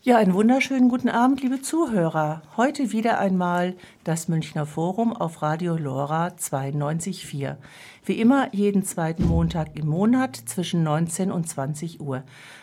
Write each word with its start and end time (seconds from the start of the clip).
Ja, 0.00 0.16
einen 0.16 0.32
wunderschönen 0.32 0.88
guten 0.88 1.08
Abend, 1.08 1.42
liebe 1.42 1.60
Zuhörer. 1.60 2.42
Heute 2.56 2.92
wieder 2.92 3.18
einmal 3.18 3.74
das 4.04 4.28
Münchner 4.28 4.64
Forum 4.64 5.12
auf 5.12 5.42
Radio 5.42 5.76
Lora 5.76 6.28
92.4. 6.28 7.56
Wie 8.04 8.20
immer 8.20 8.54
jeden 8.54 8.84
zweiten 8.84 9.26
Montag 9.26 9.76
im 9.76 9.88
Monat 9.88 10.36
zwischen 10.36 10.84
19 10.84 11.32
und 11.32 11.48
20 11.48 12.00
Uhr. 12.00 12.22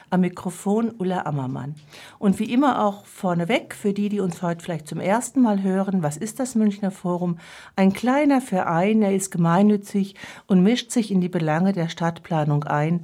Am 0.09 0.21
Mikrofon 0.21 0.93
Ulla 0.97 1.25
Ammermann. 1.25 1.75
Und 2.19 2.39
wie 2.39 2.53
immer 2.53 2.81
auch 2.85 3.05
vorneweg, 3.05 3.75
für 3.75 3.91
die, 3.91 4.07
die 4.07 4.21
uns 4.21 4.41
heute 4.41 4.63
vielleicht 4.63 4.87
zum 4.87 5.01
ersten 5.01 5.41
Mal 5.41 5.61
hören, 5.61 6.03
was 6.03 6.15
ist 6.15 6.39
das 6.39 6.55
Münchner 6.55 6.89
Forum? 6.89 7.37
Ein 7.75 7.91
kleiner 7.91 8.39
Verein, 8.39 9.01
er 9.01 9.13
ist 9.13 9.29
gemeinnützig 9.29 10.15
und 10.47 10.63
mischt 10.63 10.89
sich 10.89 11.11
in 11.11 11.19
die 11.19 11.27
Belange 11.27 11.73
der 11.73 11.89
Stadtplanung 11.89 12.63
ein 12.63 13.03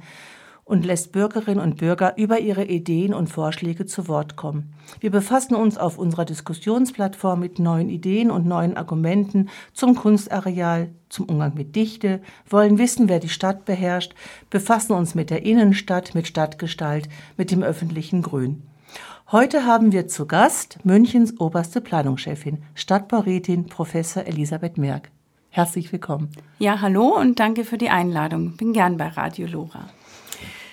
und 0.64 0.86
lässt 0.86 1.12
Bürgerinnen 1.12 1.60
und 1.60 1.76
Bürger 1.76 2.16
über 2.16 2.38
ihre 2.38 2.64
Ideen 2.64 3.14
und 3.14 3.28
Vorschläge 3.28 3.86
zu 3.86 4.08
Wort 4.08 4.36
kommen. 4.36 4.72
Wir 5.00 5.10
befassen 5.10 5.54
uns 5.54 5.76
auf 5.76 5.98
unserer 5.98 6.24
Diskussionsplattform 6.24 7.40
mit 7.40 7.58
neuen 7.58 7.88
Ideen 7.88 8.30
und 8.30 8.46
neuen 8.46 8.76
Argumenten 8.76 9.48
zum 9.72 9.94
Kunstareal, 9.94 10.90
zum 11.08 11.26
Umgang 11.26 11.54
mit 11.54 11.74
Dichte, 11.74 12.22
wollen 12.48 12.78
wissen, 12.78 13.08
wer 13.08 13.18
die 13.18 13.28
Stadt 13.28 13.64
beherrscht, 13.64 14.14
befassen 14.50 14.92
uns 14.92 15.14
mit 15.14 15.30
der 15.30 15.44
Innenstadt, 15.44 16.14
mit 16.14 16.26
Stadtgestalt, 16.26 17.08
mit 17.36 17.50
dem 17.50 17.62
öffentlichen 17.62 18.22
Grün. 18.22 18.62
Heute 19.32 19.64
haben 19.64 19.92
wir 19.92 20.08
zu 20.08 20.26
Gast 20.26 20.78
Münchens 20.84 21.40
oberste 21.40 21.80
Planungschefin, 21.80 22.62
Stadtbaurätin 22.74 23.66
Professor 23.66 24.24
Elisabeth 24.26 24.76
Merck. 24.76 25.10
Herzlich 25.48 25.92
willkommen. 25.92 26.30
Ja, 26.58 26.80
hallo 26.80 27.18
und 27.18 27.40
danke 27.40 27.64
für 27.64 27.78
die 27.78 27.90
Einladung. 27.90 28.56
Bin 28.56 28.72
gern 28.72 28.96
bei 28.96 29.08
Radio 29.08 29.46
Lora. 29.46 29.86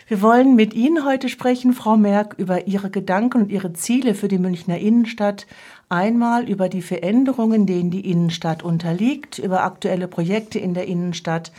Wir 0.09 0.23
wollen 0.23 0.55
mit 0.55 0.73
Ihnen 0.73 1.05
heute 1.05 1.29
sprechen, 1.29 1.71
Frau 1.71 1.95
Merck, 1.95 2.33
über 2.39 2.65
Ihre 2.65 2.89
Gedanken 2.89 3.43
und 3.43 3.51
Ihre 3.51 3.73
Ziele 3.73 4.15
für 4.15 4.27
die 4.27 4.39
Münchner 4.39 4.79
Innenstadt. 4.79 5.45
Einmal 5.87 6.49
über 6.49 6.67
die 6.67 6.81
Veränderungen, 6.81 7.67
denen 7.67 7.91
die 7.91 8.09
Innenstadt 8.09 8.63
unterliegt, 8.63 9.37
über 9.37 9.61
aktuelle 9.61 10.07
Projekte 10.07 10.57
in 10.57 10.73
der 10.73 10.87
Innenstadt 10.87 11.51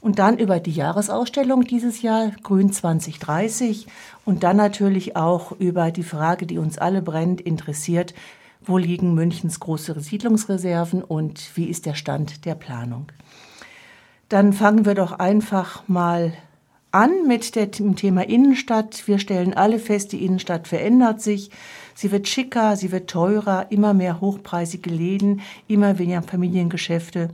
und 0.00 0.18
dann 0.18 0.38
über 0.38 0.58
die 0.58 0.72
Jahresausstellung 0.72 1.62
dieses 1.62 2.02
Jahr 2.02 2.32
Grün 2.42 2.72
2030 2.72 3.86
und 4.24 4.42
dann 4.42 4.56
natürlich 4.56 5.14
auch 5.14 5.52
über 5.52 5.92
die 5.92 6.02
Frage, 6.02 6.46
die 6.46 6.58
uns 6.58 6.78
alle 6.78 7.00
brennt, 7.00 7.40
interessiert, 7.42 8.12
wo 8.66 8.76
liegen 8.76 9.14
Münchens 9.14 9.60
große 9.60 10.00
Siedlungsreserven 10.00 11.04
und 11.04 11.56
wie 11.56 11.66
ist 11.66 11.86
der 11.86 11.94
Stand 11.94 12.44
der 12.44 12.56
Planung. 12.56 13.06
Dann 14.28 14.52
fangen 14.52 14.84
wir 14.84 14.96
doch 14.96 15.12
einfach 15.12 15.86
mal 15.86 16.32
an 16.94 17.26
mit 17.26 17.56
dem 17.56 17.96
Thema 17.96 18.22
Innenstadt. 18.22 19.08
Wir 19.08 19.18
stellen 19.18 19.52
alle 19.52 19.80
fest, 19.80 20.12
die 20.12 20.24
Innenstadt 20.24 20.68
verändert 20.68 21.20
sich. 21.20 21.50
Sie 21.94 22.12
wird 22.12 22.28
schicker, 22.28 22.76
sie 22.76 22.92
wird 22.92 23.10
teurer, 23.10 23.66
immer 23.70 23.94
mehr 23.94 24.20
hochpreisige 24.20 24.90
Läden, 24.90 25.40
immer 25.66 25.98
weniger 25.98 26.22
Familiengeschäfte, 26.22 27.30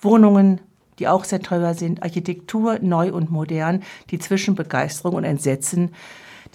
Wohnungen, 0.00 0.60
die 0.98 1.08
auch 1.08 1.24
sehr 1.24 1.40
teuer 1.40 1.74
sind, 1.74 2.02
Architektur 2.02 2.78
neu 2.80 3.12
und 3.12 3.30
modern, 3.30 3.82
die 4.10 4.18
zwischen 4.18 4.54
Begeisterung 4.54 5.16
und 5.16 5.24
Entsetzen 5.24 5.90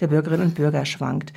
der 0.00 0.08
Bürgerinnen 0.08 0.48
und 0.48 0.54
Bürger 0.56 0.84
schwankt. 0.86 1.32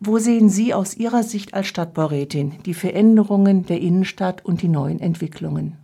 Wo 0.00 0.18
sehen 0.18 0.48
Sie 0.48 0.74
aus 0.74 0.96
Ihrer 0.96 1.22
Sicht 1.22 1.54
als 1.54 1.68
Stadtbaurätin 1.68 2.54
die 2.64 2.74
Veränderungen 2.74 3.66
der 3.66 3.80
Innenstadt 3.80 4.44
und 4.44 4.62
die 4.62 4.68
neuen 4.68 4.98
Entwicklungen? 4.98 5.76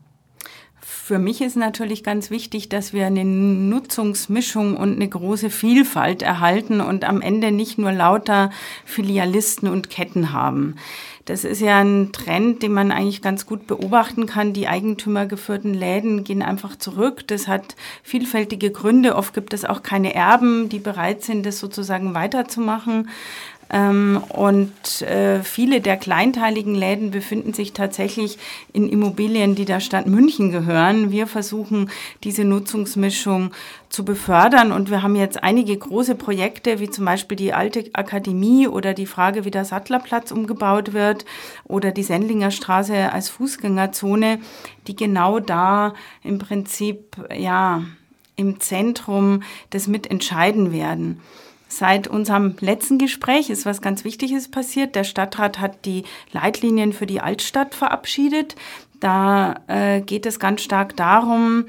Für 0.88 1.18
mich 1.18 1.40
ist 1.40 1.56
natürlich 1.56 2.04
ganz 2.04 2.30
wichtig, 2.30 2.68
dass 2.68 2.92
wir 2.92 3.06
eine 3.06 3.24
Nutzungsmischung 3.24 4.76
und 4.76 4.94
eine 4.94 5.08
große 5.08 5.50
Vielfalt 5.50 6.22
erhalten 6.22 6.80
und 6.80 7.04
am 7.04 7.20
Ende 7.20 7.50
nicht 7.50 7.76
nur 7.76 7.90
lauter 7.90 8.50
Filialisten 8.84 9.68
und 9.68 9.90
Ketten 9.90 10.32
haben. 10.32 10.76
Das 11.24 11.42
ist 11.42 11.60
ja 11.60 11.80
ein 11.80 12.12
Trend, 12.12 12.62
den 12.62 12.72
man 12.72 12.92
eigentlich 12.92 13.20
ganz 13.20 13.46
gut 13.46 13.66
beobachten 13.66 14.26
kann. 14.26 14.52
Die 14.52 14.68
eigentümergeführten 14.68 15.74
Läden 15.74 16.22
gehen 16.22 16.40
einfach 16.40 16.76
zurück. 16.76 17.26
Das 17.26 17.48
hat 17.48 17.74
vielfältige 18.04 18.70
Gründe. 18.70 19.16
Oft 19.16 19.34
gibt 19.34 19.54
es 19.54 19.64
auch 19.64 19.82
keine 19.82 20.14
Erben, 20.14 20.68
die 20.68 20.78
bereit 20.78 21.24
sind, 21.24 21.44
das 21.44 21.58
sozusagen 21.58 22.14
weiterzumachen. 22.14 23.08
Ähm, 23.70 24.22
und 24.28 25.02
äh, 25.02 25.42
viele 25.42 25.80
der 25.80 25.96
kleinteiligen 25.96 26.74
Läden 26.74 27.10
befinden 27.10 27.52
sich 27.52 27.72
tatsächlich 27.72 28.38
in 28.72 28.88
Immobilien, 28.88 29.54
die 29.54 29.64
der 29.64 29.80
Stadt 29.80 30.06
München 30.06 30.52
gehören. 30.52 31.10
Wir 31.10 31.26
versuchen, 31.26 31.90
diese 32.22 32.44
Nutzungsmischung 32.44 33.50
zu 33.88 34.04
befördern. 34.04 34.72
Und 34.72 34.90
wir 34.90 35.02
haben 35.02 35.16
jetzt 35.16 35.42
einige 35.42 35.76
große 35.76 36.14
Projekte, 36.14 36.78
wie 36.80 36.90
zum 36.90 37.04
Beispiel 37.04 37.36
die 37.36 37.52
alte 37.52 37.84
Akademie 37.92 38.68
oder 38.68 38.94
die 38.94 39.06
Frage, 39.06 39.44
wie 39.44 39.50
der 39.50 39.64
Sattlerplatz 39.64 40.30
umgebaut 40.30 40.92
wird 40.92 41.24
oder 41.64 41.90
die 41.90 42.02
Sendlinger 42.02 42.50
Straße 42.50 43.12
als 43.12 43.28
Fußgängerzone, 43.30 44.38
die 44.86 44.96
genau 44.96 45.40
da 45.40 45.94
im 46.22 46.38
Prinzip, 46.38 47.16
ja, 47.36 47.82
im 48.36 48.60
Zentrum 48.60 49.42
des 49.72 49.88
Mitentscheiden 49.88 50.72
werden. 50.72 51.20
Seit 51.68 52.06
unserem 52.06 52.54
letzten 52.60 52.98
Gespräch 52.98 53.50
ist 53.50 53.66
was 53.66 53.82
ganz 53.82 54.04
Wichtiges 54.04 54.50
passiert. 54.50 54.94
Der 54.94 55.04
Stadtrat 55.04 55.58
hat 55.58 55.84
die 55.84 56.04
Leitlinien 56.32 56.92
für 56.92 57.06
die 57.06 57.20
Altstadt 57.20 57.74
verabschiedet. 57.74 58.54
Da 59.00 59.56
äh, 59.66 60.00
geht 60.00 60.26
es 60.26 60.38
ganz 60.38 60.62
stark 60.62 60.96
darum, 60.96 61.66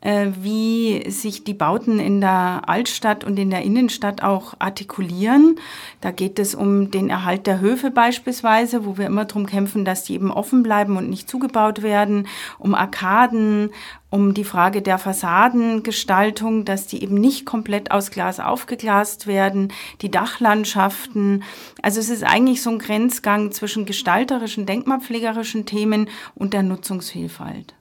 wie 0.00 1.10
sich 1.10 1.42
die 1.42 1.54
Bauten 1.54 1.98
in 1.98 2.20
der 2.20 2.62
Altstadt 2.66 3.24
und 3.24 3.36
in 3.36 3.50
der 3.50 3.62
Innenstadt 3.62 4.22
auch 4.22 4.54
artikulieren. 4.60 5.58
Da 6.00 6.12
geht 6.12 6.38
es 6.38 6.54
um 6.54 6.92
den 6.92 7.10
Erhalt 7.10 7.48
der 7.48 7.60
Höfe 7.60 7.90
beispielsweise, 7.90 8.86
wo 8.86 8.96
wir 8.96 9.06
immer 9.06 9.24
darum 9.24 9.46
kämpfen, 9.46 9.84
dass 9.84 10.04
die 10.04 10.14
eben 10.14 10.30
offen 10.30 10.62
bleiben 10.62 10.96
und 10.96 11.10
nicht 11.10 11.28
zugebaut 11.28 11.82
werden, 11.82 12.28
um 12.60 12.76
Arkaden, 12.76 13.70
um 14.10 14.34
die 14.34 14.44
Frage 14.44 14.82
der 14.82 14.98
Fassadengestaltung, 14.98 16.64
dass 16.64 16.86
die 16.86 17.02
eben 17.02 17.16
nicht 17.16 17.44
komplett 17.44 17.90
aus 17.90 18.12
Glas 18.12 18.38
aufgeglast 18.38 19.26
werden, 19.26 19.72
die 20.00 20.10
Dachlandschaften. 20.10 21.42
Also 21.82 21.98
es 21.98 22.08
ist 22.08 22.22
eigentlich 22.22 22.62
so 22.62 22.70
ein 22.70 22.78
Grenzgang 22.78 23.50
zwischen 23.50 23.84
gestalterischen, 23.84 24.64
denkmalpflegerischen 24.64 25.66
Themen 25.66 26.08
und 26.36 26.54
der 26.54 26.62
Nutzungsvielfalt. 26.62 27.74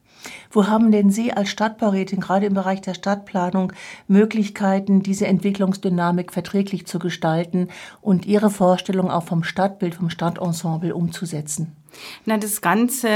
Wo 0.51 0.67
haben 0.67 0.91
denn 0.91 1.09
Sie 1.09 1.31
als 1.31 1.49
Stadtbaurätin 1.49 2.19
gerade 2.19 2.45
im 2.45 2.53
Bereich 2.53 2.81
der 2.81 2.93
Stadtplanung 2.93 3.71
Möglichkeiten, 4.07 5.01
diese 5.01 5.27
Entwicklungsdynamik 5.27 6.33
verträglich 6.33 6.85
zu 6.85 6.99
gestalten 6.99 7.69
und 8.01 8.25
Ihre 8.25 8.49
Vorstellung 8.49 9.09
auch 9.09 9.23
vom 9.23 9.43
Stadtbild, 9.43 9.95
vom 9.95 10.09
Stadtensemble 10.09 10.93
umzusetzen? 10.93 11.76
Na, 12.25 12.38
das 12.38 12.62
ganze 12.62 13.08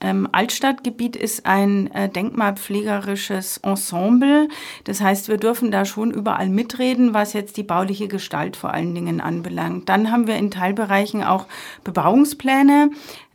ähm, 0.00 0.28
Altstadtgebiet 0.32 1.16
ist 1.16 1.46
ein 1.46 1.90
äh, 1.92 2.08
denkmalpflegerisches 2.08 3.58
Ensemble. 3.58 4.48
Das 4.84 5.00
heißt, 5.00 5.28
wir 5.28 5.38
dürfen 5.38 5.70
da 5.70 5.84
schon 5.84 6.10
überall 6.10 6.48
mitreden, 6.48 7.14
was 7.14 7.32
jetzt 7.32 7.56
die 7.56 7.62
bauliche 7.62 8.08
Gestalt 8.08 8.56
vor 8.56 8.72
allen 8.72 8.94
Dingen 8.94 9.20
anbelangt. 9.20 9.88
Dann 9.88 10.10
haben 10.10 10.26
wir 10.26 10.36
in 10.36 10.50
Teilbereichen 10.50 11.22
auch 11.22 11.46
Bebauungspläne 11.84 12.90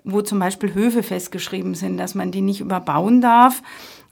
wo 0.07 0.21
zum 0.21 0.39
Beispiel 0.39 0.73
Höfe 0.73 1.03
festgeschrieben 1.03 1.75
sind, 1.75 1.97
dass 1.97 2.15
man 2.15 2.31
die 2.31 2.39
nicht 2.39 2.61
überbauen 2.61 3.19
darf. 3.19 3.61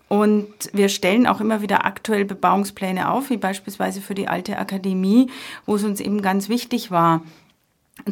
Und 0.07 0.47
wir 0.71 0.89
stellen 0.89 1.25
auch 1.25 1.41
immer 1.41 1.61
wieder 1.61 1.85
aktuell 1.85 2.25
Bebauungspläne 2.25 3.09
auf, 3.09 3.29
wie 3.29 3.37
beispielsweise 3.37 4.01
für 4.01 4.13
die 4.13 4.27
alte 4.27 4.59
Akademie, 4.59 5.31
wo 5.65 5.75
es 5.75 5.83
uns 5.83 5.99
eben 5.99 6.21
ganz 6.21 6.47
wichtig 6.47 6.91
war, 6.91 7.21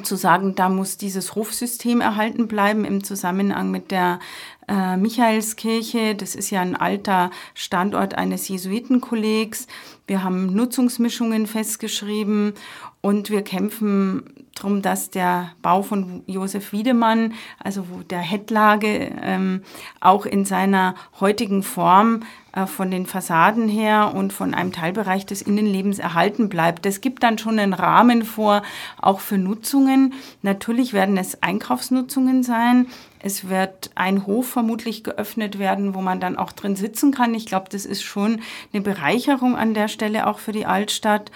zu 0.03 0.15
sagen, 0.15 0.55
da 0.55 0.69
muss 0.69 0.97
dieses 0.97 1.35
Rufsystem 1.35 2.01
erhalten 2.01 2.47
bleiben 2.47 2.85
im 2.85 3.03
Zusammenhang 3.03 3.69
mit 3.69 3.91
der 3.91 4.19
äh, 4.67 4.97
Michaelskirche. 4.97 6.15
Das 6.15 6.35
ist 6.35 6.49
ja 6.49 6.61
ein 6.61 6.75
alter 6.75 7.31
Standort 7.53 8.15
eines 8.15 8.47
Jesuitenkollegs. 8.47 9.67
Wir 10.07 10.23
haben 10.23 10.47
Nutzungsmischungen 10.53 11.47
festgeschrieben 11.47 12.53
und 13.01 13.29
wir 13.29 13.41
kämpfen 13.41 14.42
darum, 14.55 14.81
dass 14.81 15.09
der 15.09 15.51
Bau 15.61 15.81
von 15.81 16.23
Josef 16.27 16.71
Wiedemann, 16.71 17.33
also 17.59 17.85
der 18.09 18.19
Hettlage, 18.19 19.11
ähm, 19.21 19.63
auch 19.99 20.25
in 20.25 20.45
seiner 20.45 20.95
heutigen 21.19 21.63
Form 21.63 22.21
äh, 22.53 22.67
von 22.67 22.91
den 22.91 23.05
Fassaden 23.05 23.67
her 23.67 24.13
und 24.13 24.31
von 24.31 24.53
einem 24.53 24.71
Teilbereich 24.71 25.25
des 25.25 25.41
Innenlebens 25.41 25.99
erhalten 25.99 26.49
bleibt. 26.49 26.85
Das 26.85 27.01
gibt 27.01 27.23
dann 27.23 27.37
schon 27.37 27.57
einen 27.57 27.73
Rahmen 27.73 28.23
vor, 28.23 28.61
auch 29.01 29.19
für 29.19 29.37
Nutzungen. 29.37 30.13
Natürlich 30.41 30.93
werden 30.93 31.17
es 31.17 31.41
Einkaufsnutzungen 31.41 32.43
sein. 32.43 32.87
Es 33.19 33.49
wird 33.49 33.91
ein 33.95 34.27
Hof 34.27 34.47
vermutlich 34.47 35.03
geöffnet 35.03 35.57
werden, 35.57 35.95
wo 35.95 36.01
man 36.01 36.19
dann 36.19 36.37
auch 36.37 36.51
drin 36.51 36.75
sitzen 36.75 37.11
kann. 37.11 37.33
Ich 37.33 37.45
glaube, 37.45 37.69
das 37.71 37.85
ist 37.85 38.03
schon 38.03 38.41
eine 38.71 38.83
Bereicherung 38.83 39.55
an 39.55 39.73
der 39.73 39.87
Stelle 39.87 40.27
auch 40.27 40.39
für 40.39 40.51
die 40.51 40.65
Altstadt. 40.65 41.31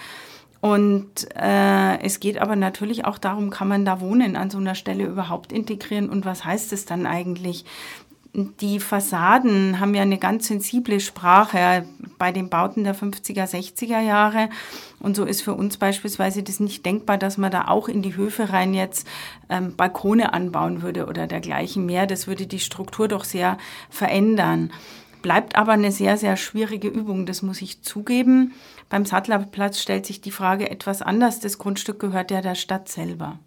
Und 0.60 1.28
äh, 1.36 2.00
es 2.00 2.18
geht 2.18 2.38
aber 2.38 2.56
natürlich 2.56 3.04
auch 3.04 3.18
darum, 3.18 3.50
kann 3.50 3.68
man 3.68 3.84
da 3.84 4.00
wohnen 4.00 4.36
an 4.36 4.50
so 4.50 4.58
einer 4.58 4.74
Stelle 4.74 5.04
überhaupt 5.04 5.52
integrieren 5.52 6.08
und 6.10 6.24
was 6.24 6.44
heißt 6.44 6.72
es 6.72 6.84
dann 6.84 7.06
eigentlich? 7.06 7.64
die 8.34 8.78
Fassaden 8.78 9.80
haben 9.80 9.94
ja 9.94 10.02
eine 10.02 10.18
ganz 10.18 10.46
sensible 10.46 11.00
Sprache 11.00 11.86
bei 12.18 12.30
den 12.30 12.48
Bauten 12.50 12.84
der 12.84 12.94
50er, 12.94 13.46
60er 13.46 14.00
Jahre. 14.00 14.48
Und 15.00 15.16
so 15.16 15.24
ist 15.24 15.42
für 15.42 15.54
uns 15.54 15.76
beispielsweise 15.76 16.42
das 16.42 16.60
nicht 16.60 16.84
denkbar, 16.84 17.18
dass 17.18 17.38
man 17.38 17.50
da 17.50 17.68
auch 17.68 17.88
in 17.88 18.02
die 18.02 18.16
Höfe 18.16 18.50
rein 18.50 18.74
jetzt 18.74 19.06
ähm, 19.48 19.74
Balkone 19.76 20.32
anbauen 20.32 20.82
würde 20.82 21.06
oder 21.06 21.26
dergleichen 21.26 21.86
mehr. 21.86 22.06
Das 22.06 22.26
würde 22.26 22.46
die 22.46 22.60
Struktur 22.60 23.08
doch 23.08 23.24
sehr 23.24 23.58
verändern. 23.90 24.72
Bleibt 25.22 25.56
aber 25.56 25.72
eine 25.72 25.90
sehr, 25.90 26.16
sehr 26.16 26.36
schwierige 26.36 26.88
Übung, 26.88 27.26
das 27.26 27.42
muss 27.42 27.60
ich 27.60 27.82
zugeben. 27.82 28.52
Beim 28.88 29.04
Sattlerplatz 29.04 29.80
stellt 29.80 30.06
sich 30.06 30.20
die 30.20 30.30
Frage 30.30 30.70
etwas 30.70 31.02
anders. 31.02 31.40
Das 31.40 31.58
Grundstück 31.58 31.98
gehört 31.98 32.30
ja 32.30 32.40
der 32.40 32.54
Stadt 32.54 32.88
selber. 32.88 33.38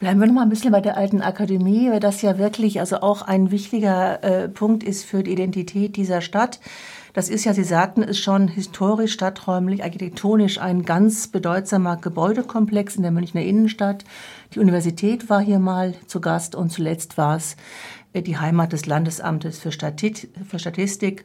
Bleiben 0.00 0.18
wir 0.18 0.28
noch 0.28 0.34
mal 0.34 0.42
ein 0.42 0.48
bisschen 0.48 0.72
bei 0.72 0.80
der 0.80 0.96
alten 0.96 1.20
Akademie, 1.20 1.90
weil 1.90 2.00
das 2.00 2.22
ja 2.22 2.38
wirklich 2.38 2.80
also 2.80 3.02
auch 3.02 3.20
ein 3.20 3.50
wichtiger 3.50 4.24
äh, 4.24 4.48
Punkt 4.48 4.82
ist 4.82 5.04
für 5.04 5.22
die 5.22 5.32
Identität 5.32 5.96
dieser 5.96 6.22
Stadt. 6.22 6.58
Das 7.12 7.28
ist 7.28 7.44
ja, 7.44 7.52
Sie 7.52 7.64
sagten 7.64 8.02
es 8.02 8.18
schon, 8.18 8.48
historisch, 8.48 9.12
stadträumlich, 9.12 9.82
architektonisch 9.82 10.58
ein 10.58 10.86
ganz 10.86 11.28
bedeutsamer 11.28 11.96
Gebäudekomplex 11.96 12.96
in 12.96 13.02
der 13.02 13.10
Münchner 13.10 13.42
Innenstadt. 13.42 14.04
Die 14.54 14.60
Universität 14.60 15.28
war 15.28 15.40
hier 15.40 15.58
mal 15.58 15.94
zu 16.06 16.22
Gast 16.22 16.54
und 16.54 16.70
zuletzt 16.70 17.18
war 17.18 17.36
es 17.36 17.56
die 18.14 18.38
Heimat 18.38 18.72
des 18.72 18.86
Landesamtes 18.86 19.58
für, 19.58 19.72
Statistik. 19.72 21.24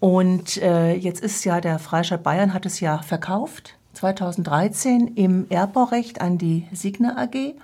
Und 0.00 0.58
äh, 0.58 0.94
jetzt 0.94 1.20
ist 1.20 1.44
ja 1.44 1.60
der 1.60 1.78
Freistaat 1.78 2.22
Bayern 2.22 2.54
hat 2.54 2.66
es 2.66 2.80
ja 2.80 2.98
verkauft, 2.98 3.74
2013 3.94 5.14
im 5.16 5.46
Erbbaurecht 5.48 6.20
an 6.20 6.38
die 6.38 6.66
Signa 6.72 7.16
AG. 7.16 7.54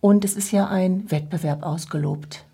Und 0.00 0.24
es 0.24 0.34
ist 0.34 0.52
ja 0.52 0.68
ein 0.68 1.10
Wettbewerb 1.10 1.62
ausgelobt. 1.62 2.44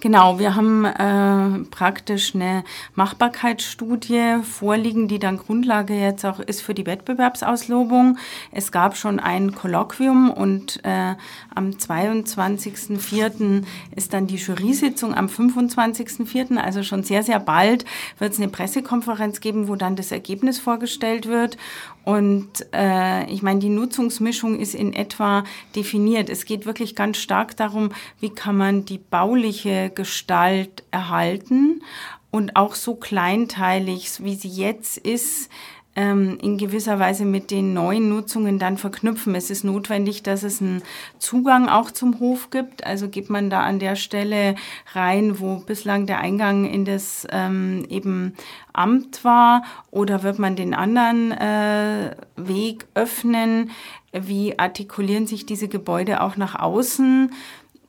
Genau, 0.00 0.38
wir 0.38 0.54
haben 0.54 0.84
äh, 0.84 1.64
praktisch 1.70 2.34
eine 2.34 2.64
Machbarkeitsstudie 2.94 4.42
vorliegen, 4.42 5.08
die 5.08 5.18
dann 5.18 5.38
Grundlage 5.38 5.94
jetzt 5.94 6.24
auch 6.26 6.40
ist 6.40 6.60
für 6.60 6.74
die 6.74 6.86
Wettbewerbsauslobung. 6.86 8.18
Es 8.52 8.70
gab 8.70 8.96
schon 8.96 9.18
ein 9.18 9.54
Kolloquium 9.54 10.30
und 10.30 10.80
äh, 10.84 11.14
am 11.54 11.70
22.04. 11.70 13.64
ist 13.96 14.12
dann 14.12 14.26
die 14.26 14.36
Jury-Sitzung. 14.36 15.14
Am 15.14 15.26
25.04., 15.26 16.56
also 16.56 16.82
schon 16.82 17.02
sehr, 17.02 17.22
sehr 17.22 17.40
bald, 17.40 17.84
wird 18.18 18.32
es 18.32 18.38
eine 18.38 18.48
Pressekonferenz 18.48 19.40
geben, 19.40 19.68
wo 19.68 19.76
dann 19.76 19.96
das 19.96 20.12
Ergebnis 20.12 20.58
vorgestellt 20.58 21.26
wird. 21.26 21.56
Und 22.04 22.66
äh, 22.74 23.24
ich 23.30 23.42
meine, 23.42 23.60
die 23.60 23.70
Nutzungsmischung 23.70 24.58
ist 24.58 24.74
in 24.74 24.92
etwa 24.92 25.44
definiert. 25.74 26.28
Es 26.28 26.44
geht 26.44 26.66
wirklich 26.66 26.94
ganz 26.94 27.16
stark 27.16 27.56
darum, 27.56 27.90
wie 28.20 28.30
kann 28.30 28.56
man 28.56 28.84
die 28.84 28.98
bauliche 28.98 29.90
Gestalt 29.94 30.84
erhalten 30.90 31.82
und 32.30 32.56
auch 32.56 32.74
so 32.74 32.96
kleinteilig, 32.96 34.10
wie 34.22 34.34
sie 34.34 34.48
jetzt 34.48 34.98
ist, 34.98 35.48
ähm, 35.96 36.38
in 36.40 36.58
gewisser 36.58 36.98
Weise 36.98 37.24
mit 37.24 37.50
den 37.50 37.72
neuen 37.74 38.08
Nutzungen 38.08 38.58
dann 38.58 38.78
verknüpfen. 38.78 39.34
Es 39.34 39.50
ist 39.50 39.64
notwendig, 39.64 40.22
dass 40.22 40.42
es 40.42 40.60
einen 40.60 40.82
Zugang 41.18 41.68
auch 41.68 41.90
zum 41.90 42.20
Hof 42.20 42.50
gibt. 42.50 42.84
Also 42.84 43.08
geht 43.08 43.30
man 43.30 43.50
da 43.50 43.60
an 43.60 43.78
der 43.78 43.96
Stelle 43.96 44.56
rein, 44.92 45.40
wo 45.40 45.56
bislang 45.56 46.06
der 46.06 46.18
Eingang 46.18 46.64
in 46.64 46.84
das 46.84 47.26
ähm, 47.30 47.86
eben 47.88 48.34
Amt 48.72 49.24
war, 49.24 49.62
oder 49.92 50.24
wird 50.24 50.40
man 50.40 50.56
den 50.56 50.74
anderen 50.74 51.30
äh, 51.30 52.16
Weg 52.36 52.86
öffnen? 52.94 53.70
Wie 54.12 54.58
artikulieren 54.58 55.26
sich 55.28 55.46
diese 55.46 55.68
Gebäude 55.68 56.20
auch 56.20 56.36
nach 56.36 56.56
außen? 56.56 57.30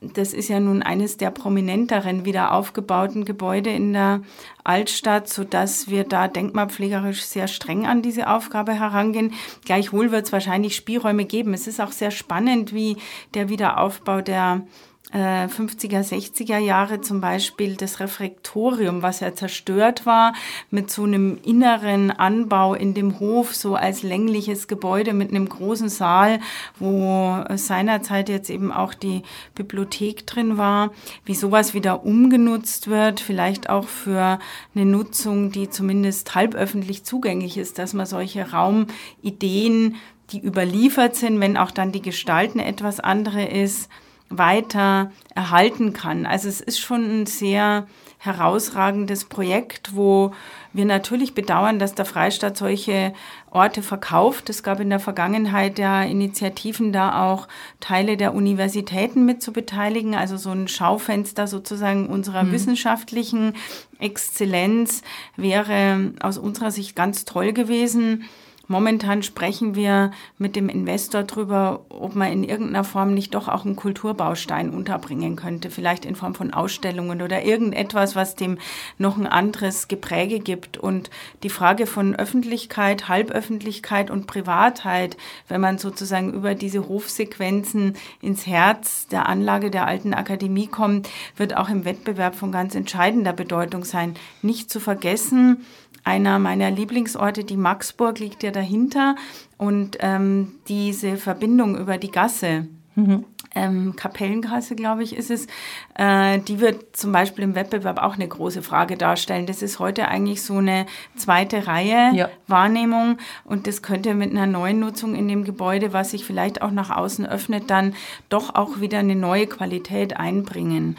Das 0.02 0.34
ist 0.34 0.50
ja 0.50 0.60
nun 0.60 0.84
eines 0.84 1.18
der 1.18 1.32
prominenteren 1.32 2.26
wieder 2.26 2.54
aufgebauten 2.54 3.26
Gebäude 3.26 3.70
in 3.70 3.94
der 3.94 4.22
Altstadt, 4.64 5.30
so 5.30 5.44
dass 5.44 5.90
wir 5.90 6.04
da 6.04 6.28
denkmalpflegerisch 6.28 7.24
sehr 7.24 7.48
streng 7.48 7.86
an 7.86 8.02
diese 8.02 8.30
Aufgabe 8.30 8.74
herangehen. 8.74 9.34
Gleichwohl 9.64 10.12
wird 10.12 10.26
es 10.26 10.34
wahrscheinlich 10.34 10.76
Spielräume 10.76 11.26
geben. 11.26 11.54
Es 11.54 11.68
ist 11.68 11.82
auch 11.82 11.92
sehr 11.92 12.12
spannend, 12.12 12.74
wie 12.74 12.98
der 13.34 13.50
Wiederaufbau 13.50 14.22
der 14.22 14.66
50er, 15.14 16.00
äh, 16.00 16.04
60er 16.04 16.58
Jahre 16.58 17.02
zum 17.02 17.22
Beispiel 17.22 17.76
das 17.76 18.00
Refrektorium, 18.00 19.02
was 19.02 19.20
ja 19.20 19.34
zerstört 19.34 20.06
war, 20.06 20.34
mit 20.72 20.90
so 20.90 21.04
einem 21.04 21.38
inneren 21.44 22.12
Anbau 22.12 22.74
in 22.74 22.94
dem 22.94 23.20
Hof, 23.20 23.56
so 23.56 23.76
als 23.76 24.04
längliches 24.04 24.68
Gebäude 24.68 25.14
mit 25.14 25.30
einem 25.30 25.48
großen 25.48 25.90
Saal, 25.90 26.40
wo 26.80 27.44
seinerzeit 27.56 28.30
jetzt 28.30 28.50
eben 28.50 28.72
auch 28.72 28.94
die 28.94 29.22
Bibliothek 29.54 30.26
drin 30.26 30.58
war, 30.58 30.92
wie 31.24 31.36
sowas 31.36 31.74
wieder 31.74 32.06
umgenutzt 32.06 32.88
wird, 32.88 33.20
vielleicht 33.20 33.70
auch 33.70 33.88
für 33.88 34.40
eine 34.74 34.86
Nutzung, 34.86 35.52
die 35.52 35.70
zumindest 35.70 36.36
halböffentlich 36.36 37.04
zugänglich 37.04 37.58
ist, 37.58 37.78
dass 37.78 37.94
man 37.94 38.06
solche 38.06 38.52
Raumideen, 38.52 39.96
die 40.32 40.40
überliefert 40.40 41.16
sind, 41.16 41.40
wenn 41.40 41.56
auch 41.56 41.70
dann 41.70 41.92
die 41.92 42.02
Gestalten 42.02 42.60
etwas 42.60 43.00
andere 43.00 43.46
ist, 43.46 43.90
weiter 44.30 45.12
erhalten 45.34 45.94
kann. 45.94 46.26
Also 46.26 46.50
es 46.50 46.62
ist 46.62 46.80
schon 46.80 47.22
ein 47.22 47.26
sehr 47.26 47.88
herausragendes 48.18 49.26
Projekt, 49.26 49.96
wo 49.96 50.34
wir 50.74 50.86
natürlich 50.86 51.36
bedauern, 51.36 51.80
dass 51.80 51.94
der 51.94 52.06
Freistaat 52.06 52.58
solche 52.58 53.14
Orte 53.52 53.84
verkauft. 53.84 54.50
Es 54.50 54.64
gab 54.64 54.80
in 54.80 54.90
der 54.90 55.00
Vergangenheit 55.00 55.78
ja 55.78 56.04
Initiativen, 56.04 56.92
da 56.92 57.24
auch 57.24 57.48
Teile 57.80 58.18
der 58.18 58.34
Universitäten 58.34 59.26
mit 59.26 59.42
zu 59.44 59.54
beteiligen, 59.54 60.16
also 60.16 60.38
so 60.38 60.50
ein 60.50 60.68
Schaufenster 60.68 61.48
sozusagen 61.48 62.08
unserer 62.08 62.44
mhm. 62.44 62.52
wissenschaftlichen 62.52 63.54
Exzellenz 64.00 65.04
wäre 65.38 66.14
aus 66.20 66.38
unserer 66.38 66.72
Sicht 66.72 66.96
ganz 66.96 67.26
toll 67.26 67.54
gewesen. 67.54 68.26
Momentan 68.68 69.22
sprechen 69.22 69.76
wir 69.76 70.12
mit 70.38 70.56
dem 70.56 70.70
Investor 70.70 71.24
darüber, 71.24 71.86
ob 71.90 72.16
man 72.16 72.32
in 72.32 72.44
irgendeiner 72.44 72.84
Form 72.84 73.14
nicht 73.14 73.36
doch 73.36 73.48
auch 73.48 73.64
einen 73.64 73.76
Kulturbaustein 73.76 74.72
unterbringen 74.72 75.36
könnte, 75.36 75.70
vielleicht 75.70 76.06
in 76.06 76.16
Form 76.16 76.34
von 76.34 76.54
Ausstellungen 76.54 77.22
oder 77.22 77.44
irgendetwas, 77.44 78.16
was 78.16 78.36
dem 78.36 78.58
noch 78.98 79.18
ein 79.18 79.28
anderes 79.28 79.88
Gepräge 79.88 80.40
gibt. 80.40 80.78
Und 80.78 81.12
die 81.44 81.50
Frage 81.50 81.86
von 81.86 82.16
Öffentlichkeit, 82.16 83.08
Halböffentlichkeit 83.08 84.10
und 84.10 84.26
Privatheit, 84.26 85.16
wenn 85.48 85.62
man 85.62 85.78
sozusagen 85.78 86.34
über 86.34 86.56
diese 86.56 86.88
Hofsequenzen 86.88 87.96
ins 88.22 88.48
Herz 88.48 89.08
der 89.08 89.30
Anlage 89.30 89.70
der 89.70 89.86
alten 89.86 90.14
Akademie 90.14 90.68
kommt, 90.68 91.10
wird 91.38 91.56
auch 91.56 91.70
im 91.70 91.86
Wettbewerb 91.86 92.36
von 92.36 92.52
ganz 92.52 92.74
entscheidender 92.74 93.34
Bedeutung 93.34 93.84
sein. 93.84 94.16
Nicht 94.42 94.72
zu 94.72 94.80
vergessen, 94.80 95.66
einer 96.06 96.40
meiner 96.40 96.72
Lieblingsorte, 96.72 97.44
die 97.44 97.58
Maxburg, 97.58 98.20
liegt 98.20 98.44
ja 98.44 98.52
dahinter. 98.52 99.16
Und 99.58 99.98
ähm, 100.00 100.54
diese 100.68 101.18
Verbindung 101.18 101.78
über 101.78 101.98
die 101.98 102.12
Gasse, 102.12 102.68
mhm. 102.96 103.26
ähm, 103.56 103.96
Kapellengasse, 103.96 104.76
glaube 104.76 105.04
ich, 105.04 105.16
ist 105.16 105.32
es, 105.32 105.48
äh, 105.96 106.40
die 106.40 106.60
wird 106.60 106.96
zum 106.96 107.12
Beispiel 107.12 107.44
im 107.44 107.56
Wettbewerb 107.56 107.98
auch 107.98 108.16
eine 108.16 108.28
große 108.28 108.62
Frage 108.62 108.98
darstellen. 108.98 109.48
Das 109.48 109.64
ist 109.64 109.80
heute 109.80 110.08
eigentlich 110.08 110.44
so 110.44 110.58
eine 110.58 110.86
zweite 111.16 111.66
Reihe 111.66 112.14
ja. 112.14 112.30
Wahrnehmung 112.48 113.18
und 113.44 113.66
das 113.66 113.82
könnte 113.82 114.14
mit 114.14 114.32
einer 114.32 114.48
neuen 114.48 114.80
Nutzung 114.80 115.16
in 115.16 115.28
dem 115.28 115.44
Gebäude, 115.44 115.92
was 115.92 116.12
sich 116.12 116.24
vielleicht 116.24 116.62
auch 116.62 116.72
nach 116.72 116.96
außen 116.96 117.26
öffnet, 117.26 117.70
dann 117.70 117.96
doch 118.30 118.54
auch 118.54 118.80
wieder 118.80 119.00
eine 119.00 119.16
neue 119.16 119.48
Qualität 119.48 120.18
einbringen. 120.18 120.98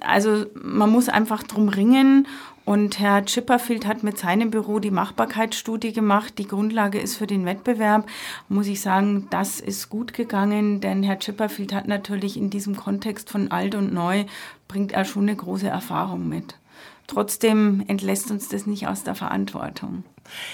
Also 0.00 0.44
man 0.54 0.90
muss 0.90 1.08
einfach 1.08 1.42
drum 1.44 1.70
ringen 1.70 2.26
und 2.68 2.98
Herr 2.98 3.24
Chipperfield 3.24 3.86
hat 3.86 4.02
mit 4.02 4.18
seinem 4.18 4.50
Büro 4.50 4.78
die 4.78 4.90
Machbarkeitsstudie 4.90 5.94
gemacht. 5.94 6.34
Die 6.36 6.46
Grundlage 6.46 7.00
ist 7.00 7.16
für 7.16 7.26
den 7.26 7.46
Wettbewerb. 7.46 8.06
Muss 8.50 8.66
ich 8.66 8.82
sagen, 8.82 9.26
das 9.30 9.58
ist 9.58 9.88
gut 9.88 10.12
gegangen, 10.12 10.82
denn 10.82 11.02
Herr 11.02 11.18
Chipperfield 11.18 11.72
hat 11.72 11.88
natürlich 11.88 12.36
in 12.36 12.50
diesem 12.50 12.76
Kontext 12.76 13.30
von 13.30 13.50
alt 13.50 13.74
und 13.74 13.94
neu, 13.94 14.26
bringt 14.68 14.92
er 14.92 15.06
schon 15.06 15.22
eine 15.22 15.36
große 15.36 15.66
Erfahrung 15.66 16.28
mit. 16.28 16.58
Trotzdem 17.06 17.82
entlässt 17.88 18.30
uns 18.30 18.50
das 18.50 18.66
nicht 18.66 18.86
aus 18.86 19.02
der 19.02 19.14
Verantwortung. 19.14 20.04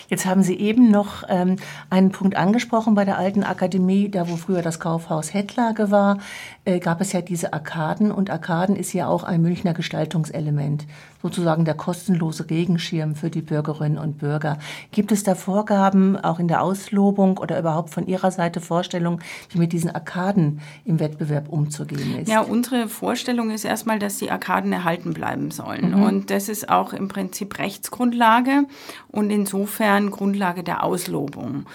Jetzt 0.08 0.24
haben 0.24 0.44
Sie 0.44 0.54
eben 0.54 0.92
noch 0.92 1.24
ähm, 1.28 1.56
einen 1.90 2.12
Punkt 2.12 2.36
angesprochen 2.36 2.94
bei 2.94 3.04
der 3.04 3.18
alten 3.18 3.42
Akademie, 3.42 4.08
da 4.08 4.28
wo 4.28 4.36
früher 4.36 4.62
das 4.62 4.78
Kaufhaus 4.78 5.34
Hettlage 5.34 5.90
war, 5.90 6.18
äh, 6.64 6.78
gab 6.78 7.00
es 7.00 7.12
ja 7.12 7.20
diese 7.20 7.52
Arkaden 7.52 8.10
und 8.10 8.30
Arkaden 8.30 8.76
ist 8.76 8.92
ja 8.92 9.06
auch 9.08 9.24
ein 9.24 9.42
Münchner 9.42 9.74
Gestaltungselement, 9.74 10.86
sozusagen 11.22 11.64
der 11.64 11.74
kostenlose 11.74 12.48
Regenschirm 12.50 13.14
für 13.14 13.30
die 13.30 13.42
Bürgerinnen 13.42 13.98
und 13.98 14.18
Bürger. 14.18 14.58
Gibt 14.90 15.12
es 15.12 15.22
da 15.22 15.34
Vorgaben 15.34 16.16
auch 16.16 16.38
in 16.38 16.48
der 16.48 16.62
Auslobung 16.62 17.38
oder 17.38 17.58
überhaupt 17.58 17.90
von 17.90 18.06
Ihrer 18.06 18.30
Seite 18.30 18.60
Vorstellungen, 18.60 19.20
wie 19.50 19.58
mit 19.58 19.72
diesen 19.72 19.90
Arkaden 19.90 20.60
im 20.84 21.00
Wettbewerb 21.00 21.48
umzugehen 21.48 22.18
ist? 22.18 22.28
Ja, 22.28 22.40
unsere 22.40 22.88
Vorstellung 22.88 23.50
ist 23.50 23.64
erstmal, 23.64 23.98
dass 23.98 24.18
die 24.18 24.30
Arkaden 24.30 24.72
erhalten 24.72 25.14
bleiben 25.14 25.50
sollen 25.50 25.92
mhm. 25.92 26.02
und 26.02 26.30
das 26.30 26.48
ist 26.48 26.68
auch 26.68 26.92
im 26.92 27.08
Prinzip 27.08 27.58
Rechtsgrundlage 27.58 28.64
und 29.08 29.30
insofern 29.30 29.54
insofern 29.54 30.10
Grundlage 30.10 30.62
der 30.62 30.82
Auslobung. 30.82 31.66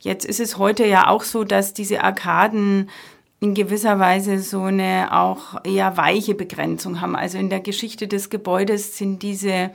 Jetzt 0.00 0.24
ist 0.24 0.40
es 0.40 0.58
heute 0.58 0.84
ja 0.86 1.08
auch 1.08 1.22
so, 1.22 1.44
dass 1.44 1.72
diese 1.72 2.02
Arkaden 2.02 2.90
in 3.44 3.52
gewisser 3.52 3.98
Weise 3.98 4.38
so 4.38 4.62
eine 4.62 5.08
auch 5.10 5.62
eher 5.64 5.98
weiche 5.98 6.34
Begrenzung 6.34 7.02
haben. 7.02 7.14
Also 7.14 7.36
in 7.36 7.50
der 7.50 7.60
Geschichte 7.60 8.08
des 8.08 8.30
Gebäudes 8.30 8.96
sind 8.96 9.22
diese 9.22 9.70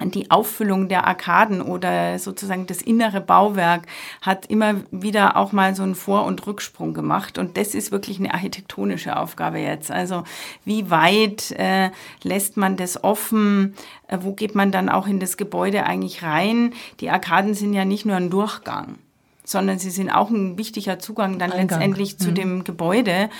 die 0.00 0.30
Auffüllung 0.30 0.88
der 0.88 1.06
Arkaden 1.06 1.60
oder 1.60 2.18
sozusagen 2.18 2.66
das 2.66 2.80
innere 2.80 3.20
Bauwerk 3.20 3.82
hat 4.22 4.46
immer 4.46 4.76
wieder 4.90 5.36
auch 5.36 5.50
mal 5.50 5.74
so 5.74 5.82
einen 5.82 5.96
Vor- 5.96 6.24
und 6.24 6.46
Rücksprung 6.46 6.94
gemacht. 6.94 7.36
Und 7.36 7.58
das 7.58 7.74
ist 7.74 7.90
wirklich 7.92 8.20
eine 8.20 8.32
architektonische 8.32 9.18
Aufgabe 9.18 9.58
jetzt. 9.58 9.90
Also 9.90 10.22
wie 10.64 10.88
weit 10.88 11.50
äh, 11.50 11.90
lässt 12.22 12.56
man 12.56 12.76
das 12.76 13.02
offen? 13.04 13.74
Äh, 14.06 14.18
wo 14.22 14.32
geht 14.32 14.54
man 14.54 14.70
dann 14.70 14.88
auch 14.88 15.08
in 15.08 15.18
das 15.18 15.36
Gebäude 15.36 15.84
eigentlich 15.84 16.22
rein? 16.22 16.72
Die 17.00 17.10
Arkaden 17.10 17.52
sind 17.54 17.74
ja 17.74 17.84
nicht 17.84 18.06
nur 18.06 18.16
ein 18.16 18.30
Durchgang 18.30 18.98
sondern 19.48 19.78
sie 19.78 19.90
sind 19.90 20.10
auch 20.10 20.30
ein 20.30 20.58
wichtiger 20.58 20.98
Zugang 20.98 21.38
dann 21.38 21.52
Eingang. 21.52 21.68
letztendlich 21.68 22.18
zu 22.18 22.30
mhm. 22.30 22.34
dem 22.34 22.64
Gebäude. 22.64 23.30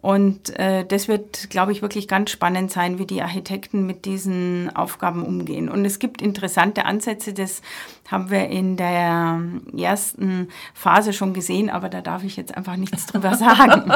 Und 0.00 0.56
äh, 0.58 0.84
das 0.84 1.08
wird, 1.08 1.50
glaube 1.50 1.72
ich, 1.72 1.82
wirklich 1.82 2.06
ganz 2.06 2.30
spannend 2.30 2.70
sein, 2.70 3.00
wie 3.00 3.06
die 3.06 3.22
Architekten 3.22 3.86
mit 3.86 4.04
diesen 4.04 4.70
Aufgaben 4.76 5.24
umgehen. 5.24 5.68
Und 5.68 5.84
es 5.84 5.98
gibt 5.98 6.22
interessante 6.22 6.84
Ansätze, 6.84 7.32
das 7.32 7.62
haben 8.08 8.30
wir 8.30 8.48
in 8.48 8.76
der 8.76 9.40
ersten 9.76 10.48
Phase 10.74 11.12
schon 11.12 11.34
gesehen, 11.34 11.70
aber 11.70 11.88
da 11.88 12.02
darf 12.02 12.22
ich 12.22 12.36
jetzt 12.36 12.56
einfach 12.56 12.76
nichts 12.76 13.06
drüber 13.06 13.34
sagen. 13.36 13.92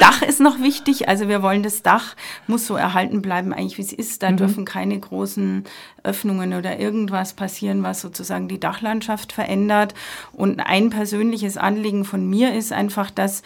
Dach 0.00 0.22
ist 0.22 0.40
noch 0.40 0.60
wichtig. 0.60 1.08
Also 1.08 1.28
wir 1.28 1.42
wollen 1.42 1.62
das 1.62 1.82
Dach 1.82 2.16
muss 2.46 2.66
so 2.66 2.76
erhalten 2.76 3.22
bleiben, 3.22 3.52
eigentlich 3.52 3.78
wie 3.78 3.82
es 3.82 3.92
ist. 3.92 4.22
Da 4.22 4.30
mhm. 4.30 4.36
dürfen 4.36 4.64
keine 4.64 4.98
großen 4.98 5.64
Öffnungen 6.02 6.54
oder 6.54 6.78
irgendwas 6.78 7.32
passieren, 7.32 7.82
was 7.82 8.00
sozusagen 8.00 8.48
die 8.48 8.60
Dachlandschaft 8.60 9.32
verändert. 9.32 9.94
Und 10.32 10.60
ein 10.60 10.90
persönliches 10.90 11.56
Anliegen 11.56 12.04
von 12.04 12.28
mir 12.28 12.54
ist 12.54 12.72
einfach, 12.72 13.10
dass 13.10 13.42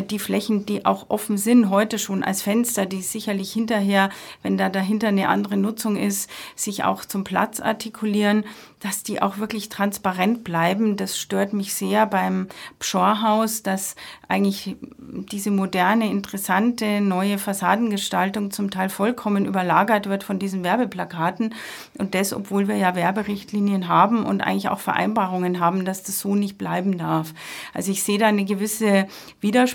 die 0.00 0.18
Flächen, 0.18 0.66
die 0.66 0.84
auch 0.86 1.10
offen 1.10 1.36
sind, 1.36 1.70
heute 1.70 1.98
schon 1.98 2.22
als 2.22 2.42
Fenster, 2.42 2.86
die 2.86 3.02
sicherlich 3.02 3.52
hinterher, 3.52 4.10
wenn 4.42 4.56
da 4.56 4.68
dahinter 4.68 5.08
eine 5.08 5.28
andere 5.28 5.56
Nutzung 5.56 5.96
ist, 5.96 6.30
sich 6.56 6.84
auch 6.84 7.04
zum 7.04 7.24
Platz 7.24 7.60
artikulieren, 7.60 8.44
dass 8.82 9.02
die 9.04 9.22
auch 9.22 9.38
wirklich 9.38 9.68
transparent 9.68 10.42
bleiben. 10.42 10.96
Das 10.96 11.16
stört 11.16 11.52
mich 11.52 11.74
sehr 11.74 12.04
beim 12.06 12.48
Pschorhaus, 12.80 13.62
dass 13.62 13.94
eigentlich 14.28 14.76
diese 14.98 15.50
moderne, 15.50 16.10
interessante, 16.10 17.00
neue 17.00 17.38
Fassadengestaltung 17.38 18.50
zum 18.50 18.70
Teil 18.70 18.88
vollkommen 18.88 19.46
überlagert 19.46 20.08
wird 20.08 20.24
von 20.24 20.38
diesen 20.38 20.64
Werbeplakaten. 20.64 21.54
Und 21.98 22.14
das, 22.14 22.32
obwohl 22.32 22.66
wir 22.66 22.76
ja 22.76 22.96
Werberichtlinien 22.96 23.86
haben 23.88 24.24
und 24.24 24.40
eigentlich 24.40 24.68
auch 24.68 24.80
Vereinbarungen 24.80 25.60
haben, 25.60 25.84
dass 25.84 26.02
das 26.02 26.18
so 26.18 26.34
nicht 26.34 26.58
bleiben 26.58 26.98
darf. 26.98 27.34
Also 27.74 27.92
ich 27.92 28.02
sehe 28.02 28.18
da 28.18 28.26
eine 28.26 28.44
gewisse 28.44 29.06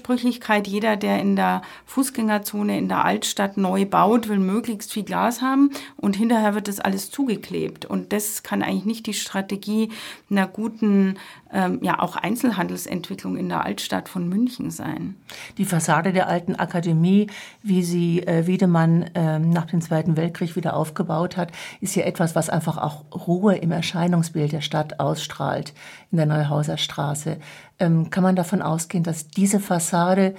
Widersprüchlichkeit. 0.07 0.67
Jeder, 0.67 0.95
der 0.95 1.19
in 1.19 1.35
der 1.35 1.61
Fußgängerzone 1.85 2.77
in 2.77 2.87
der 2.87 3.03
Altstadt 3.03 3.57
neu 3.57 3.85
baut, 3.85 4.27
will 4.27 4.39
möglichst 4.39 4.93
viel 4.93 5.03
Glas 5.03 5.41
haben 5.41 5.71
und 5.97 6.15
hinterher 6.15 6.55
wird 6.55 6.67
das 6.67 6.79
alles 6.79 7.11
zugeklebt. 7.11 7.85
Und 7.85 8.13
das 8.13 8.43
kann 8.43 8.63
eigentlich 8.63 8.85
nicht 8.85 9.07
die 9.07 9.13
Strategie 9.13 9.89
einer 10.29 10.47
guten, 10.47 11.17
ähm, 11.53 11.79
ja 11.81 11.99
auch 11.99 12.15
Einzelhandelsentwicklung 12.15 13.37
in 13.37 13.49
der 13.49 13.65
Altstadt 13.65 14.09
von 14.09 14.27
München 14.27 14.71
sein. 14.71 15.15
Die 15.57 15.65
Fassade 15.65 16.13
der 16.13 16.27
alten 16.27 16.55
Akademie, 16.55 17.27
wie 17.63 17.83
sie 17.83 18.21
äh, 18.23 18.47
Wiedemann 18.47 19.03
äh, 19.15 19.39
nach 19.39 19.65
dem 19.65 19.81
Zweiten 19.81 20.17
Weltkrieg 20.17 20.55
wieder 20.55 20.75
aufgebaut 20.75 21.37
hat, 21.37 21.51
ist 21.81 21.95
ja 21.95 22.03
etwas, 22.03 22.35
was 22.35 22.49
einfach 22.49 22.77
auch 22.77 23.05
Ruhe 23.27 23.55
im 23.55 23.71
Erscheinungsbild 23.71 24.51
der 24.51 24.61
Stadt 24.61 24.99
ausstrahlt 24.99 25.73
in 26.11 26.17
der 26.17 26.25
Neuhauser 26.25 26.77
Straße. 26.77 27.37
Ähm, 27.79 28.09
kann 28.09 28.23
man 28.23 28.35
davon 28.35 28.61
ausgehen, 28.61 29.03
dass 29.03 29.27
diese 29.27 29.59
Fassade 29.59 30.35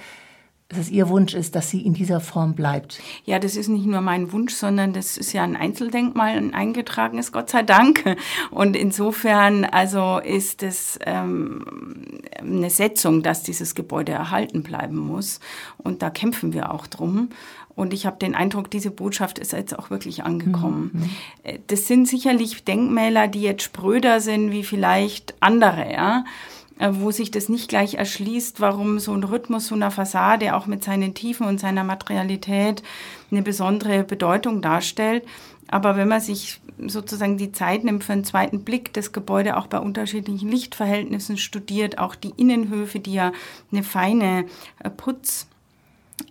dass 0.69 0.77
es 0.77 0.89
Ihr 0.91 1.09
Wunsch 1.09 1.33
ist, 1.33 1.55
dass 1.55 1.71
sie 1.71 1.81
in 1.81 1.93
dieser 1.93 2.19
Form 2.19 2.53
bleibt. 2.53 3.01
Ja, 3.25 3.39
das 3.39 3.55
ist 3.55 3.69
nicht 3.69 3.87
nur 3.87 4.01
mein 4.01 4.31
Wunsch, 4.31 4.53
sondern 4.53 4.93
das 4.93 5.17
ist 5.17 5.33
ja 5.33 5.43
ein 5.43 5.55
Einzeldenkmal, 5.55 6.37
ein 6.37 6.53
eingetragenes, 6.53 7.31
Gott 7.31 7.49
sei 7.49 7.63
Dank. 7.63 8.03
Und 8.51 8.75
insofern 8.75 9.65
also 9.65 10.19
ist 10.19 10.61
es 10.61 10.99
ähm, 11.05 11.65
eine 12.37 12.69
Setzung, 12.69 13.23
dass 13.23 13.41
dieses 13.41 13.73
Gebäude 13.73 14.11
erhalten 14.11 14.61
bleiben 14.61 14.97
muss. 14.97 15.39
Und 15.77 16.03
da 16.03 16.11
kämpfen 16.11 16.53
wir 16.53 16.71
auch 16.71 16.85
drum. 16.85 17.29
Und 17.73 17.91
ich 17.91 18.05
habe 18.05 18.17
den 18.17 18.35
Eindruck, 18.35 18.69
diese 18.69 18.91
Botschaft 18.91 19.39
ist 19.39 19.53
jetzt 19.53 19.77
auch 19.77 19.89
wirklich 19.89 20.23
angekommen. 20.23 20.91
Mhm. 20.93 21.09
Äh, 21.43 21.59
das 21.65 21.87
sind 21.87 22.07
sicherlich 22.07 22.63
Denkmäler, 22.63 23.27
die 23.27 23.41
jetzt 23.41 23.63
spröder 23.63 24.19
sind 24.19 24.51
wie 24.51 24.63
vielleicht 24.63 25.33
andere, 25.39 25.91
ja 25.91 26.25
wo 26.79 27.11
sich 27.11 27.29
das 27.31 27.49
nicht 27.49 27.69
gleich 27.69 27.95
erschließt, 27.95 28.59
warum 28.59 28.99
so 28.99 29.13
ein 29.13 29.23
Rhythmus 29.23 29.67
so 29.67 29.75
einer 29.75 29.91
Fassade 29.91 30.55
auch 30.55 30.65
mit 30.65 30.83
seinen 30.83 31.13
Tiefen 31.13 31.45
und 31.45 31.59
seiner 31.59 31.83
Materialität 31.83 32.83
eine 33.31 33.41
besondere 33.41 34.03
Bedeutung 34.03 34.61
darstellt. 34.61 35.23
Aber 35.67 35.97
wenn 35.97 36.07
man 36.07 36.21
sich 36.21 36.61
sozusagen 36.87 37.37
die 37.37 37.51
Zeit 37.51 37.83
nimmt 37.83 38.03
für 38.03 38.13
einen 38.13 38.23
zweiten 38.23 38.63
Blick, 38.63 38.93
das 38.93 39.11
Gebäude 39.11 39.57
auch 39.57 39.67
bei 39.67 39.79
unterschiedlichen 39.79 40.49
Lichtverhältnissen 40.49 41.37
studiert, 41.37 41.99
auch 41.99 42.15
die 42.15 42.33
Innenhöfe, 42.37 42.99
die 42.99 43.13
ja 43.13 43.31
eine 43.71 43.83
feine 43.83 44.45
äh, 44.83 44.89
Putz 44.89 45.47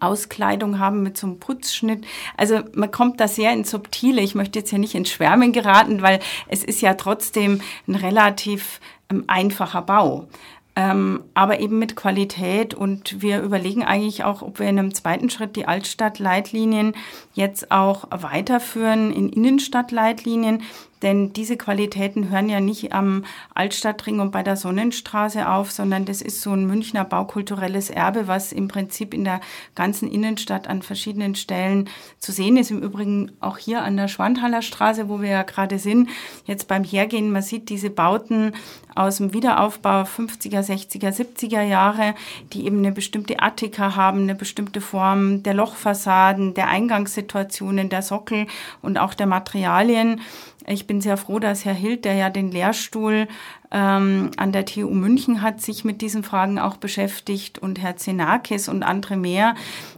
Auskleidung 0.01 0.79
haben 0.79 1.03
mit 1.03 1.17
so 1.17 1.27
einem 1.27 1.41
Putzschnitt. 1.41 2.05
Also 2.37 2.61
man 2.75 2.91
kommt 2.91 3.21
da 3.21 3.27
sehr 3.27 3.53
ins 3.53 3.71
Subtile. 3.71 4.21
Ich 4.21 4.35
möchte 4.35 4.59
jetzt 4.59 4.71
ja 4.71 4.79
nicht 4.79 4.95
ins 4.95 5.11
Schwärmen 5.11 5.53
geraten, 5.53 6.03
weil 6.03 6.21
es 6.47 6.63
ist 6.63 6.83
ja 6.83 6.95
trotzdem 6.95 7.63
ein 7.87 7.95
relativ 7.95 8.81
einfacher 9.27 9.83
Bau. 9.83 10.29
Ähm, 10.77 11.25
aber 11.35 11.59
eben 11.59 11.81
mit 11.81 11.97
Qualität. 11.97 12.73
Und 12.73 13.21
wir 13.21 13.43
überlegen 13.43 13.83
eigentlich 13.83 14.23
auch, 14.23 14.43
ob 14.43 14.61
wir 14.61 14.69
in 14.69 14.79
einem 14.79 14.95
zweiten 14.95 15.29
Schritt 15.29 15.57
die 15.57 15.67
Altstadtleitlinien 15.67 16.95
jetzt 17.35 17.73
auch 17.73 18.05
weiterführen 18.11 19.13
in 19.13 19.29
Innenstadtleitlinien, 19.29 20.63
denn 21.03 21.33
diese 21.33 21.57
Qualitäten 21.57 22.31
hören 22.31 22.49
ja 22.49 22.61
nicht 22.61 22.93
am 22.93 23.25
Altstadtring 23.55 24.21
und 24.21 24.33
bei 24.33 24.43
der 24.43 24.57
Sonnenstraße 24.57 25.49
auf, 25.49 25.71
sondern 25.71 26.05
das 26.05 26.23
ist 26.23 26.43
so 26.43 26.53
ein 26.53 26.67
Münchner 26.67 27.05
baukulturelles 27.05 27.91
Erbe, 27.91 28.27
was 28.29 28.53
im 28.53 28.69
Prinzip 28.69 29.15
in 29.15 29.25
der 29.25 29.41
ganzen 29.75 30.11
Innenstadt 30.11 30.69
an 30.69 30.83
verschiedenen 30.83 31.35
Stellen 31.35 31.89
zu 32.19 32.33
sehen 32.33 32.57
ist. 32.57 32.71
Im 32.71 32.83
Übrigen 32.83 33.33
auch 33.41 33.59
hier 33.59 33.83
an 33.83 33.97
der 33.97 34.09
Schwandhaller 34.09 34.63
Straße, 34.63 35.09
wo 35.09 35.21
wir 35.21 35.31
ja 35.31 35.43
gerade 35.43 35.79
sind. 35.79 36.09
Jetzt 36.47 36.69
beim 36.69 36.85
Hergehen, 36.85 37.31
man 37.31 37.43
sieht 37.43 37.69
diese 37.69 37.91
Bauten 37.91 38.53
aus 38.95 39.19
dem 39.19 39.33
Wiederaufbau 39.33 40.03
50er, 40.03 40.61
60er, 40.61 41.13
70er 41.13 41.63
Jahre, 41.63 42.15
die 42.53 42.67
eben 42.67 42.79
eine 42.79 42.93
bestimmte 42.93 43.41
Attika 43.41 43.95
haben, 43.95 44.23
eine 44.23 44.35
bestimmte 44.35 44.81
Form 44.81 45.43
der 45.45 45.55
Lochfassaden, 45.55 46.55
der 46.55 46.69
Eingangssituationen, 46.69 47.89
der 47.89 48.03
Sockel 48.03 48.47
und 48.83 48.99
auch 48.99 49.15
der 49.15 49.27
Materialien. 49.27 50.21
Ich 50.71 50.87
bin 50.87 51.01
sehr 51.01 51.17
froh, 51.17 51.39
dass 51.39 51.65
Herr 51.65 51.75
Hild, 51.75 52.05
der 52.05 52.15
ja 52.15 52.29
den 52.29 52.53
Lehrstuhl 52.53 53.27
ähm, 53.71 54.31
an 54.37 54.53
der 54.53 54.67
TU 54.67 54.91
München 54.91 55.41
hat, 55.41 55.63
sich 55.63 55.85
mit 55.85 56.03
diesen 56.03 56.23
Fragen 56.23 56.59
auch 56.59 56.77
beschäftigt 56.77 57.59
und 57.59 57.81
Herr 57.81 57.97
Zenakis 57.97 58.69
und 58.69 58.83
andere 58.83 59.17
mehr. 59.17 59.55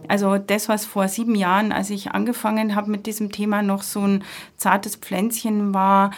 Also 0.07 0.37
das, 0.37 0.69
was 0.69 0.85
vor 0.85 1.09
sieben 1.09 1.35
Jahren, 1.35 1.73
als 1.73 1.89
ich 1.89 2.11
angefangen 2.11 2.75
habe 2.75 2.89
mit 2.89 3.05
diesem 3.05 3.31
Thema, 3.31 3.61
noch 3.61 3.83
so 3.83 4.01
ein 4.01 4.23
zartes 4.55 4.95
Pflänzchen 4.95 5.73
war, 5.73 6.11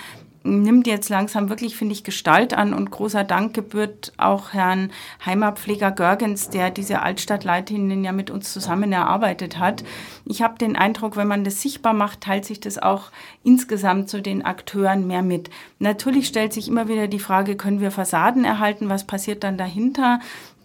nimmt 0.43 0.87
jetzt 0.87 1.09
langsam 1.09 1.49
wirklich, 1.49 1.75
finde 1.75 1.93
ich, 1.93 2.03
Gestalt 2.03 2.53
an 2.53 2.73
und 2.73 2.91
großer 2.91 3.23
Dank 3.23 3.53
gebührt 3.53 4.11
auch 4.17 4.53
Herrn 4.53 4.91
Heimatpfleger 5.25 5.91
Görgens, 5.91 6.49
der 6.49 6.69
diese 6.69 7.01
Altstadtleitlinien 7.01 8.03
ja 8.03 8.11
mit 8.11 8.29
uns 8.29 8.51
zusammen 8.51 8.91
erarbeitet 8.91 9.57
hat. 9.57 9.83
Ich 10.25 10.41
habe 10.41 10.57
den 10.57 10.75
Eindruck, 10.75 11.15
wenn 11.15 11.27
man 11.27 11.43
das 11.43 11.61
sichtbar 11.61 11.93
macht, 11.93 12.21
teilt 12.21 12.45
sich 12.45 12.59
das 12.59 12.77
auch 12.77 13.11
insgesamt 13.43 14.09
zu 14.09 14.21
den 14.21 14.43
Akteuren 14.43 15.07
mehr 15.07 15.21
mit. 15.23 15.49
Natürlich 15.79 16.27
stellt 16.27 16.53
sich 16.53 16.67
immer 16.67 16.87
wieder 16.87 17.07
die 17.07 17.19
Frage, 17.19 17.55
können 17.55 17.79
wir 17.79 17.91
Fassaden 17.91 18.43
erhalten? 18.43 18.89
Was 18.89 19.07
passiert 19.07 19.43
dann 19.43 19.57
dahinter? 19.57 20.19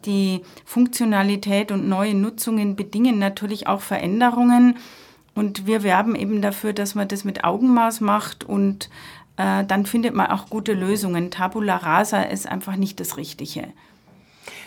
Die 0.04 0.42
Funktionalität 0.64 1.70
und 1.70 1.88
neue 1.88 2.14
Nutzungen 2.14 2.76
bedingen 2.76 3.18
natürlich 3.18 3.66
auch 3.66 3.80
Veränderungen. 3.80 4.76
Und 5.34 5.66
wir 5.68 5.84
werben 5.84 6.16
eben 6.16 6.42
dafür, 6.42 6.72
dass 6.72 6.96
man 6.96 7.06
das 7.06 7.22
mit 7.22 7.44
Augenmaß 7.44 8.00
macht 8.00 8.42
und 8.42 8.90
äh, 9.38 9.64
dann 9.64 9.86
findet 9.86 10.14
man 10.14 10.26
auch 10.26 10.50
gute 10.50 10.74
Lösungen. 10.74 11.30
Tabula 11.30 11.76
rasa 11.76 12.22
ist 12.22 12.46
einfach 12.46 12.76
nicht 12.76 13.00
das 13.00 13.16
Richtige. 13.16 13.68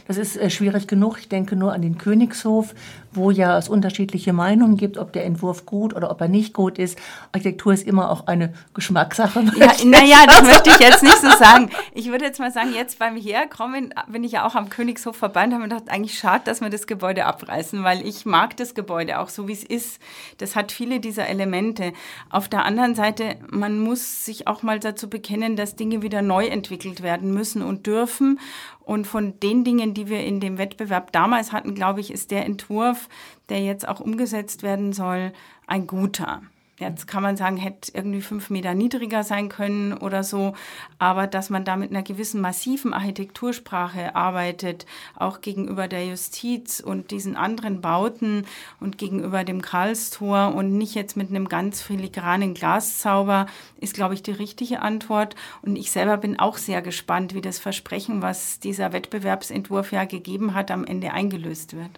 Das 0.08 0.18
ist 0.18 0.38
äh, 0.38 0.50
schwierig 0.50 0.88
genug. 0.88 1.18
Ich 1.20 1.30
denke 1.30 1.56
nur 1.56 1.74
an 1.74 1.82
den 1.82 1.98
Königshof, 1.98 2.74
wo 3.14 3.32
ja 3.32 3.58
es 3.58 3.70
unterschiedliche 3.70 4.34
Meinungen 4.34 4.78
gibt, 4.78 4.98
ob 4.98 5.14
der 5.14 5.26
Entwurf 5.26 5.66
gut 5.66 5.96
oder 5.96 6.12
ob 6.12 6.22
er 6.22 6.28
nicht 6.28 6.54
gut 6.54 6.78
ist. 6.78 6.98
Architektur 7.32 7.74
ist 7.74 7.86
immer 7.86 8.10
auch 8.10 8.28
eine 8.28 8.54
Geschmackssache. 8.74 9.42
Ja, 9.62 9.74
naja, 9.86 10.18
das 10.26 10.44
möchte 10.44 10.70
ich 10.72 10.80
jetzt 10.80 11.04
nicht 11.04 11.18
so 11.18 11.30
sagen. 11.30 11.70
Ich 11.94 12.10
würde 12.10 12.26
jetzt 12.26 12.40
mal 12.40 12.52
sagen, 12.52 12.74
jetzt 12.74 12.98
beim 13.00 13.16
Herkommen 13.16 13.94
bin 14.08 14.24
ich 14.24 14.32
ja 14.34 14.46
auch 14.46 14.56
am 14.56 14.70
Königshof 14.70 15.16
verbannt, 15.16 15.54
habe 15.54 15.64
mir 15.64 15.70
gedacht, 15.70 15.90
eigentlich 15.90 16.18
schade, 16.18 16.44
dass 16.46 16.62
wir 16.62 16.70
das 16.70 16.88
Gebäude 16.88 17.26
abreißen, 17.26 17.84
weil 17.84 18.06
ich 18.06 18.26
mag 18.26 18.58
das 18.58 18.74
Gebäude 18.74 19.20
auch 19.20 19.30
so, 19.30 19.48
wie 19.48 19.54
es 19.54 19.64
ist. 19.64 20.00
Das 20.38 20.56
hat 20.56 20.72
viele 20.72 21.00
dieser 21.00 21.28
Elemente. 21.28 21.94
Auf 22.30 22.50
der 22.50 22.66
anderen 22.66 22.96
Seite, 22.96 23.36
man 23.50 23.80
muss 23.80 24.26
sich 24.26 24.48
auch 24.48 24.64
mal 24.64 24.80
dazu 24.80 25.10
bekennen, 25.10 25.56
dass 25.56 25.76
Dinge 25.76 26.02
wieder 26.02 26.22
neu 26.22 26.48
entwickelt 26.48 27.04
werden 27.04 27.34
müssen 27.34 27.62
und 27.62 27.86
dürfen. 27.88 28.40
Und 28.84 29.06
von 29.06 29.40
den 29.40 29.64
Dingen, 29.64 29.94
die 29.94 30.10
wir 30.10 30.24
in 30.24 30.40
dem 30.40 30.58
Wettbewerb 30.58 31.12
damals 31.12 31.52
hatten, 31.52 31.76
glaube 31.76 32.02
ich, 32.02 32.12
ist 32.12 32.32
der 32.32 32.46
Entwurf, 32.46 33.01
der 33.50 33.62
jetzt 33.62 33.88
auch 33.88 34.00
umgesetzt 34.00 34.64
werden 34.64 34.94
soll, 34.94 35.34
ein 35.68 35.88
guter. 35.88 36.42
Jetzt 36.82 37.06
kann 37.06 37.22
man 37.22 37.38
sagen, 37.38 37.58
hätte 37.58 37.92
irgendwie 37.94 38.22
fünf 38.22 38.50
Meter 38.50 38.74
niedriger 38.74 39.24
sein 39.24 39.50
können 39.50 39.94
oder 39.94 40.24
so. 40.24 40.56
Aber 40.98 41.28
dass 41.28 41.52
man 41.52 41.64
da 41.64 41.76
mit 41.76 41.92
einer 41.92 42.02
gewissen 42.02 42.42
massiven 42.42 42.92
Architektursprache 42.92 44.16
arbeitet, 44.16 44.88
auch 45.16 45.42
gegenüber 45.42 45.88
der 45.88 46.08
Justiz 46.08 46.80
und 46.80 47.12
diesen 47.12 47.36
anderen 47.36 47.82
Bauten 47.82 48.48
und 48.80 48.98
gegenüber 48.98 49.44
dem 49.44 49.62
Karlstor 49.62 50.56
und 50.56 50.76
nicht 50.76 50.96
jetzt 50.96 51.16
mit 51.16 51.30
einem 51.30 51.48
ganz 51.48 51.84
filigranen 51.84 52.56
Glaszauber, 52.56 53.46
ist, 53.80 53.94
glaube 53.94 54.16
ich, 54.16 54.24
die 54.24 54.32
richtige 54.32 54.82
Antwort. 54.82 55.36
Und 55.62 55.76
ich 55.76 55.92
selber 55.92 56.18
bin 56.18 56.40
auch 56.40 56.58
sehr 56.58 56.82
gespannt, 56.82 57.36
wie 57.36 57.42
das 57.42 57.60
Versprechen, 57.60 58.24
was 58.24 58.60
dieser 58.60 58.92
Wettbewerbsentwurf 58.92 59.92
ja 59.92 60.06
gegeben 60.06 60.56
hat, 60.56 60.72
am 60.72 60.84
Ende 60.84 61.14
eingelöst 61.14 61.76
wird. 61.76 61.92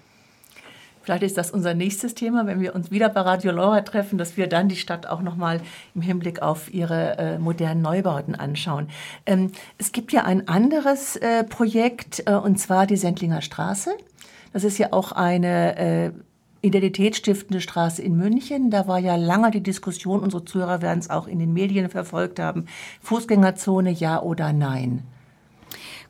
Vielleicht 1.04 1.24
ist 1.24 1.38
das 1.38 1.52
unser 1.52 1.74
nächstes 1.74 2.16
Thema, 2.16 2.48
wenn 2.48 2.62
wir 2.62 2.74
uns 2.74 2.90
wieder 2.90 3.10
bei 3.10 3.22
Radio 3.22 3.52
Laura 3.52 3.82
treffen, 3.82 4.18
dass 4.18 4.38
wir 4.38 4.48
dann 4.48 4.70
die 4.70 4.78
Stadt 4.78 5.06
auch 5.06 5.22
nochmal 5.22 5.62
im 5.94 6.02
Hinblick 6.02 6.42
auf 6.42 6.74
ihre 6.74 7.18
äh, 7.18 7.38
modernen 7.40 7.82
Neubauten 7.82 8.36
anschauen. 8.36 8.88
Ähm, 9.26 9.52
es 9.78 9.92
gibt 9.92 10.14
ja 10.14 10.24
ein 10.24 10.48
anderes 10.48 11.18
äh, 11.18 11.44
Projekt, 11.44 12.24
äh, 12.26 12.34
und 12.34 12.58
zwar 12.58 12.88
die 12.88 12.96
Sendlinger 12.96 13.42
Straße. 13.42 13.92
Das 14.54 14.64
ist 14.64 14.78
ja 14.78 14.94
auch 14.94 15.12
eine 15.12 15.78
äh, 15.78 16.12
identitätsstiftende 16.62 17.60
Straße 17.60 18.02
in 18.02 18.16
München. 18.16 18.72
Da 18.72 18.88
war 18.88 19.00
ja 19.00 19.18
lange 19.18 19.52
die 19.52 19.62
Diskussion, 19.62 20.22
unsere 20.22 20.46
Zuhörer 20.46 20.82
werden 20.82 21.00
es 21.00 21.10
auch 21.10 21.28
in 21.28 21.40
den 21.40 21.52
Medien 21.52 21.90
verfolgt 21.90 22.40
haben, 22.40 22.68
Fußgängerzone 23.02 23.92
ja 23.92 24.22
oder 24.22 24.54
nein. 24.54 25.04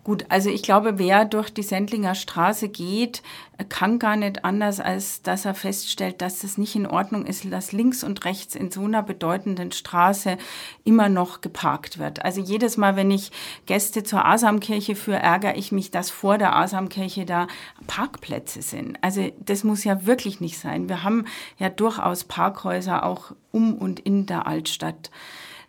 Gut, 0.03 0.25
also 0.27 0.50
ich 0.50 0.63
glaube, 0.63 1.00
wer 1.00 1.24
durch 1.24 1.50
die 1.50 1.63
Sendlinger 1.63 2.13
Straße 2.13 2.67
geht, 2.67 3.24
kann 3.69 4.00
gar 4.00 4.17
nicht 4.17 4.43
anders, 4.43 4.81
als 4.81 5.22
dass 5.22 5.45
er 5.45 5.53
feststellt, 5.53 6.22
dass 6.22 6.43
es 6.43 6.57
nicht 6.57 6.75
in 6.75 6.86
Ordnung 6.86 7.25
ist, 7.25 7.50
dass 7.50 7.72
links 7.72 8.03
und 8.03 8.25
rechts 8.25 8.53
in 8.53 8.69
so 8.69 8.83
einer 8.83 9.01
bedeutenden 9.01 9.72
Straße 9.72 10.38
immer 10.83 11.07
noch 11.07 11.39
geparkt 11.39 12.00
wird. 12.00 12.25
Also 12.25 12.41
jedes 12.41 12.75
Mal, 12.75 12.98
wenn 12.98 13.12
ich 13.12 13.31
Gäste 13.65 14.03
zur 14.03 14.25
Asamkirche 14.25 14.95
führe, 14.95 15.19
ärgere 15.19 15.55
ich 15.55 15.72
mich, 15.72 15.89
dass 15.89 16.10
vor 16.10 16.38
der 16.38 16.53
Asamkirche 16.53 17.25
da 17.25 17.48
Parkplätze 17.88 18.62
sind. 18.62 18.98
Also 19.01 19.31
das 19.39 19.63
muss 19.63 19.86
ja 19.86 20.05
wirklich 20.05 20.41
nicht 20.41 20.60
sein. 20.60 20.89
Wir 20.89 21.03
haben 21.03 21.25
ja 21.60 21.69
durchaus 21.69 22.25
Parkhäuser 22.25 23.05
auch 23.05 23.31
um 23.51 23.74
und 23.75 24.01
in 24.01 24.25
der 24.25 24.48
Altstadt 24.48 25.12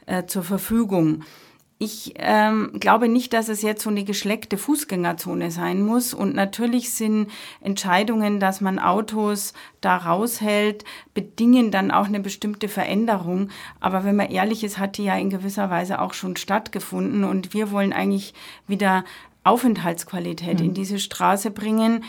äh, 0.06 0.26
zur 0.26 0.42
Verfügung. 0.42 1.22
Ich 1.78 2.14
ähm, 2.16 2.70
glaube 2.78 3.08
nicht, 3.08 3.32
dass 3.32 3.48
es 3.48 3.60
jetzt 3.60 3.82
so 3.82 3.90
eine 3.90 4.04
geschleckte 4.04 4.56
Fußgängerzone 4.56 5.50
sein 5.50 5.82
muss. 5.82 6.14
Und 6.14 6.34
natürlich 6.34 6.92
sind 6.92 7.30
Entscheidungen, 7.60 8.38
dass 8.38 8.60
man 8.60 8.78
Autos 8.78 9.54
da 9.80 9.96
raushält, 9.96 10.84
bedingen 11.14 11.72
dann 11.72 11.90
auch 11.90 12.06
eine 12.06 12.20
bestimmte 12.20 12.68
Veränderung. 12.68 13.48
Aber 13.80 14.04
wenn 14.04 14.16
man 14.16 14.30
ehrlich 14.30 14.62
ist, 14.62 14.78
hat 14.78 14.98
die 14.98 15.04
ja 15.04 15.16
in 15.16 15.30
gewisser 15.30 15.68
Weise 15.68 16.00
auch 16.00 16.14
schon 16.14 16.36
stattgefunden. 16.36 17.24
Und 17.24 17.54
wir 17.54 17.72
wollen 17.72 17.92
eigentlich 17.92 18.34
wieder 18.68 19.04
Aufenthaltsqualität 19.42 20.60
mhm. 20.60 20.66
in 20.66 20.74
diese 20.74 21.00
Straße 21.00 21.50
bringen 21.50 22.04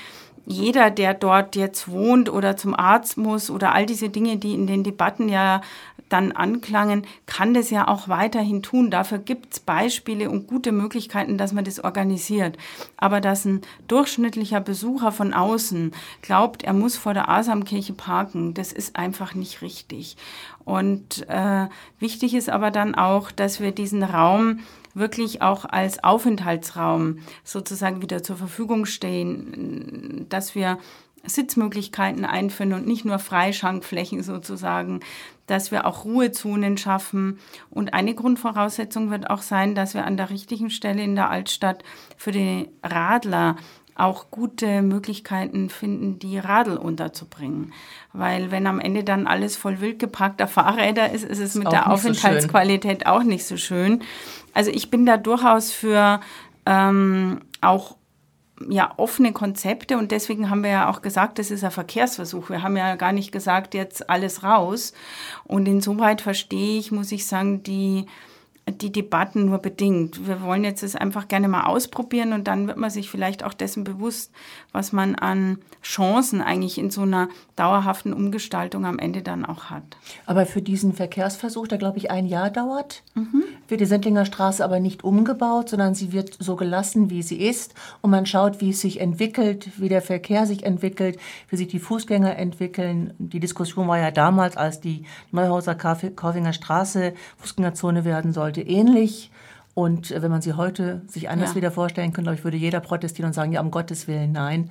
jeder, 0.45 0.91
der 0.91 1.13
dort 1.13 1.55
jetzt 1.55 1.89
wohnt 1.89 2.29
oder 2.29 2.55
zum 2.55 2.75
Arzt 2.75 3.17
muss 3.17 3.49
oder 3.49 3.73
all 3.73 3.85
diese 3.85 4.09
Dinge, 4.09 4.37
die 4.37 4.53
in 4.53 4.67
den 4.67 4.83
Debatten 4.83 5.27
ja 5.27 5.61
dann 6.09 6.31
anklangen, 6.31 7.05
kann 7.25 7.53
das 7.53 7.69
ja 7.69 7.87
auch 7.87 8.07
weiterhin 8.07 8.61
tun. 8.61 8.91
Dafür 8.91 9.17
gibt 9.17 9.53
es 9.53 9.59
Beispiele 9.59 10.29
und 10.29 10.47
gute 10.47 10.71
Möglichkeiten, 10.71 11.37
dass 11.37 11.53
man 11.53 11.65
das 11.65 11.83
organisiert. 11.83 12.57
Aber 12.97 13.21
dass 13.21 13.45
ein 13.45 13.61
durchschnittlicher 13.87 14.61
Besucher 14.61 15.11
von 15.11 15.33
außen 15.33 15.91
glaubt, 16.21 16.63
er 16.63 16.73
muss 16.73 16.95
vor 16.95 17.13
der 17.13 17.29
Asamkirche 17.29 17.93
parken, 17.93 18.53
das 18.53 18.71
ist 18.71 18.95
einfach 18.95 19.33
nicht 19.33 19.61
richtig. 19.61 20.17
Und 20.63 21.27
äh, 21.29 21.67
wichtig 21.99 22.33
ist 22.33 22.49
aber 22.49 22.71
dann 22.71 22.95
auch, 22.95 23.31
dass 23.31 23.59
wir 23.59 23.71
diesen 23.71 24.03
Raum 24.03 24.59
wirklich 24.95 25.41
auch 25.41 25.65
als 25.65 26.03
Aufenthaltsraum 26.03 27.19
sozusagen 27.43 28.01
wieder 28.01 28.23
zur 28.23 28.37
Verfügung 28.37 28.85
stehen, 28.85 30.25
dass 30.29 30.55
wir 30.55 30.79
Sitzmöglichkeiten 31.27 32.25
einführen 32.25 32.73
und 32.73 32.87
nicht 32.87 33.05
nur 33.05 33.19
Freischankflächen 33.19 34.23
sozusagen, 34.23 35.01
dass 35.47 35.71
wir 35.71 35.85
auch 35.85 36.05
Ruhezonen 36.05 36.77
schaffen. 36.77 37.39
Und 37.69 37.93
eine 37.93 38.15
Grundvoraussetzung 38.15 39.11
wird 39.11 39.29
auch 39.29 39.41
sein, 39.41 39.75
dass 39.75 39.93
wir 39.93 40.05
an 40.05 40.17
der 40.17 40.29
richtigen 40.29 40.69
Stelle 40.69 41.03
in 41.03 41.15
der 41.15 41.29
Altstadt 41.29 41.83
für 42.17 42.31
die 42.31 42.69
Radler 42.83 43.55
auch 43.95 44.29
gute 44.29 44.81
Möglichkeiten 44.81 45.69
finden, 45.69 46.19
die 46.19 46.37
Radl 46.37 46.75
unterzubringen. 46.75 47.73
Weil 48.11 48.51
wenn 48.51 48.67
am 48.67 48.81
Ende 48.81 49.05
dann 49.05 49.25
alles 49.25 49.55
voll 49.55 49.79
wild 49.79 49.99
geparkter 49.99 50.47
Fahrräder 50.47 51.11
ist, 51.11 51.23
ist 51.23 51.39
es 51.39 51.55
mit 51.55 51.71
der 51.71 51.89
Aufenthaltsqualität 51.89 53.03
so 53.05 53.11
auch 53.11 53.23
nicht 53.23 53.45
so 53.45 53.55
schön. 53.55 54.03
Also 54.53 54.69
ich 54.69 54.89
bin 54.89 55.05
da 55.05 55.15
durchaus 55.15 55.71
für 55.71 56.19
ähm, 56.65 57.39
auch 57.61 57.95
ja, 58.69 58.93
offene 58.97 59.33
Konzepte 59.33 59.97
und 59.97 60.11
deswegen 60.11 60.49
haben 60.49 60.63
wir 60.63 60.69
ja 60.69 60.89
auch 60.89 61.01
gesagt, 61.01 61.39
das 61.39 61.51
ist 61.51 61.63
ein 61.63 61.71
Verkehrsversuch. 61.71 62.49
Wir 62.49 62.63
haben 62.63 62.77
ja 62.77 62.95
gar 62.95 63.11
nicht 63.11 63.31
gesagt, 63.31 63.73
jetzt 63.73 64.09
alles 64.09 64.43
raus. 64.43 64.93
Und 65.43 65.67
insoweit 65.67 66.21
verstehe 66.21 66.79
ich, 66.79 66.91
muss 66.91 67.11
ich 67.11 67.27
sagen, 67.27 67.63
die, 67.63 68.05
die 68.67 68.91
Debatten 68.91 69.45
nur 69.45 69.59
bedingt. 69.59 70.27
Wir 70.27 70.41
wollen 70.41 70.63
jetzt 70.63 70.81
es 70.81 70.95
einfach 70.95 71.27
gerne 71.27 71.47
mal 71.47 71.65
ausprobieren 71.65 72.33
und 72.33 72.47
dann 72.47 72.67
wird 72.67 72.77
man 72.77 72.89
sich 72.89 73.11
vielleicht 73.11 73.43
auch 73.43 73.53
dessen 73.53 73.83
bewusst, 73.83 74.31
was 74.71 74.91
man 74.91 75.13
an 75.13 75.59
Chancen 75.83 76.41
eigentlich 76.41 76.79
in 76.79 76.89
so 76.89 77.01
einer 77.01 77.29
dauerhaften 77.55 78.11
Umgestaltung 78.11 78.85
am 78.85 78.97
Ende 78.97 79.21
dann 79.21 79.45
auch 79.45 79.65
hat. 79.65 79.83
Aber 80.25 80.47
für 80.47 80.63
diesen 80.63 80.93
Verkehrsversuch, 80.93 81.67
der 81.67 81.77
glaube 81.77 81.99
ich 81.99 82.09
ein 82.09 82.25
Jahr 82.25 82.49
dauert, 82.49 83.03
mhm. 83.13 83.43
wird 83.67 83.81
die 83.81 83.85
Sendlinger 83.85 84.25
Straße 84.25 84.63
aber 84.63 84.79
nicht 84.79 85.03
umgebaut, 85.03 85.69
sondern 85.69 85.93
sie 85.93 86.11
wird 86.11 86.35
so 86.39 86.55
gelassen, 86.55 87.11
wie 87.11 87.21
sie 87.21 87.37
ist 87.37 87.75
und 88.01 88.09
man 88.09 88.25
schaut, 88.25 88.61
wie 88.61 88.71
es 88.71 88.81
sich 88.81 88.99
entwickelt, 88.99 89.69
wie 89.77 89.89
der 89.89 90.01
Verkehr 90.01 90.47
sich 90.47 90.63
entwickelt, 90.63 91.19
wie 91.49 91.57
sich 91.57 91.67
die 91.67 91.79
Fußgänger 91.79 92.35
entwickeln. 92.35 93.13
Die 93.19 93.39
Diskussion 93.39 93.87
war 93.87 93.99
ja 93.99 94.09
damals, 94.09 94.57
als 94.57 94.81
die 94.81 95.05
Neuhauser 95.31 95.75
Korfinger 95.75 96.53
Straße 96.53 97.13
Fußgängerzone 97.37 98.05
werden 98.05 98.33
sollte, 98.33 98.54
heute 98.55 98.69
ähnlich. 98.69 99.31
Und 99.73 100.11
äh, 100.11 100.21
wenn 100.21 100.31
man 100.31 100.41
sie 100.41 100.53
heute 100.53 101.01
sich 101.07 101.29
anders 101.29 101.51
ja. 101.51 101.55
wieder 101.57 101.71
vorstellen 101.71 102.13
könnte, 102.13 102.29
glaube 102.29 102.37
ich, 102.39 102.43
würde 102.43 102.57
jeder 102.57 102.79
protestieren 102.79 103.27
und 103.27 103.33
sagen, 103.33 103.51
ja, 103.51 103.61
um 103.61 103.71
Gottes 103.71 104.07
Willen, 104.07 104.31
nein. 104.31 104.69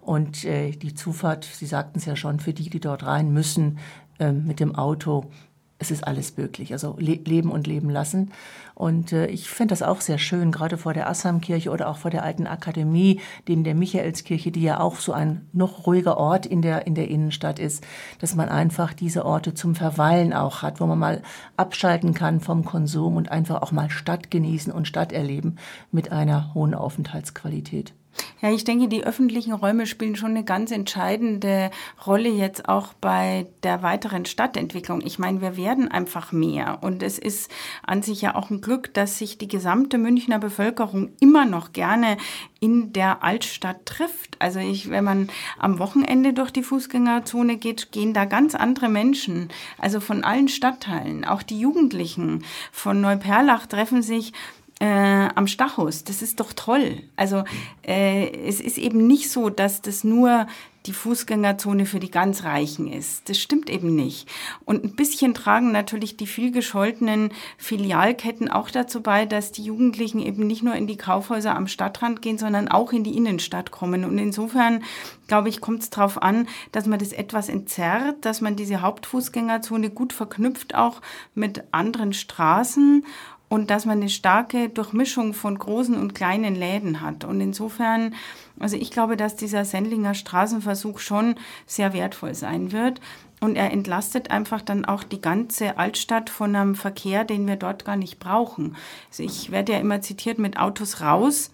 Und 0.00 0.44
äh, 0.44 0.70
die 0.70 0.94
Zufahrt, 0.94 1.44
Sie 1.44 1.66
sagten 1.66 1.98
es 1.98 2.04
ja 2.04 2.14
schon, 2.14 2.38
für 2.38 2.52
die, 2.52 2.70
die 2.70 2.80
dort 2.80 3.04
rein 3.04 3.32
müssen 3.32 3.78
äh, 4.18 4.32
mit 4.32 4.60
dem 4.60 4.74
Auto, 4.74 5.30
es 5.78 5.90
ist 5.90 6.06
alles 6.06 6.36
möglich. 6.36 6.72
Also 6.72 6.96
le 6.98 7.14
leben 7.24 7.50
und 7.50 7.66
leben 7.66 7.90
lassen. 7.90 8.32
Und 8.74 9.12
äh, 9.12 9.26
ich 9.26 9.48
finde 9.48 9.72
das 9.72 9.82
auch 9.82 10.00
sehr 10.00 10.18
schön, 10.18 10.50
gerade 10.52 10.78
vor 10.78 10.94
der 10.94 11.08
Assamkirche 11.08 11.70
oder 11.70 11.88
auch 11.88 11.98
vor 11.98 12.10
der 12.10 12.22
alten 12.22 12.46
Akademie, 12.46 13.20
neben 13.48 13.64
der 13.64 13.74
Michaelskirche, 13.74 14.50
die 14.50 14.62
ja 14.62 14.80
auch 14.80 14.96
so 14.96 15.12
ein 15.12 15.48
noch 15.52 15.86
ruhiger 15.86 16.16
Ort 16.16 16.46
in 16.46 16.62
der, 16.62 16.86
in 16.86 16.94
der 16.94 17.08
Innenstadt 17.08 17.58
ist, 17.58 17.84
dass 18.20 18.34
man 18.34 18.48
einfach 18.48 18.92
diese 18.92 19.24
Orte 19.24 19.54
zum 19.54 19.74
Verweilen 19.74 20.32
auch 20.32 20.62
hat, 20.62 20.80
wo 20.80 20.86
man 20.86 20.98
mal 20.98 21.22
abschalten 21.56 22.14
kann 22.14 22.40
vom 22.40 22.64
Konsum 22.64 23.16
und 23.16 23.30
einfach 23.30 23.62
auch 23.62 23.72
mal 23.72 23.90
Stadt 23.90 24.30
genießen 24.30 24.72
und 24.72 24.88
Stadt 24.88 25.12
erleben 25.12 25.56
mit 25.92 26.12
einer 26.12 26.54
hohen 26.54 26.74
Aufenthaltsqualität. 26.74 27.94
Ja, 28.40 28.50
ich 28.50 28.64
denke, 28.64 28.88
die 28.88 29.04
öffentlichen 29.04 29.52
Räume 29.52 29.86
spielen 29.86 30.16
schon 30.16 30.30
eine 30.30 30.44
ganz 30.44 30.70
entscheidende 30.70 31.70
Rolle 32.06 32.28
jetzt 32.28 32.68
auch 32.68 32.92
bei 32.94 33.46
der 33.62 33.82
weiteren 33.82 34.26
Stadtentwicklung. 34.26 35.00
Ich 35.04 35.18
meine, 35.18 35.40
wir 35.40 35.56
werden 35.56 35.88
einfach 35.88 36.32
mehr 36.32 36.78
und 36.82 37.02
es 37.02 37.18
ist 37.18 37.50
an 37.86 38.02
sich 38.02 38.20
ja 38.22 38.34
auch 38.34 38.50
ein 38.50 38.60
Glück, 38.60 38.92
dass 38.94 39.18
sich 39.18 39.38
die 39.38 39.48
gesamte 39.48 39.98
Münchner 39.98 40.38
Bevölkerung 40.38 41.12
immer 41.20 41.44
noch 41.44 41.72
gerne 41.72 42.16
in 42.60 42.92
der 42.92 43.22
Altstadt 43.22 43.86
trifft. 43.86 44.36
Also 44.40 44.58
ich, 44.58 44.90
wenn 44.90 45.04
man 45.04 45.28
am 45.58 45.78
Wochenende 45.78 46.32
durch 46.32 46.50
die 46.50 46.62
Fußgängerzone 46.62 47.56
geht, 47.56 47.92
gehen 47.92 48.14
da 48.14 48.24
ganz 48.24 48.54
andere 48.54 48.88
Menschen, 48.88 49.48
also 49.78 50.00
von 50.00 50.24
allen 50.24 50.48
Stadtteilen, 50.48 51.24
auch 51.24 51.42
die 51.42 51.60
Jugendlichen 51.60 52.44
von 52.72 53.00
Neuperlach 53.00 53.66
treffen 53.66 54.02
sich 54.02 54.32
äh, 54.80 55.28
am 55.34 55.46
Stachus. 55.46 56.04
Das 56.04 56.22
ist 56.22 56.40
doch 56.40 56.52
toll. 56.52 57.02
Also 57.16 57.44
äh, 57.82 58.30
es 58.46 58.60
ist 58.60 58.78
eben 58.78 59.06
nicht 59.06 59.30
so, 59.30 59.50
dass 59.50 59.82
das 59.82 60.04
nur 60.04 60.46
die 60.86 60.92
Fußgängerzone 60.92 61.86
für 61.86 61.98
die 61.98 62.10
ganz 62.10 62.44
Reichen 62.44 62.92
ist. 62.92 63.28
Das 63.28 63.38
stimmt 63.38 63.70
eben 63.70 63.94
nicht. 63.94 64.28
Und 64.66 64.84
ein 64.84 64.94
bisschen 64.94 65.32
tragen 65.32 65.72
natürlich 65.72 66.18
die 66.18 66.26
viel 66.26 66.50
gescholtenen 66.50 67.30
Filialketten 67.56 68.50
auch 68.50 68.70
dazu 68.70 69.02
bei, 69.02 69.24
dass 69.24 69.50
die 69.50 69.64
Jugendlichen 69.64 70.20
eben 70.20 70.46
nicht 70.46 70.62
nur 70.62 70.74
in 70.74 70.86
die 70.86 70.98
Kaufhäuser 70.98 71.56
am 71.56 71.68
Stadtrand 71.68 72.20
gehen, 72.20 72.36
sondern 72.36 72.68
auch 72.68 72.92
in 72.92 73.02
die 73.02 73.16
Innenstadt 73.16 73.70
kommen. 73.70 74.04
Und 74.04 74.18
insofern, 74.18 74.84
glaube 75.26 75.48
ich, 75.48 75.62
kommt 75.62 75.82
es 75.82 75.90
darauf 75.90 76.22
an, 76.22 76.48
dass 76.72 76.86
man 76.86 76.98
das 76.98 77.12
etwas 77.12 77.48
entzerrt, 77.48 78.22
dass 78.26 78.42
man 78.42 78.54
diese 78.54 78.82
Hauptfußgängerzone 78.82 79.88
gut 79.88 80.12
verknüpft 80.12 80.74
auch 80.74 81.00
mit 81.34 81.64
anderen 81.70 82.12
Straßen 82.12 83.06
und 83.48 83.70
dass 83.70 83.84
man 83.84 84.00
eine 84.00 84.08
starke 84.08 84.68
Durchmischung 84.68 85.34
von 85.34 85.58
großen 85.58 85.96
und 85.96 86.14
kleinen 86.14 86.54
Läden 86.54 87.00
hat. 87.00 87.24
Und 87.24 87.40
insofern, 87.40 88.14
also 88.58 88.76
ich 88.76 88.90
glaube, 88.90 89.16
dass 89.16 89.36
dieser 89.36 89.64
Sendlinger 89.64 90.14
Straßenversuch 90.14 90.98
schon 90.98 91.36
sehr 91.66 91.92
wertvoll 91.92 92.34
sein 92.34 92.72
wird. 92.72 93.00
Und 93.40 93.56
er 93.56 93.72
entlastet 93.72 94.30
einfach 94.30 94.62
dann 94.62 94.84
auch 94.84 95.04
die 95.04 95.20
ganze 95.20 95.76
Altstadt 95.76 96.30
von 96.30 96.56
einem 96.56 96.74
Verkehr, 96.74 97.24
den 97.24 97.46
wir 97.46 97.56
dort 97.56 97.84
gar 97.84 97.96
nicht 97.96 98.18
brauchen. 98.18 98.76
Also 99.10 99.22
ich 99.22 99.50
werde 99.50 99.72
ja 99.72 99.78
immer 99.78 100.00
zitiert 100.00 100.38
mit 100.38 100.58
Autos 100.58 101.00
raus. 101.00 101.50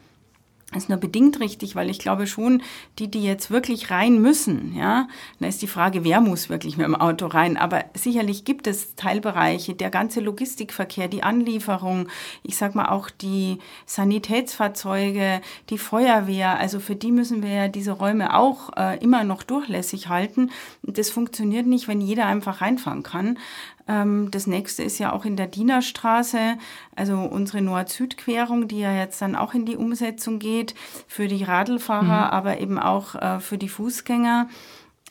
Ist 0.77 0.89
nur 0.89 0.99
bedingt 0.99 1.41
richtig, 1.41 1.75
weil 1.75 1.91
ich 1.91 1.99
glaube 1.99 2.29
schon, 2.29 2.63
die, 3.01 3.11
die 3.11 3.25
jetzt 3.25 3.51
wirklich 3.51 3.91
rein 3.91 4.23
müssen, 4.23 4.73
ja, 4.77 5.09
da 5.41 5.49
ist 5.49 5.63
die 5.63 5.67
Frage, 5.67 6.05
wer 6.05 6.21
muss 6.21 6.49
wirklich 6.49 6.77
mit 6.77 6.87
dem 6.87 6.95
Auto 6.95 7.27
rein. 7.27 7.57
Aber 7.57 7.85
sicherlich 7.95 8.45
gibt 8.45 8.69
es 8.69 8.95
Teilbereiche, 8.95 9.75
der 9.75 9.91
ganze 9.91 10.21
Logistikverkehr, 10.21 11.09
die 11.09 11.25
Anlieferung, 11.25 12.07
ich 12.45 12.57
sag 12.57 12.77
mal 12.77 12.89
auch 12.89 13.11
die 13.11 13.59
Sanitätsfahrzeuge, 13.87 15.41
die 15.71 15.79
Feuerwehr, 15.79 16.61
also 16.61 16.79
für 16.79 16.95
die 16.95 17.11
müssen 17.11 17.43
wir 17.43 17.51
ja 17.51 17.69
diese 17.69 17.91
Räume 17.91 18.37
auch 18.37 18.71
äh, 18.77 18.97
immer 19.03 19.25
noch 19.25 19.43
durchlässig 19.43 20.09
halten. 20.09 20.51
Das 20.85 21.11
funktioniert 21.11 21.67
nicht, 21.67 21.89
wenn 21.89 22.01
jeder 22.01 22.27
einfach 22.27 22.61
reinfahren 22.61 23.03
kann. 23.03 23.39
Ähm, 23.91 24.31
das 24.31 24.47
nächste 24.47 24.85
ist 24.85 24.99
ja 24.99 25.13
auch 25.13 25.25
in 25.25 25.37
der 25.37 25.49
Dienerstraße, 25.49 26.57
also 26.95 27.19
unsere 27.19 27.61
Nord-Süd-Querung, 27.61 28.69
die 28.69 28.79
ja 28.79 28.93
jetzt 28.93 29.21
dann 29.21 29.35
auch 29.35 29.53
in 29.53 29.67
die 29.67 29.77
Umsetzung 29.77 30.39
geht 30.39 30.75
für 31.09 31.27
die 31.27 31.43
Radlfahrer, 31.43 32.05
mhm. 32.05 32.11
aber 32.11 32.61
eben 32.61 32.79
auch 32.79 33.17
äh, 33.17 33.41
für 33.41 33.59
die 33.59 33.69
Fußgänger. 33.69 34.49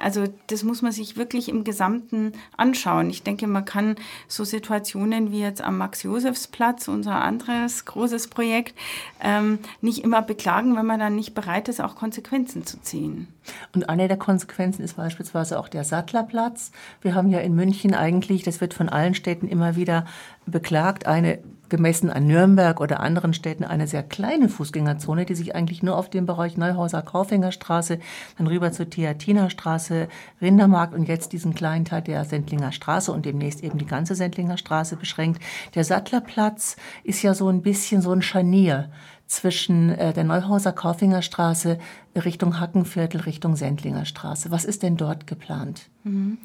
Also 0.02 0.26
das 0.48 0.64
muss 0.64 0.82
man 0.82 0.92
sich 0.92 1.18
wirklich 1.18 1.50
im 1.50 1.64
Gesamten 1.64 2.34
anschauen. 2.58 3.10
Ich 3.10 3.24
denke, 3.24 3.48
man 3.48 3.66
kann 3.66 3.96
so 4.28 4.44
Situationen 4.44 5.32
wie 5.32 5.42
jetzt 5.42 5.62
am 5.62 5.78
Max-Josefs-Platz, 5.78 6.88
unser 6.88 7.22
anderes 7.22 7.86
großes 7.86 8.28
Projekt, 8.28 8.76
ähm, 9.22 9.60
nicht 9.82 10.04
immer 10.04 10.22
beklagen, 10.22 10.76
wenn 10.76 10.86
man 10.86 11.00
dann 11.00 11.16
nicht 11.16 11.34
bereit 11.34 11.68
ist, 11.68 11.82
auch 11.82 11.96
Konsequenzen 11.96 12.66
zu 12.66 12.82
ziehen. 12.82 13.28
Und 13.74 13.90
eine 13.90 14.08
der 14.08 14.18
Konsequenzen 14.18 14.84
ist 14.84 14.96
beispielsweise 14.96 15.60
auch 15.60 15.68
der 15.68 15.84
Sattlerplatz. 15.84 16.72
Wir 17.02 17.16
haben 17.16 17.30
ja 17.30 17.40
in 17.40 17.56
München 17.56 17.94
eigentlich, 17.94 18.44
das 18.44 18.62
wird 18.62 18.74
von 18.74 18.90
allen 18.90 19.16
Städten 19.16 19.48
immer 19.48 19.76
wieder 19.76 20.06
beklagt, 20.46 21.08
eine 21.08 21.40
gemessen 21.69 22.10
an 22.10 22.27
Nürnberg 22.27 22.79
oder 22.82 22.99
anderen 22.99 23.34
Städten 23.34 23.63
eine 23.63 23.88
sehr 23.88 24.03
kleine 24.03 24.49
Fußgängerzone, 24.49 25.25
die 25.25 25.36
sich 25.36 25.55
eigentlich 25.55 25.84
nur 25.84 25.97
auf 25.97 26.10
dem 26.10 26.25
Bereich 26.25 26.58
Neuhauser 26.58 27.01
Kaufhängerstraße, 27.01 27.99
dann 28.38 28.47
rüber 28.47 28.71
zur 28.71 28.89
Theatinerstraße, 28.89 30.08
Rindermarkt 30.41 30.93
und 30.93 31.08
jetzt 31.08 31.34
diesen 31.34 31.53
kleinen 31.53 31.86
Teil 31.86 32.01
der 32.01 32.25
Sendlinger 32.25 32.71
Straße 32.71 33.12
und 33.12 33.25
demnächst 33.25 33.63
eben 33.63 33.77
die 33.77 33.86
ganze 33.86 34.15
Sendlinger 34.15 34.58
Straße 34.58 34.95
beschränkt. 34.95 35.41
Der 35.75 35.84
Sattlerplatz 35.84 36.75
ist 37.03 37.21
ja 37.21 37.34
so 37.34 37.49
ein 37.49 37.62
bisschen 37.62 38.01
so 38.01 38.12
ein 38.12 38.21
Scharnier 38.21 38.89
zwischen 39.29 39.91
äh, 39.91 40.12
der 40.12 40.23
Neuhauser 40.23 40.73
Kaufhängerstraße 40.73 41.77
Richtung 42.15 42.60
Hackenviertel, 42.60 43.21
Richtung 43.21 43.55
Sendlinger 43.55 44.05
Straße. 44.05 44.51
Was 44.51 44.65
ist 44.65 44.84
denn 44.84 44.97
dort 44.97 45.27
geplant? 45.27 45.84
Mhm. 46.03 46.39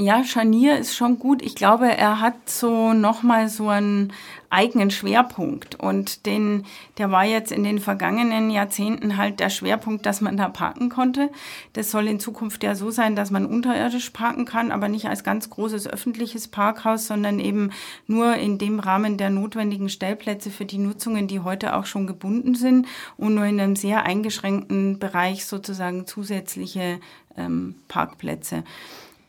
Ja, 0.00 0.22
Scharnier 0.22 0.78
ist 0.78 0.94
schon 0.94 1.18
gut. 1.18 1.42
Ich 1.42 1.56
glaube, 1.56 1.88
er 1.88 2.20
hat 2.20 2.48
so 2.48 2.92
nochmal 2.92 3.48
so 3.48 3.68
einen 3.68 4.12
eigenen 4.50 4.90
Schwerpunkt. 4.90 5.74
Und 5.74 6.26
den, 6.26 6.64
der 6.96 7.10
war 7.10 7.24
jetzt 7.24 7.52
in 7.52 7.64
den 7.64 7.78
vergangenen 7.78 8.50
Jahrzehnten 8.50 9.16
halt 9.16 9.40
der 9.40 9.50
Schwerpunkt, 9.50 10.06
dass 10.06 10.20
man 10.20 10.36
da 10.36 10.48
parken 10.48 10.88
konnte. 10.88 11.30
Das 11.74 11.90
soll 11.90 12.08
in 12.08 12.20
Zukunft 12.20 12.62
ja 12.62 12.74
so 12.74 12.90
sein, 12.90 13.16
dass 13.16 13.30
man 13.30 13.46
unterirdisch 13.46 14.10
parken 14.10 14.44
kann, 14.44 14.72
aber 14.72 14.88
nicht 14.88 15.06
als 15.06 15.24
ganz 15.24 15.50
großes 15.50 15.88
öffentliches 15.88 16.48
Parkhaus, 16.48 17.06
sondern 17.06 17.40
eben 17.40 17.70
nur 18.06 18.36
in 18.36 18.58
dem 18.58 18.80
Rahmen 18.80 19.16
der 19.16 19.30
notwendigen 19.30 19.88
Stellplätze 19.88 20.50
für 20.50 20.64
die 20.64 20.78
Nutzungen, 20.78 21.28
die 21.28 21.40
heute 21.40 21.74
auch 21.74 21.86
schon 21.86 22.06
gebunden 22.06 22.54
sind 22.54 22.86
und 23.16 23.34
nur 23.34 23.44
in 23.44 23.60
einem 23.60 23.76
sehr 23.76 24.04
eingeschränkten 24.04 24.98
Bereich 24.98 25.46
sozusagen 25.46 26.06
zusätzliche 26.06 27.00
ähm, 27.36 27.76
Parkplätze. 27.88 28.64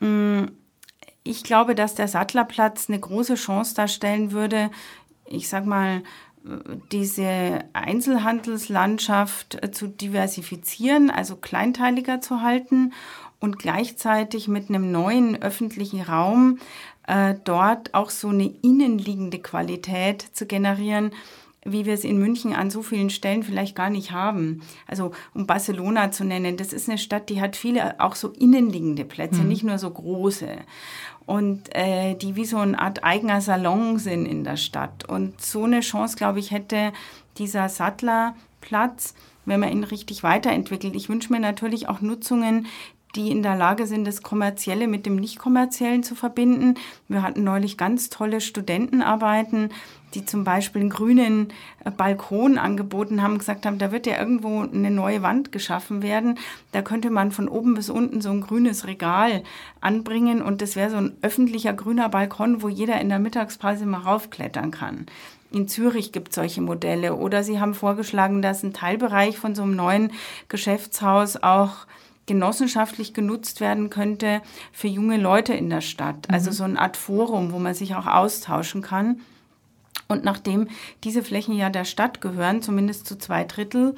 Mm, 0.00 0.46
ich 1.22 1.44
glaube, 1.44 1.74
dass 1.74 1.94
der 1.94 2.08
Sattlerplatz 2.08 2.88
eine 2.88 2.98
große 2.98 3.34
Chance 3.34 3.74
darstellen 3.74 4.32
würde, 4.32 4.70
ich 5.30 5.48
sag 5.48 5.64
mal, 5.64 6.02
diese 6.90 7.64
Einzelhandelslandschaft 7.72 9.62
äh, 9.62 9.70
zu 9.70 9.88
diversifizieren, 9.88 11.10
also 11.10 11.36
kleinteiliger 11.36 12.20
zu 12.20 12.40
halten 12.40 12.92
und 13.40 13.58
gleichzeitig 13.58 14.48
mit 14.48 14.68
einem 14.68 14.90
neuen 14.90 15.40
öffentlichen 15.42 16.02
Raum 16.02 16.58
äh, 17.06 17.34
dort 17.44 17.94
auch 17.94 18.10
so 18.10 18.28
eine 18.28 18.46
innenliegende 18.62 19.38
Qualität 19.38 20.22
zu 20.32 20.46
generieren, 20.46 21.12
wie 21.64 21.84
wir 21.84 21.92
es 21.92 22.04
in 22.04 22.18
München 22.18 22.54
an 22.54 22.70
so 22.70 22.82
vielen 22.82 23.10
Stellen 23.10 23.42
vielleicht 23.42 23.76
gar 23.76 23.90
nicht 23.90 24.12
haben. 24.12 24.62
Also 24.86 25.12
um 25.34 25.46
Barcelona 25.46 26.10
zu 26.10 26.24
nennen, 26.24 26.56
das 26.56 26.72
ist 26.72 26.88
eine 26.88 26.96
Stadt, 26.96 27.28
die 27.28 27.40
hat 27.40 27.54
viele 27.54 28.00
auch 28.00 28.14
so 28.14 28.28
innenliegende 28.28 29.04
Plätze, 29.04 29.42
mhm. 29.42 29.48
nicht 29.48 29.64
nur 29.64 29.78
so 29.78 29.90
große. 29.90 30.56
Und 31.30 31.72
äh, 31.76 32.16
die 32.16 32.34
wie 32.34 32.44
so 32.44 32.56
eine 32.56 32.76
Art 32.76 33.04
eigener 33.04 33.40
Salon 33.40 34.00
sind 34.00 34.26
in 34.26 34.42
der 34.42 34.56
Stadt. 34.56 35.08
Und 35.08 35.40
so 35.40 35.62
eine 35.62 35.78
Chance, 35.78 36.16
glaube 36.16 36.40
ich, 36.40 36.50
hätte 36.50 36.92
dieser 37.38 37.68
Sattlerplatz, 37.68 39.14
wenn 39.44 39.60
man 39.60 39.70
ihn 39.70 39.84
richtig 39.84 40.24
weiterentwickelt. 40.24 40.96
Ich 40.96 41.08
wünsche 41.08 41.32
mir 41.32 41.38
natürlich 41.38 41.88
auch 41.88 42.00
Nutzungen, 42.00 42.66
die 43.14 43.30
in 43.30 43.44
der 43.44 43.54
Lage 43.54 43.86
sind, 43.86 44.08
das 44.08 44.22
Kommerzielle 44.22 44.88
mit 44.88 45.06
dem 45.06 45.14
Nicht-Kommerziellen 45.14 46.02
zu 46.02 46.16
verbinden. 46.16 46.74
Wir 47.06 47.22
hatten 47.22 47.44
neulich 47.44 47.76
ganz 47.76 48.10
tolle 48.10 48.40
Studentenarbeiten, 48.40 49.70
die 50.14 50.24
zum 50.24 50.44
Beispiel 50.44 50.82
einen 50.82 50.90
grünen 50.90 51.48
äh, 51.84 51.90
Balkon 51.90 52.58
angeboten 52.58 53.22
haben, 53.22 53.38
gesagt 53.38 53.66
haben, 53.66 53.78
da 53.78 53.92
wird 53.92 54.06
ja 54.06 54.18
irgendwo 54.18 54.60
eine 54.60 54.90
neue 54.90 55.22
Wand 55.22 55.52
geschaffen 55.52 56.02
werden. 56.02 56.38
Da 56.72 56.82
könnte 56.82 57.10
man 57.10 57.32
von 57.32 57.48
oben 57.48 57.74
bis 57.74 57.90
unten 57.90 58.20
so 58.20 58.30
ein 58.30 58.40
grünes 58.40 58.86
Regal 58.86 59.42
anbringen 59.80 60.42
und 60.42 60.62
das 60.62 60.76
wäre 60.76 60.90
so 60.90 60.96
ein 60.96 61.16
öffentlicher 61.22 61.72
grüner 61.72 62.08
Balkon, 62.08 62.62
wo 62.62 62.68
jeder 62.68 63.00
in 63.00 63.08
der 63.08 63.18
Mittagspause 63.18 63.86
mal 63.86 63.98
raufklettern 63.98 64.70
kann. 64.70 65.06
In 65.52 65.66
Zürich 65.66 66.12
gibt 66.12 66.28
es 66.28 66.36
solche 66.36 66.60
Modelle. 66.60 67.16
Oder 67.16 67.42
sie 67.42 67.60
haben 67.60 67.74
vorgeschlagen, 67.74 68.40
dass 68.40 68.62
ein 68.62 68.72
Teilbereich 68.72 69.36
von 69.36 69.54
so 69.54 69.62
einem 69.62 69.74
neuen 69.74 70.12
Geschäftshaus 70.48 71.36
auch 71.42 71.86
genossenschaftlich 72.26 73.12
genutzt 73.12 73.60
werden 73.60 73.90
könnte 73.90 74.42
für 74.72 74.86
junge 74.86 75.16
Leute 75.16 75.52
in 75.52 75.68
der 75.68 75.80
Stadt. 75.80 76.28
Also 76.30 76.50
mhm. 76.50 76.54
so 76.54 76.64
eine 76.64 76.80
Art 76.80 76.96
Forum, 76.96 77.52
wo 77.52 77.58
man 77.58 77.74
sich 77.74 77.96
auch 77.96 78.06
austauschen 78.06 78.82
kann. 78.82 79.20
Und 80.10 80.24
nachdem 80.24 80.68
diese 81.04 81.22
Flächen 81.22 81.54
ja 81.56 81.70
der 81.70 81.84
Stadt 81.84 82.20
gehören, 82.20 82.62
zumindest 82.62 83.06
zu 83.06 83.16
zwei 83.16 83.44
Drittel, 83.44 83.94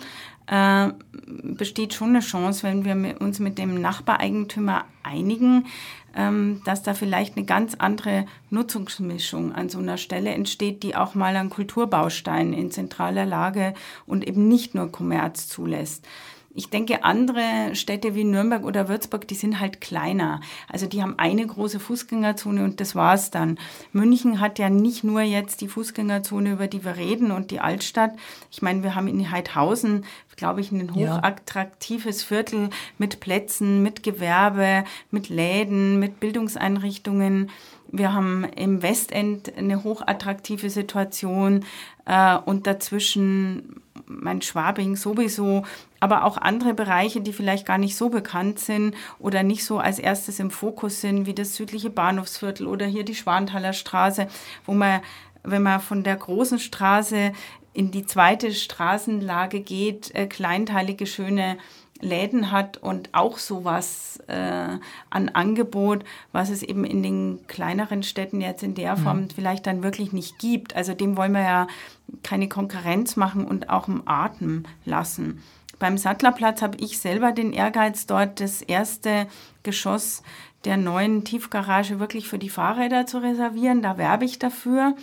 äh, 0.46 0.88
besteht 1.42 1.94
schon 1.94 2.10
eine 2.10 2.20
Chance, 2.20 2.62
wenn 2.64 2.84
wir 2.84 3.20
uns 3.20 3.38
mit 3.38 3.58
dem 3.58 3.80
Nachbareigentümer 3.80 4.84
einigen, 5.02 5.66
ähm, 6.14 6.60
dass 6.64 6.82
da 6.82 6.92
vielleicht 6.94 7.36
eine 7.36 7.46
ganz 7.46 7.74
andere 7.78 8.26
Nutzungsmischung 8.50 9.54
an 9.54 9.70
so 9.70 9.78
einer 9.78 9.96
Stelle 9.96 10.30
entsteht, 10.30 10.82
die 10.82 10.94
auch 10.94 11.14
mal 11.14 11.34
einen 11.36 11.48
Kulturbaustein 11.48 12.52
in 12.52 12.70
zentraler 12.70 13.24
Lage 13.24 13.72
und 14.06 14.26
eben 14.26 14.48
nicht 14.48 14.74
nur 14.74 14.92
Kommerz 14.92 15.48
zulässt. 15.48 16.06
Ich 16.54 16.68
denke, 16.68 17.02
andere 17.02 17.74
Städte 17.74 18.14
wie 18.14 18.24
Nürnberg 18.24 18.64
oder 18.64 18.88
Würzburg, 18.88 19.26
die 19.26 19.34
sind 19.34 19.58
halt 19.58 19.80
kleiner. 19.80 20.40
Also 20.68 20.86
die 20.86 21.02
haben 21.02 21.18
eine 21.18 21.46
große 21.46 21.80
Fußgängerzone 21.80 22.62
und 22.62 22.80
das 22.80 22.94
war's 22.94 23.30
dann. 23.30 23.58
München 23.92 24.38
hat 24.38 24.58
ja 24.58 24.68
nicht 24.68 25.02
nur 25.02 25.22
jetzt 25.22 25.62
die 25.62 25.68
Fußgängerzone, 25.68 26.52
über 26.52 26.66
die 26.66 26.84
wir 26.84 26.96
reden 26.96 27.30
und 27.30 27.50
die 27.50 27.60
Altstadt. 27.60 28.12
Ich 28.50 28.60
meine, 28.60 28.82
wir 28.82 28.94
haben 28.94 29.08
in 29.08 29.30
Heidhausen, 29.30 30.04
glaube 30.36 30.60
ich, 30.60 30.72
ein 30.72 30.94
hochattraktives 30.94 32.22
Viertel 32.22 32.68
mit 32.98 33.20
Plätzen, 33.20 33.82
mit 33.82 34.02
Gewerbe, 34.02 34.84
mit 35.10 35.30
Läden, 35.30 35.98
mit 36.00 36.20
Bildungseinrichtungen. 36.20 37.50
Wir 37.90 38.12
haben 38.12 38.44
im 38.56 38.82
Westend 38.82 39.56
eine 39.56 39.84
hochattraktive 39.84 40.68
Situation 40.68 41.64
äh, 42.04 42.36
und 42.36 42.66
dazwischen 42.66 43.82
mein 44.06 44.42
Schwabing 44.42 44.96
sowieso, 44.96 45.64
aber 46.02 46.24
auch 46.24 46.36
andere 46.36 46.74
Bereiche, 46.74 47.20
die 47.20 47.32
vielleicht 47.32 47.64
gar 47.64 47.78
nicht 47.78 47.96
so 47.96 48.10
bekannt 48.10 48.58
sind 48.58 48.96
oder 49.20 49.44
nicht 49.44 49.64
so 49.64 49.78
als 49.78 50.00
erstes 50.00 50.40
im 50.40 50.50
Fokus 50.50 51.00
sind, 51.00 51.26
wie 51.26 51.32
das 51.32 51.54
südliche 51.54 51.90
Bahnhofsviertel 51.90 52.66
oder 52.66 52.86
hier 52.86 53.04
die 53.04 53.14
Schwanthaler 53.14 53.72
Straße, 53.72 54.26
wo 54.66 54.72
man, 54.72 55.00
wenn 55.44 55.62
man 55.62 55.80
von 55.80 56.02
der 56.02 56.16
großen 56.16 56.58
Straße 56.58 57.32
in 57.72 57.92
die 57.92 58.04
zweite 58.04 58.52
Straßenlage 58.52 59.60
geht, 59.60 60.12
äh, 60.16 60.26
kleinteilige, 60.26 61.06
schöne 61.06 61.56
Läden 62.00 62.50
hat 62.50 62.78
und 62.78 63.10
auch 63.12 63.38
sowas 63.38 64.18
äh, 64.26 64.78
an 65.08 65.28
Angebot, 65.28 66.02
was 66.32 66.50
es 66.50 66.64
eben 66.64 66.84
in 66.84 67.04
den 67.04 67.46
kleineren 67.46 68.02
Städten 68.02 68.40
jetzt 68.40 68.64
in 68.64 68.74
der 68.74 68.96
Form 68.96 69.20
mhm. 69.20 69.30
vielleicht 69.30 69.68
dann 69.68 69.84
wirklich 69.84 70.12
nicht 70.12 70.40
gibt. 70.40 70.74
Also 70.74 70.94
dem 70.94 71.16
wollen 71.16 71.32
wir 71.32 71.42
ja 71.42 71.66
keine 72.24 72.48
Konkurrenz 72.48 73.14
machen 73.14 73.44
und 73.44 73.70
auch 73.70 73.86
im 73.86 74.02
Atem 74.04 74.64
lassen. 74.84 75.40
Beim 75.82 75.98
Sattlerplatz 75.98 76.62
habe 76.62 76.76
ich 76.78 77.00
selber 77.00 77.32
den 77.32 77.52
Ehrgeiz, 77.52 78.06
dort 78.06 78.38
das 78.38 78.62
erste 78.62 79.26
Geschoss 79.64 80.22
der 80.64 80.76
neuen 80.76 81.24
Tiefgarage 81.24 81.98
wirklich 81.98 82.28
für 82.28 82.38
die 82.38 82.50
Fahrräder 82.50 83.04
zu 83.04 83.18
reservieren. 83.18 83.82
Da 83.82 83.98
werbe 83.98 84.24
ich 84.24 84.38
dafür. 84.38 84.94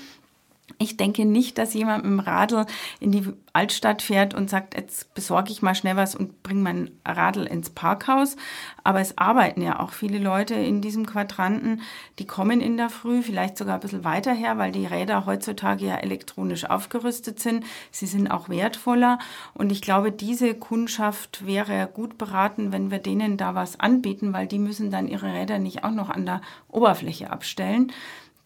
Ich 0.82 0.96
denke 0.96 1.26
nicht, 1.26 1.58
dass 1.58 1.74
jemand 1.74 2.06
mit 2.06 2.14
dem 2.14 2.20
Radl 2.22 2.66
in 3.02 3.12
die 3.12 3.28
Altstadt 3.52 4.02
fährt 4.02 4.34
und 4.34 4.50
sagt, 4.50 4.76
jetzt 4.76 5.14
besorge 5.14 5.52
ich 5.52 5.62
mal 5.62 5.76
schnell 5.76 5.98
was 5.98 6.16
und 6.16 6.42
bringe 6.42 6.62
mein 6.62 6.92
Radl 7.06 7.46
ins 7.46 7.70
Parkhaus. 7.70 8.38
Aber 8.86 9.02
es 9.02 9.18
arbeiten 9.18 9.62
ja 9.62 9.82
auch 9.82 9.92
viele 9.92 10.20
Leute 10.20 10.54
in 10.54 10.80
diesem 10.80 11.06
Quadranten. 11.06 11.82
Die 12.18 12.26
kommen 12.26 12.62
in 12.62 12.78
der 12.78 12.90
Früh, 12.90 13.22
vielleicht 13.22 13.58
sogar 13.58 13.74
ein 13.74 13.82
bisschen 13.82 14.06
weiter 14.06 14.32
her, 14.32 14.58
weil 14.58 14.72
die 14.72 14.86
Räder 14.86 15.26
heutzutage 15.26 15.86
ja 15.86 15.98
elektronisch 15.98 16.64
aufgerüstet 16.64 17.42
sind. 17.42 17.66
Sie 17.92 18.08
sind 18.08 18.32
auch 18.32 18.48
wertvoller. 18.48 19.20
Und 19.54 19.74
ich 19.74 19.82
glaube, 19.82 20.14
diese 20.14 20.56
Kundschaft 20.56 21.46
wäre 21.46 21.90
gut 21.94 22.18
beraten, 22.18 22.72
wenn 22.72 22.90
wir 22.90 23.00
denen 23.00 23.36
da 23.36 23.54
was 23.54 23.82
anbieten, 23.82 24.32
weil 24.32 24.48
die 24.48 24.60
müssen 24.60 24.92
dann 24.92 25.10
ihre 25.10 25.34
Räder 25.34 25.60
nicht 25.60 25.84
auch 25.84 25.92
noch 25.92 26.10
an 26.10 26.26
der 26.26 26.40
Oberfläche 26.70 27.32
abstellen. 27.32 27.92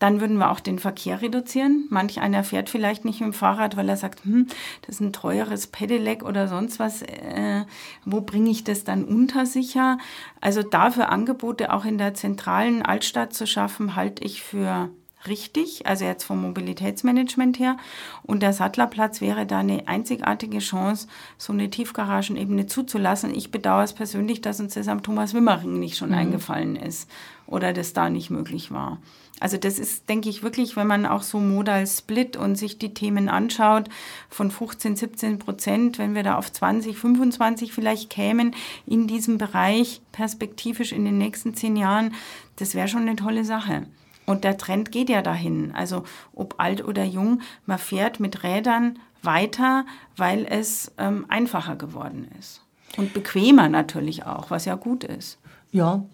Dann 0.04 0.20
würden 0.20 0.36
wir 0.36 0.52
auch 0.52 0.60
den 0.60 0.80
Verkehr 0.80 1.22
reduzieren. 1.22 1.88
Manch 1.89 2.20
einer 2.20 2.44
fährt 2.44 2.70
vielleicht 2.70 3.06
nicht 3.06 3.22
mit 3.22 3.30
dem 3.30 3.34
Fahrrad, 3.34 3.78
weil 3.78 3.88
er 3.88 3.96
sagt, 3.96 4.26
hm, 4.26 4.48
das 4.82 4.96
ist 4.96 5.00
ein 5.00 5.13
teures 5.13 5.68
Pedelec 5.68 6.26
oder 6.26 6.50
sonst 6.50 6.78
was. 6.78 7.04
Äh, 7.04 7.63
wo 8.04 8.20
bringe 8.20 8.50
ich 8.50 8.66
das 8.66 8.84
dann 8.84 9.06
unter 9.06 9.46
sicher? 9.46 9.98
Also 10.42 10.62
dafür 10.62 11.08
Angebote 11.08 11.72
auch 11.72 11.86
in 11.86 11.98
der 11.98 12.16
zentralen 12.16 12.82
Altstadt 12.82 13.34
zu 13.34 13.48
schaffen, 13.48 13.96
halte 13.96 14.26
ich 14.26 14.44
für 14.44 14.89
richtig, 15.26 15.88
also 15.88 16.04
jetzt 16.04 16.26
vom 16.26 16.42
Mobilitätsmanagement 16.42 17.58
her. 17.60 17.78
Und 18.24 18.44
der 18.44 18.52
Sattlerplatz 18.52 19.22
wäre 19.22 19.46
da 19.46 19.60
eine 19.60 19.88
einzigartige 19.88 20.60
Chance, 20.60 21.08
so 21.38 21.54
eine 21.54 21.70
Tiefgaragenebene 21.70 22.68
zuzulassen. 22.68 23.34
Ich 23.34 23.52
bedauere 23.52 23.86
es 23.86 23.94
persönlich, 23.94 24.42
dass 24.42 24.60
uns 24.60 24.74
das 24.74 24.89
am 24.89 25.02
Thomas 25.02 25.34
Wimmering 25.34 25.80
nicht 25.80 25.96
schon 25.96 26.10
mhm. 26.10 26.16
eingefallen 26.16 26.76
ist 26.76 27.10
oder 27.48 27.72
das 27.72 27.94
da 27.94 28.10
nicht 28.10 28.30
möglich 28.30 28.70
war. 28.70 28.98
Also 29.43 29.58
das 29.58 29.77
ist, 29.77 30.08
denke 30.08 30.29
ich, 30.29 30.41
wirklich, 30.41 30.77
wenn 30.77 30.88
man 30.88 31.06
auch 31.06 31.21
so 31.21 31.38
Modal 31.38 31.86
Split 31.86 32.38
und 32.38 32.56
sich 32.56 32.77
die 32.77 32.93
Themen 32.93 33.27
anschaut, 33.27 33.89
von 34.29 34.49
15, 34.49 34.95
17 34.95 35.38
Prozent, 35.38 35.97
wenn 35.97 36.15
wir 36.15 36.23
da 36.23 36.38
auf 36.38 36.49
20, 36.49 36.97
25 36.97 37.73
vielleicht 37.73 38.10
kämen 38.10 38.56
in 38.86 39.06
diesem 39.06 39.38
Bereich 39.38 39.99
perspektivisch 40.13 40.93
in 40.93 41.03
den 41.03 41.17
nächsten 41.17 41.56
zehn 41.56 41.75
Jahren, 41.75 42.13
das 42.56 42.73
wäre 42.73 42.88
schon 42.88 43.01
eine 43.01 43.17
tolle 43.17 43.43
Sache. 43.43 43.86
Und 44.25 44.45
der 44.45 44.58
Trend 44.58 44.93
geht 44.93 45.10
ja 45.10 45.21
dahin. 45.21 45.73
Also 45.75 46.06
ob 46.34 46.62
alt 46.62 46.82
oder 46.82 47.03
jung, 47.03 47.41
man 47.65 47.79
fährt 47.79 48.21
mit 48.21 48.43
Rädern 48.43 48.97
weiter, 49.23 49.86
weil 50.15 50.45
es 50.49 50.93
ähm, 50.97 51.25
einfacher 51.27 51.75
geworden 51.75 52.29
ist. 52.39 52.62
Und 52.95 53.13
bequemer 53.13 53.67
natürlich 53.67 54.25
auch, 54.25 54.51
was 54.51 54.63
ja 54.63 54.75
gut 54.75 55.03
ist. 55.03 55.38
Ja, 55.73 56.06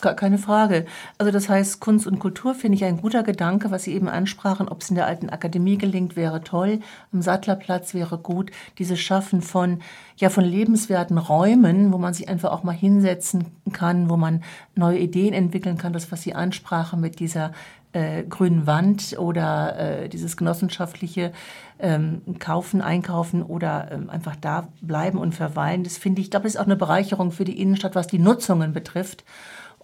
keine 0.00 0.38
Frage. 0.38 0.86
Also 1.18 1.32
das 1.32 1.48
heißt, 1.48 1.80
Kunst 1.80 2.06
und 2.06 2.18
Kultur 2.18 2.54
finde 2.54 2.76
ich 2.76 2.84
ein 2.84 3.00
guter 3.00 3.22
Gedanke, 3.22 3.70
was 3.70 3.84
Sie 3.84 3.94
eben 3.94 4.08
ansprachen. 4.08 4.68
Ob 4.68 4.82
es 4.82 4.90
in 4.90 4.96
der 4.96 5.06
alten 5.06 5.28
Akademie 5.28 5.78
gelingt, 5.78 6.16
wäre 6.16 6.42
toll. 6.42 6.80
Am 7.12 7.22
Sattlerplatz 7.22 7.94
wäre 7.94 8.18
gut. 8.18 8.50
Dieses 8.78 9.00
Schaffen 9.00 9.42
von, 9.42 9.80
ja, 10.16 10.30
von 10.30 10.44
lebenswerten 10.44 11.18
Räumen, 11.18 11.92
wo 11.92 11.98
man 11.98 12.14
sich 12.14 12.28
einfach 12.28 12.52
auch 12.52 12.62
mal 12.62 12.72
hinsetzen 12.72 13.46
kann, 13.72 14.08
wo 14.08 14.16
man 14.16 14.42
neue 14.74 14.98
Ideen 14.98 15.34
entwickeln 15.34 15.78
kann. 15.78 15.92
Das, 15.92 16.12
was 16.12 16.22
Sie 16.22 16.34
ansprachen 16.34 17.00
mit 17.00 17.18
dieser 17.18 17.52
äh, 17.92 18.22
grünen 18.24 18.66
Wand 18.66 19.16
oder 19.18 19.78
äh, 19.78 20.08
dieses 20.08 20.36
genossenschaftliche 20.36 21.32
ähm, 21.78 22.22
Kaufen, 22.38 22.82
Einkaufen 22.82 23.42
oder 23.42 23.88
ähm, 23.90 24.10
einfach 24.10 24.36
da 24.36 24.68
bleiben 24.80 25.18
und 25.18 25.34
verweilen. 25.34 25.84
Das 25.84 25.96
finde 25.96 26.20
ich, 26.20 26.26
ich 26.26 26.30
glaube, 26.30 26.44
das 26.44 26.54
ist 26.54 26.60
auch 26.60 26.66
eine 26.66 26.76
Bereicherung 26.76 27.32
für 27.32 27.44
die 27.44 27.60
Innenstadt, 27.60 27.94
was 27.94 28.06
die 28.06 28.18
Nutzungen 28.18 28.72
betrifft. 28.72 29.24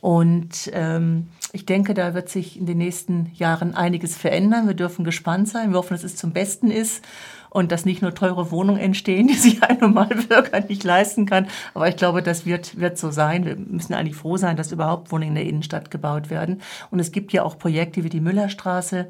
Und 0.05 0.71
ähm, 0.75 1.29
ich 1.53 1.65
denke, 1.65 1.95
da 1.95 2.13
wird 2.13 2.29
sich 2.29 2.59
in 2.59 2.67
den 2.67 2.77
nächsten 2.77 3.31
Jahren 3.37 3.75
einiges 3.75 4.15
verändern. 4.15 4.67
Wir 4.67 4.75
dürfen 4.75 5.03
gespannt 5.03 5.49
sein. 5.49 5.71
Wir 5.71 5.79
hoffen, 5.79 5.95
dass 5.95 6.05
es 6.05 6.15
zum 6.15 6.35
Besten 6.35 6.71
ist 6.71 7.03
und 7.49 7.73
dass 7.73 7.87
nicht 7.87 8.03
nur 8.03 8.15
teure 8.15 8.51
Wohnungen 8.51 8.79
entstehen, 8.79 9.29
die 9.29 9.35
sich 9.39 9.63
ein 9.63 9.79
Normalbürger 9.79 10.61
nicht 10.69 10.85
leisten 10.85 11.25
kann. 11.25 11.47
Aber 11.73 11.89
ich 11.89 11.97
glaube, 11.97 12.23
das 12.23 12.45
wird, 12.45 12.79
wird 12.79 12.99
so 12.99 13.11
sein. 13.11 13.47
Wir 13.47 13.57
müssen 13.57 13.95
eigentlich 13.95 14.15
froh 14.15 14.37
sein, 14.37 14.59
dass 14.59 14.73
überhaupt 14.73 15.11
Wohnungen 15.11 15.31
in 15.31 15.35
der 15.37 15.47
Innenstadt 15.47 15.91
gebaut 15.91 16.29
werden. 16.29 16.61
Und 16.91 17.01
es 17.01 17.11
gibt 17.11 17.33
ja 17.33 17.43
auch 17.43 17.57
Projekte 17.57 18.05
wie 18.05 18.11
die 18.11 18.21
Müllerstraße, 18.21 19.09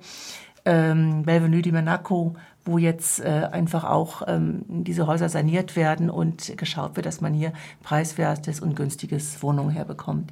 ähm, 0.64 1.24
Belvenue 1.24 1.60
di 1.60 1.72
Monaco, 1.72 2.36
wo 2.64 2.78
jetzt 2.78 3.18
äh, 3.18 3.48
einfach 3.50 3.82
auch 3.82 4.22
ähm, 4.28 4.62
diese 4.68 5.08
Häuser 5.08 5.28
saniert 5.28 5.74
werden 5.74 6.08
und 6.08 6.56
geschaut 6.56 6.94
wird, 6.94 7.06
dass 7.06 7.20
man 7.20 7.34
hier 7.34 7.52
preiswertes 7.82 8.60
und 8.60 8.76
günstiges 8.76 9.42
Wohnungen 9.42 9.70
herbekommt. 9.70 10.30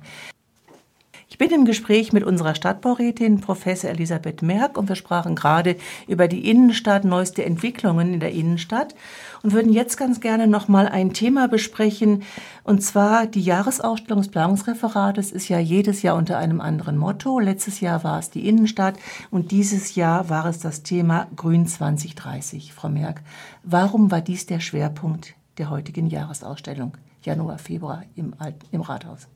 Ich 1.32 1.38
bin 1.38 1.50
im 1.50 1.64
Gespräch 1.64 2.12
mit 2.12 2.24
unserer 2.24 2.54
Stadtbaurätin 2.54 3.40
Professor 3.40 3.88
Elisabeth 3.88 4.42
Merck 4.42 4.76
und 4.76 4.90
wir 4.90 4.96
sprachen 4.96 5.34
gerade 5.34 5.76
über 6.06 6.28
die 6.28 6.46
Innenstadt, 6.50 7.06
neueste 7.06 7.42
Entwicklungen 7.42 8.12
in 8.12 8.20
der 8.20 8.32
Innenstadt 8.32 8.94
und 9.42 9.54
würden 9.54 9.72
jetzt 9.72 9.96
ganz 9.96 10.20
gerne 10.20 10.46
noch 10.46 10.68
mal 10.68 10.86
ein 10.86 11.14
Thema 11.14 11.48
besprechen 11.48 12.22
und 12.64 12.82
zwar 12.82 13.26
die 13.26 13.40
Jahresausstellung 13.40 14.20
des 14.20 14.30
Planungsreferates 14.30 15.32
ist 15.32 15.48
ja 15.48 15.58
jedes 15.58 16.02
Jahr 16.02 16.16
unter 16.16 16.36
einem 16.36 16.60
anderen 16.60 16.98
Motto. 16.98 17.40
Letztes 17.40 17.80
Jahr 17.80 18.04
war 18.04 18.18
es 18.18 18.28
die 18.28 18.46
Innenstadt 18.46 18.98
und 19.30 19.52
dieses 19.52 19.94
Jahr 19.94 20.28
war 20.28 20.44
es 20.44 20.58
das 20.58 20.82
Thema 20.82 21.28
Grün 21.34 21.66
2030. 21.66 22.74
Frau 22.74 22.90
Merck, 22.90 23.22
warum 23.62 24.10
war 24.10 24.20
dies 24.20 24.44
der 24.44 24.60
Schwerpunkt 24.60 25.32
der 25.56 25.70
heutigen 25.70 26.08
Jahresausstellung 26.08 26.98
Januar, 27.22 27.56
Februar 27.56 28.02
im, 28.16 28.34
Alt 28.38 28.56
im 28.70 28.82
Rathaus? 28.82 29.28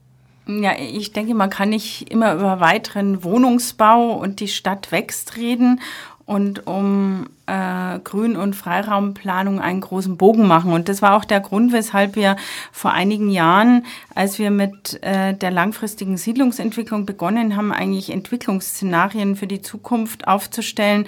Ja, 0.49 0.73
ich 0.79 1.13
denke, 1.13 1.35
man 1.35 1.51
kann 1.51 1.71
nicht 1.71 2.11
immer 2.11 2.35
über 2.35 2.61
weiteren 2.61 3.25
Wohnungsbau 3.25 4.13
und 4.13 4.39
die 4.39 4.49
Stadt 4.49 4.93
wächst 4.93 5.37
reden 5.37 5.81
und 6.25 6.67
um 6.67 7.27
äh, 7.47 8.01
Grün- 8.01 8.37
und 8.37 8.55
Freiraumplanung 8.55 9.61
einen 9.61 9.81
großen 9.81 10.17
Bogen 10.17 10.47
machen. 10.49 10.73
Und 10.73 10.89
das 10.89 11.01
war 11.01 11.17
auch 11.17 11.25
der 11.25 11.41
Grund, 11.41 11.73
weshalb 11.73 12.17
wir 12.17 12.37
vor 12.73 12.93
einigen 12.93 13.31
Jahren, 13.31 13.87
als 14.15 14.39
wir 14.39 14.51
mit 14.51 15.03
äh, 15.03 15.35
der 15.35 15.53
langfristigen 15.53 16.17
Siedlungsentwicklung 16.17 17.07
begonnen 17.07 17.57
haben, 17.57 17.73
eigentlich 17.73 18.11
Entwicklungsszenarien 18.11 19.37
für 19.37 19.47
die 19.47 19.63
Zukunft 19.63 20.27
aufzustellen, 20.27 21.07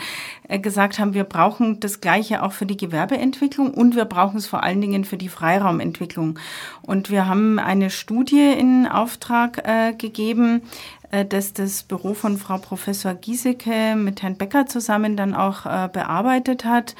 gesagt 0.56 0.98
haben, 0.98 1.12
wir 1.12 1.24
brauchen 1.24 1.78
das 1.80 2.00
Gleiche 2.00 2.42
auch 2.42 2.52
für 2.52 2.64
die 2.64 2.78
Gewerbeentwicklung 2.78 3.74
und 3.74 3.94
wir 3.94 4.06
brauchen 4.06 4.38
es 4.38 4.46
vor 4.46 4.62
allen 4.62 4.80
Dingen 4.80 5.04
für 5.04 5.18
die 5.18 5.28
Freiraumentwicklung. 5.28 6.38
Und 6.80 7.10
wir 7.10 7.26
haben 7.26 7.58
eine 7.58 7.90
Studie 7.90 8.52
in 8.58 8.86
Auftrag 8.86 9.68
äh, 9.68 9.92
gegeben, 9.92 10.62
äh, 11.10 11.24
dass 11.24 11.52
das 11.52 11.82
Büro 11.82 12.14
von 12.14 12.38
Frau 12.38 12.58
Professor 12.58 13.14
Giesecke 13.14 13.94
mit 13.96 14.22
Herrn 14.22 14.36
Becker 14.36 14.66
zusammen 14.66 15.16
dann 15.16 15.34
auch 15.34 15.66
äh, 15.66 15.88
bearbeitet 15.92 16.64
hat, 16.64 16.94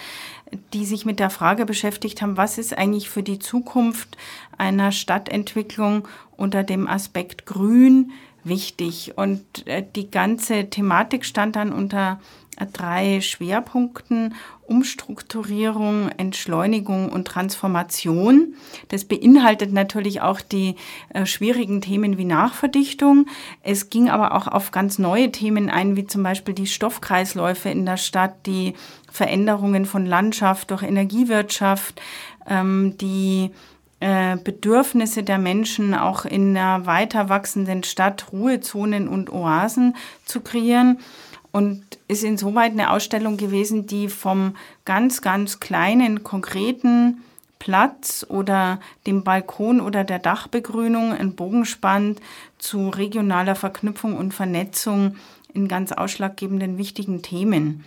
die 0.72 0.84
sich 0.84 1.04
mit 1.04 1.18
der 1.18 1.30
Frage 1.30 1.66
beschäftigt 1.66 2.22
haben, 2.22 2.36
was 2.36 2.58
ist 2.58 2.76
eigentlich 2.76 3.10
für 3.10 3.22
die 3.22 3.38
Zukunft 3.38 4.16
einer 4.56 4.92
Stadtentwicklung 4.92 6.08
unter 6.36 6.64
dem 6.64 6.88
Aspekt 6.88 7.46
Grün 7.46 8.12
wichtig. 8.44 9.12
Und 9.16 9.66
äh, 9.66 9.84
die 9.94 10.10
ganze 10.10 10.70
Thematik 10.70 11.24
stand 11.24 11.56
dann 11.56 11.72
unter 11.72 12.20
drei 12.66 13.20
Schwerpunkten 13.20 14.34
Umstrukturierung, 14.68 16.10
Entschleunigung 16.18 17.08
und 17.08 17.26
Transformation. 17.26 18.54
Das 18.88 19.06
beinhaltet 19.06 19.72
natürlich 19.72 20.20
auch 20.20 20.42
die 20.42 20.76
äh, 21.08 21.24
schwierigen 21.24 21.80
Themen 21.80 22.18
wie 22.18 22.26
Nachverdichtung. 22.26 23.26
Es 23.62 23.88
ging 23.88 24.10
aber 24.10 24.34
auch 24.34 24.46
auf 24.46 24.70
ganz 24.70 24.98
neue 24.98 25.32
Themen 25.32 25.70
ein, 25.70 25.96
wie 25.96 26.06
zum 26.06 26.22
Beispiel 26.22 26.52
die 26.52 26.66
Stoffkreisläufe 26.66 27.70
in 27.70 27.86
der 27.86 27.96
Stadt, 27.96 28.34
die 28.44 28.74
Veränderungen 29.10 29.86
von 29.86 30.04
Landschaft 30.04 30.70
durch 30.70 30.82
Energiewirtschaft, 30.82 32.02
ähm, 32.46 32.94
die 33.00 33.50
äh, 34.00 34.36
Bedürfnisse 34.36 35.22
der 35.22 35.38
Menschen 35.38 35.94
auch 35.94 36.26
in 36.26 36.56
einer 36.56 36.84
weiter 36.84 37.30
wachsenden 37.30 37.84
Stadt 37.84 38.32
Ruhezonen 38.32 39.08
und 39.08 39.32
Oasen 39.32 39.96
zu 40.26 40.42
kreieren 40.42 40.98
und 41.52 41.82
ist 42.08 42.24
insoweit 42.24 42.72
eine 42.72 42.90
Ausstellung 42.90 43.36
gewesen, 43.36 43.86
die 43.86 44.08
vom 44.08 44.56
ganz, 44.84 45.22
ganz 45.22 45.60
kleinen, 45.60 46.22
konkreten 46.22 47.22
Platz 47.58 48.24
oder 48.28 48.80
dem 49.06 49.24
Balkon 49.24 49.80
oder 49.80 50.04
der 50.04 50.18
Dachbegrünung 50.18 51.12
einen 51.12 51.34
Bogen 51.34 51.64
spannt 51.64 52.20
zu 52.58 52.88
regionaler 52.88 53.54
Verknüpfung 53.54 54.16
und 54.16 54.32
Vernetzung 54.32 55.16
in 55.54 55.68
ganz 55.68 55.92
ausschlaggebenden 55.92 56.78
wichtigen 56.78 57.22
Themen. 57.22 57.84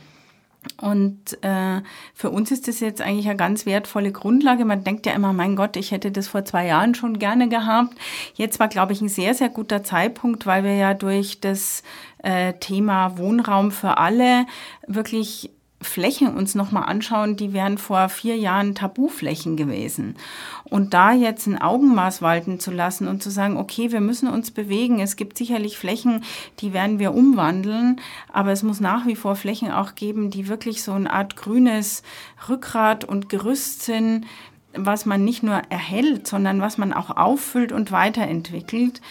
Und 0.79 1.43
äh, 1.43 1.81
für 2.13 2.29
uns 2.29 2.51
ist 2.51 2.67
das 2.67 2.79
jetzt 2.81 3.01
eigentlich 3.01 3.27
eine 3.27 3.35
ganz 3.35 3.65
wertvolle 3.65 4.11
Grundlage. 4.11 4.63
Man 4.63 4.83
denkt 4.83 5.07
ja 5.07 5.13
immer, 5.13 5.33
mein 5.33 5.55
Gott, 5.55 5.75
ich 5.75 5.91
hätte 5.91 6.11
das 6.11 6.27
vor 6.27 6.45
zwei 6.45 6.67
Jahren 6.67 6.93
schon 6.93 7.17
gerne 7.17 7.49
gehabt. 7.49 7.95
Jetzt 8.35 8.59
war, 8.59 8.67
glaube 8.67 8.93
ich, 8.93 9.01
ein 9.01 9.09
sehr, 9.09 9.33
sehr 9.33 9.49
guter 9.49 9.83
Zeitpunkt, 9.83 10.45
weil 10.45 10.63
wir 10.63 10.75
ja 10.75 10.93
durch 10.93 11.41
das 11.41 11.81
äh, 12.19 12.53
Thema 12.53 13.17
Wohnraum 13.17 13.71
für 13.71 13.97
alle 13.97 14.45
wirklich 14.85 15.49
Flächen 15.81 16.35
uns 16.35 16.55
nochmal 16.55 16.83
anschauen, 16.83 17.35
die 17.35 17.53
wären 17.53 17.77
vor 17.77 18.09
vier 18.09 18.37
Jahren 18.37 18.75
Tabuflächen 18.75 19.57
gewesen. 19.57 20.15
Und 20.63 20.93
da 20.93 21.11
jetzt 21.11 21.47
ein 21.47 21.61
Augenmaß 21.61 22.21
walten 22.21 22.59
zu 22.59 22.71
lassen 22.71 23.07
und 23.07 23.23
zu 23.23 23.29
sagen, 23.29 23.57
okay, 23.57 23.91
wir 23.91 24.01
müssen 24.01 24.29
uns 24.29 24.51
bewegen. 24.51 24.99
Es 24.99 25.15
gibt 25.15 25.37
sicherlich 25.37 25.77
Flächen, 25.77 26.23
die 26.59 26.73
werden 26.73 26.99
wir 26.99 27.13
umwandeln, 27.13 27.99
aber 28.31 28.51
es 28.51 28.63
muss 28.63 28.79
nach 28.79 29.07
wie 29.07 29.15
vor 29.15 29.35
Flächen 29.35 29.71
auch 29.71 29.95
geben, 29.95 30.29
die 30.29 30.47
wirklich 30.47 30.83
so 30.83 30.93
eine 30.93 31.11
Art 31.11 31.35
grünes 31.35 32.03
Rückgrat 32.47 33.03
und 33.03 33.29
Gerüst 33.29 33.83
sind, 33.83 34.25
was 34.73 35.05
man 35.05 35.25
nicht 35.25 35.43
nur 35.43 35.61
erhält, 35.69 36.27
sondern 36.27 36.61
was 36.61 36.77
man 36.77 36.93
auch 36.93 37.09
auffüllt 37.09 37.71
und 37.71 37.91
weiterentwickelt, 37.91 39.01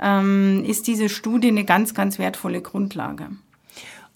ähm, 0.00 0.64
ist 0.64 0.86
diese 0.86 1.08
Studie 1.08 1.48
eine 1.48 1.64
ganz, 1.64 1.94
ganz 1.94 2.18
wertvolle 2.18 2.62
Grundlage. 2.62 3.30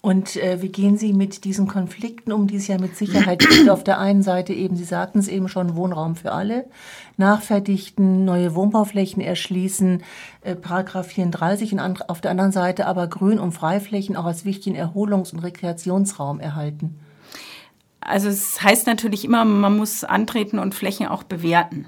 Und 0.05 0.35
äh, 0.35 0.61
wie 0.61 0.67
gehen 0.67 0.97
Sie 0.97 1.13
mit 1.13 1.45
diesen 1.45 1.65
Konflikten 1.65 2.33
um, 2.33 2.45
die 2.45 2.57
es 2.57 2.67
ja 2.67 2.77
mit 2.77 2.97
Sicherheit 2.97 3.39
gibt? 3.39 3.69
Auf 3.69 3.85
der 3.85 3.99
einen 3.99 4.21
Seite 4.21 4.53
eben, 4.53 4.75
Sie 4.75 4.83
sagten 4.83 5.17
es 5.17 5.29
eben 5.29 5.47
schon, 5.47 5.77
Wohnraum 5.77 6.17
für 6.17 6.33
alle, 6.33 6.65
nachverdichten, 7.15 8.25
neue 8.25 8.53
Wohnbauflächen 8.53 9.21
erschließen, 9.21 10.03
äh, 10.41 10.55
Paragraph 10.55 11.07
34, 11.07 11.71
und 11.71 12.09
auf 12.09 12.19
der 12.19 12.31
anderen 12.31 12.51
Seite 12.51 12.85
aber 12.85 13.07
Grün- 13.07 13.39
und 13.39 13.53
Freiflächen 13.53 14.17
auch 14.17 14.25
als 14.25 14.43
wichtigen 14.43 14.75
Erholungs- 14.75 15.31
und 15.31 15.39
Rekreationsraum 15.39 16.41
erhalten. 16.41 16.99
Also 18.01 18.27
es 18.27 18.61
heißt 18.61 18.87
natürlich 18.87 19.23
immer, 19.23 19.45
man 19.45 19.77
muss 19.77 20.03
antreten 20.03 20.59
und 20.59 20.75
Flächen 20.75 21.07
auch 21.07 21.23
bewerten. 21.23 21.85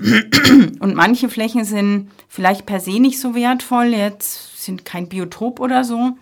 Und 0.00 0.96
manche 0.96 1.28
Flächen 1.28 1.64
sind 1.64 2.10
vielleicht 2.26 2.66
per 2.66 2.80
se 2.80 2.98
nicht 2.98 3.20
so 3.20 3.36
wertvoll, 3.36 3.94
jetzt 3.94 4.64
sind 4.64 4.84
kein 4.84 5.08
Biotop 5.08 5.60
oder 5.60 5.84
so 5.84 6.16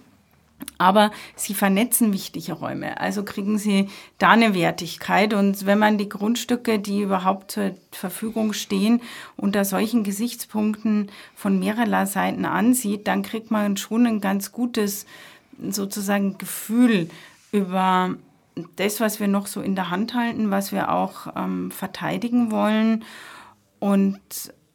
aber 0.79 1.11
sie 1.37 1.55
vernetzen 1.55 2.13
wichtige 2.13 2.53
Räume, 2.53 3.01
also 3.01 3.25
kriegen 3.25 3.59
sie 3.59 3.89
da 4.19 4.31
eine 4.31 4.55
Wertigkeit. 4.55 5.35
Und 5.35 5.67
wenn 5.67 5.79
man 5.79 5.99
die 5.99 6.09
Grundstücke, 6.09 6.79
die 6.79 7.03
überhaupt 7.03 7.53
zur 7.53 7.73
Verfügung 7.91 8.53
stehen, 8.53 9.01
unter 9.37 9.65
solchen 9.65 10.05
Gesichtspunkten 10.05 11.11
von 11.35 11.59
mehrerer 11.59 12.07
Seiten 12.07 12.45
ansieht, 12.45 13.07
dann 13.07 13.23
kriegt 13.23 13.51
man 13.51 13.77
schon 13.77 14.07
ein 14.07 14.21
ganz 14.21 14.53
gutes 14.53 15.07
sozusagen 15.71 16.39
Gefühl 16.39 17.09
über 17.53 18.17
das, 18.77 19.01
was 19.01 19.21
wir 19.21 19.29
noch 19.29 19.47
so 19.47 19.61
in 19.61 19.75
der 19.75 19.91
Hand 19.91 20.15
halten, 20.15 20.51
was 20.51 20.73
wir 20.73 20.91
auch 20.91 21.35
ähm, 21.37 21.71
verteidigen 21.71 22.51
wollen 22.51 23.05
und 23.81 24.21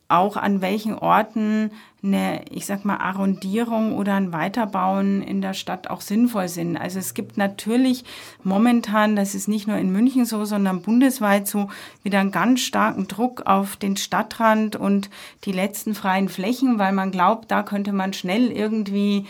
auch 0.09 0.37
an 0.37 0.61
welchen 0.61 0.95
Orten 0.95 1.71
eine, 2.01 2.45
ich 2.49 2.65
sag 2.65 2.85
mal, 2.85 2.97
Arrondierung 2.97 3.97
oder 3.97 4.15
ein 4.15 4.31
Weiterbauen 4.31 5.21
in 5.21 5.41
der 5.41 5.53
Stadt 5.53 5.89
auch 5.89 6.01
sinnvoll 6.01 6.47
sind. 6.47 6.77
Also 6.77 6.99
es 6.99 7.13
gibt 7.13 7.37
natürlich 7.37 8.05
momentan, 8.43 9.15
das 9.15 9.35
ist 9.35 9.47
nicht 9.47 9.67
nur 9.67 9.77
in 9.77 9.91
München 9.91 10.25
so, 10.25 10.45
sondern 10.45 10.81
bundesweit 10.81 11.47
so, 11.47 11.69
wieder 12.03 12.19
einen 12.19 12.31
ganz 12.31 12.61
starken 12.61 13.07
Druck 13.07 13.45
auf 13.45 13.75
den 13.75 13.97
Stadtrand 13.97 14.75
und 14.75 15.09
die 15.43 15.51
letzten 15.51 15.93
freien 15.93 16.29
Flächen, 16.29 16.79
weil 16.79 16.93
man 16.93 17.11
glaubt, 17.11 17.51
da 17.51 17.63
könnte 17.63 17.91
man 17.91 18.13
schnell 18.13 18.51
irgendwie 18.51 19.25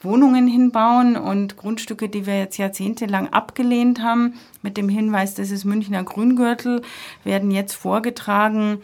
Wohnungen 0.00 0.48
hinbauen 0.48 1.16
und 1.16 1.56
Grundstücke, 1.56 2.08
die 2.08 2.26
wir 2.26 2.38
jetzt 2.38 2.56
jahrzehntelang 2.56 3.32
abgelehnt 3.32 4.02
haben, 4.02 4.34
mit 4.62 4.76
dem 4.76 4.88
Hinweis, 4.88 5.34
das 5.34 5.50
ist 5.50 5.64
Münchner 5.64 6.02
Grüngürtel, 6.02 6.82
werden 7.24 7.50
jetzt 7.50 7.74
vorgetragen 7.74 8.78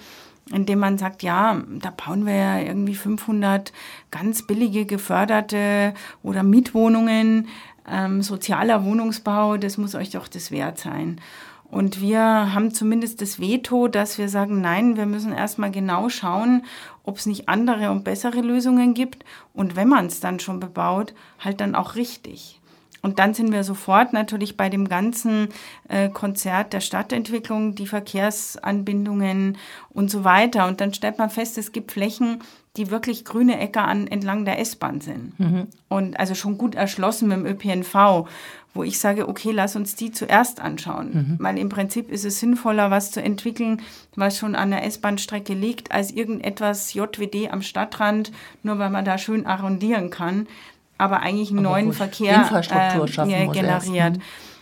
indem 0.53 0.79
man 0.79 0.99
sagt, 0.99 1.23
ja, 1.23 1.63
da 1.81 1.91
bauen 1.91 2.27
wir 2.27 2.35
ja 2.35 2.61
irgendwie 2.61 2.95
500 2.95 3.73
ganz 4.11 4.47
billige 4.47 4.87
geförderte 4.87 5.95
oder 6.23 6.43
Mietwohnungen, 6.43 7.49
ähm, 7.91 8.23
sozialer 8.23 8.85
Wohnungsbau, 8.85 9.57
das 9.57 9.79
muss 9.79 9.95
euch 9.95 10.11
doch 10.11 10.29
das 10.29 10.51
wert 10.51 10.79
sein. 10.79 11.21
Und 11.71 12.01
wir 12.01 12.21
haben 12.55 12.73
zumindest 12.73 13.21
das 13.21 13.41
Veto, 13.41 13.89
dass 13.89 14.17
wir 14.17 14.31
sagen, 14.31 14.63
nein, 14.63 14.97
wir 14.97 15.05
müssen 15.05 15.33
erstmal 15.33 15.71
genau 15.71 16.09
schauen, 16.09 16.65
ob 17.05 17.19
es 17.19 17.27
nicht 17.27 17.49
andere 17.49 17.91
und 17.91 18.05
bessere 18.05 18.41
Lösungen 18.41 18.95
gibt. 18.95 19.25
Und 19.53 19.77
wenn 19.77 19.89
man 19.89 20.07
es 20.07 20.21
dann 20.21 20.41
schon 20.41 20.61
bebaut, 20.61 21.13
halt 21.39 21.61
dann 21.61 21.75
auch 21.75 21.95
richtig. 21.95 22.58
Und 23.03 23.19
dann 23.19 23.35
sind 23.35 23.53
wir 23.53 23.65
sofort 23.65 24.13
natürlich 24.13 24.57
bei 24.57 24.69
dem 24.69 24.89
ganzen 24.89 25.49
äh, 25.89 26.09
Konzert 26.09 26.73
der 26.73 26.81
Stadtentwicklung, 26.81 27.75
die 27.75 27.87
Verkehrsanbindungen 27.87 29.57
und 29.91 30.11
so 30.11 30.25
weiter. 30.25 30.67
Und 30.67 30.81
dann 30.81 30.95
stellt 30.95 31.19
man 31.19 31.31
fest, 31.31 31.59
es 31.59 31.73
gibt 31.73 31.93
Flächen, 31.93 32.41
die 32.77 32.91
wirklich 32.91 33.25
grüne 33.25 33.59
Äcker 33.59 33.87
an, 33.87 34.07
entlang 34.07 34.45
der 34.45 34.61
S-Bahn 34.61 35.01
sind. 35.01 35.39
Mhm. 35.39 35.67
Und 35.89 36.19
also 36.19 36.35
schon 36.35 36.59
gut 36.59 36.75
erschlossen 36.75 37.29
mit 37.29 37.39
dem 37.39 37.47
ÖPNV, 37.47 38.29
wo 38.75 38.85
ich 38.85 39.01
sage, 39.01 39.29
okay, 39.29 39.51
lass 39.51 39.75
uns 39.75 39.97
die 39.97 40.13
zuerst 40.13 40.61
anschauen. 40.61 41.11
Mhm. 41.13 41.37
Weil 41.41 41.59
im 41.59 41.69
Prinzip 41.69 42.11
ist 42.11 42.25
es 42.25 42.39
sinnvoller, 42.39 42.91
was 42.91 43.11
zu 43.11 43.21
entwickeln, 43.21 43.83
was 44.15 44.39
schon 44.39 44.55
an 44.55 44.71
der 44.71 44.85
S-Bahn-Strecke 44.85 45.55
liegt, 45.55 45.91
als 45.91 46.13
irgendetwas 46.13 46.95
JWD 46.95 47.51
am 47.51 47.63
Stadtrand, 47.63 48.31
nur 48.63 48.79
weil 48.79 48.91
man 48.91 49.05
da 49.05 49.19
schön 49.19 49.47
arrondieren 49.47 50.11
kann 50.11 50.47
aber 50.99 51.21
eigentlich 51.21 51.51
einen 51.51 51.65
aber 51.65 51.71
neuen 51.71 51.93
Verkehr 51.93 52.35
Infrastruktur 52.35 53.05
äh, 53.05 53.09
schaffen 53.09 53.33
äh, 53.33 53.49
generiert. 53.49 54.19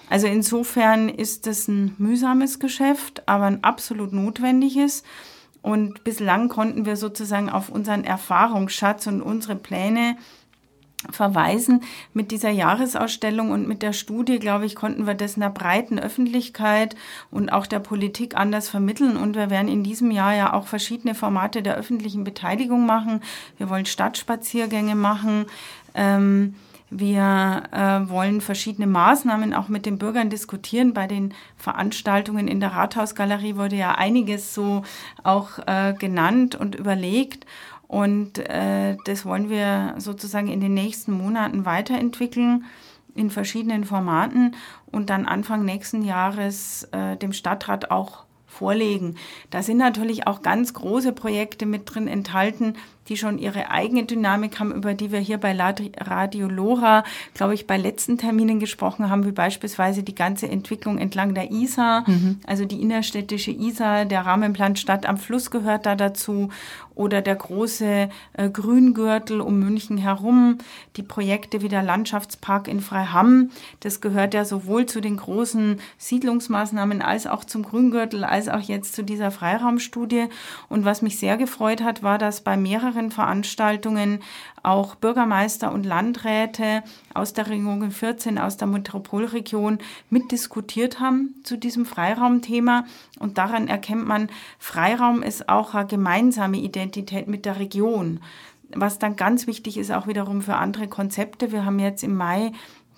Also 0.08 0.28
insofern 0.28 1.08
ist 1.08 1.46
es 1.46 1.66
ein 1.66 1.94
mühsames 1.98 2.60
Geschäft, 2.60 3.22
aber 3.26 3.46
ein 3.46 3.64
absolut 3.64 4.12
notwendiges. 4.12 5.02
Und 5.62 6.04
bislang 6.04 6.48
konnten 6.48 6.86
wir 6.86 6.96
sozusagen 6.96 7.50
auf 7.50 7.70
unseren 7.70 8.04
Erfahrungsschatz 8.04 9.08
und 9.08 9.20
unsere 9.20 9.56
Pläne 9.56 10.16
verweisen. 11.10 11.82
Mit 12.14 12.30
dieser 12.30 12.50
Jahresausstellung 12.50 13.50
und 13.50 13.68
mit 13.68 13.82
der 13.82 13.92
Studie, 13.92 14.38
glaube 14.38 14.66
ich, 14.66 14.74
konnten 14.74 15.06
wir 15.06 15.14
das 15.14 15.36
einer 15.36 15.50
breiten 15.50 15.98
Öffentlichkeit 15.98 16.96
und 17.30 17.50
auch 17.50 17.66
der 17.66 17.80
Politik 17.80 18.36
anders 18.36 18.68
vermitteln. 18.68 19.16
Und 19.16 19.36
wir 19.36 19.50
werden 19.50 19.68
in 19.68 19.82
diesem 19.82 20.10
Jahr 20.10 20.34
ja 20.34 20.52
auch 20.52 20.66
verschiedene 20.66 21.14
Formate 21.14 21.62
der 21.62 21.76
öffentlichen 21.76 22.24
Beteiligung 22.24 22.86
machen. 22.86 23.20
Wir 23.58 23.68
wollen 23.68 23.86
Stadtspaziergänge 23.86 24.94
machen. 24.94 25.46
Ähm, 25.96 26.54
wir 26.88 27.64
äh, 27.72 28.08
wollen 28.08 28.40
verschiedene 28.40 28.86
Maßnahmen 28.86 29.54
auch 29.54 29.68
mit 29.68 29.86
den 29.86 29.98
Bürgern 29.98 30.30
diskutieren. 30.30 30.94
Bei 30.94 31.08
den 31.08 31.34
Veranstaltungen 31.56 32.46
in 32.46 32.60
der 32.60 32.72
Rathausgalerie 32.72 33.56
wurde 33.56 33.74
ja 33.74 33.96
einiges 33.96 34.54
so 34.54 34.82
auch 35.24 35.58
äh, 35.66 35.94
genannt 35.98 36.54
und 36.54 36.76
überlegt. 36.76 37.44
Und 37.88 38.38
äh, 38.38 38.96
das 39.04 39.24
wollen 39.24 39.50
wir 39.50 39.94
sozusagen 39.98 40.48
in 40.48 40.60
den 40.60 40.74
nächsten 40.74 41.12
Monaten 41.12 41.64
weiterentwickeln 41.64 42.64
in 43.16 43.30
verschiedenen 43.30 43.84
Formaten 43.84 44.54
und 44.92 45.10
dann 45.10 45.26
Anfang 45.26 45.64
nächsten 45.64 46.02
Jahres 46.02 46.84
äh, 46.92 47.16
dem 47.16 47.32
Stadtrat 47.32 47.90
auch 47.90 48.24
vorlegen. 48.46 49.16
Da 49.50 49.62
sind 49.62 49.78
natürlich 49.78 50.26
auch 50.26 50.42
ganz 50.42 50.72
große 50.74 51.12
Projekte 51.12 51.66
mit 51.66 51.92
drin 51.92 52.08
enthalten, 52.08 52.74
die 53.08 53.16
schon 53.16 53.38
ihre 53.38 53.70
eigene 53.70 54.04
Dynamik 54.04 54.58
haben, 54.58 54.72
über 54.72 54.94
die 54.94 55.12
wir 55.12 55.20
hier 55.20 55.38
bei 55.38 55.56
Radio 55.56 56.48
Lora, 56.48 57.04
glaube 57.34 57.54
ich, 57.54 57.66
bei 57.66 57.76
letzten 57.76 58.18
Terminen 58.18 58.60
gesprochen 58.60 59.10
haben, 59.10 59.24
wie 59.26 59.32
beispielsweise 59.32 60.02
die 60.02 60.14
ganze 60.14 60.48
Entwicklung 60.48 60.98
entlang 60.98 61.34
der 61.34 61.50
Isar, 61.50 62.08
mhm. 62.08 62.40
also 62.46 62.64
die 62.64 62.80
innerstädtische 62.80 63.50
Isar, 63.50 64.04
der 64.04 64.26
Rahmenplan 64.26 64.76
Stadt 64.76 65.06
am 65.06 65.18
Fluss 65.18 65.50
gehört 65.50 65.86
da 65.86 65.94
dazu 65.94 66.50
oder 66.96 67.20
der 67.20 67.36
große 67.36 68.08
äh, 68.32 68.50
Grüngürtel 68.50 69.40
um 69.40 69.60
München 69.60 69.98
herum, 69.98 70.58
die 70.96 71.02
Projekte 71.02 71.60
wie 71.60 71.68
der 71.68 71.82
Landschaftspark 71.82 72.68
in 72.68 72.80
Freiham, 72.80 73.50
das 73.80 74.00
gehört 74.00 74.32
ja 74.32 74.44
sowohl 74.44 74.86
zu 74.86 75.00
den 75.00 75.18
großen 75.18 75.78
Siedlungsmaßnahmen 75.98 77.02
als 77.02 77.26
auch 77.26 77.44
zum 77.44 77.62
Grüngürtel, 77.62 78.24
als 78.24 78.48
auch 78.48 78.60
jetzt 78.60 78.94
zu 78.94 79.04
dieser 79.04 79.30
Freiraumstudie. 79.30 80.24
Und 80.70 80.86
was 80.86 81.02
mich 81.02 81.18
sehr 81.18 81.36
gefreut 81.36 81.82
hat, 81.82 82.02
war, 82.02 82.16
dass 82.16 82.40
bei 82.40 82.56
mehreren 82.56 82.95
mehreren 82.96 83.10
Veranstaltungen 83.10 84.20
auch 84.62 84.94
Bürgermeister 84.94 85.70
und 85.70 85.84
Landräte 85.84 86.82
aus 87.14 87.34
der 87.34 87.48
Region 87.48 87.90
14, 87.90 88.38
aus 88.38 88.56
der 88.56 88.66
Metropolregion 88.66 89.78
mitdiskutiert 90.10 90.98
haben 90.98 91.34
zu 91.44 91.56
diesem 91.56 91.84
Freiraumthema. 91.84 92.84
Und 93.18 93.38
daran 93.38 93.68
erkennt 93.68 94.06
man, 94.06 94.28
Freiraum 94.58 95.22
ist 95.22 95.48
auch 95.48 95.74
eine 95.74 95.86
gemeinsame 95.86 96.56
Identität 96.56 97.28
mit 97.28 97.44
der 97.44 97.58
Region. 97.58 98.20
Was 98.74 98.98
dann 98.98 99.14
ganz 99.14 99.46
wichtig 99.46 99.76
ist, 99.76 99.92
auch 99.92 100.06
wiederum 100.06 100.42
für 100.42 100.56
andere 100.56 100.88
Konzepte. 100.88 101.52
Wir 101.52 101.64
haben 101.64 101.78
jetzt 101.78 102.02
im 102.02 102.16
Mai 102.16 102.52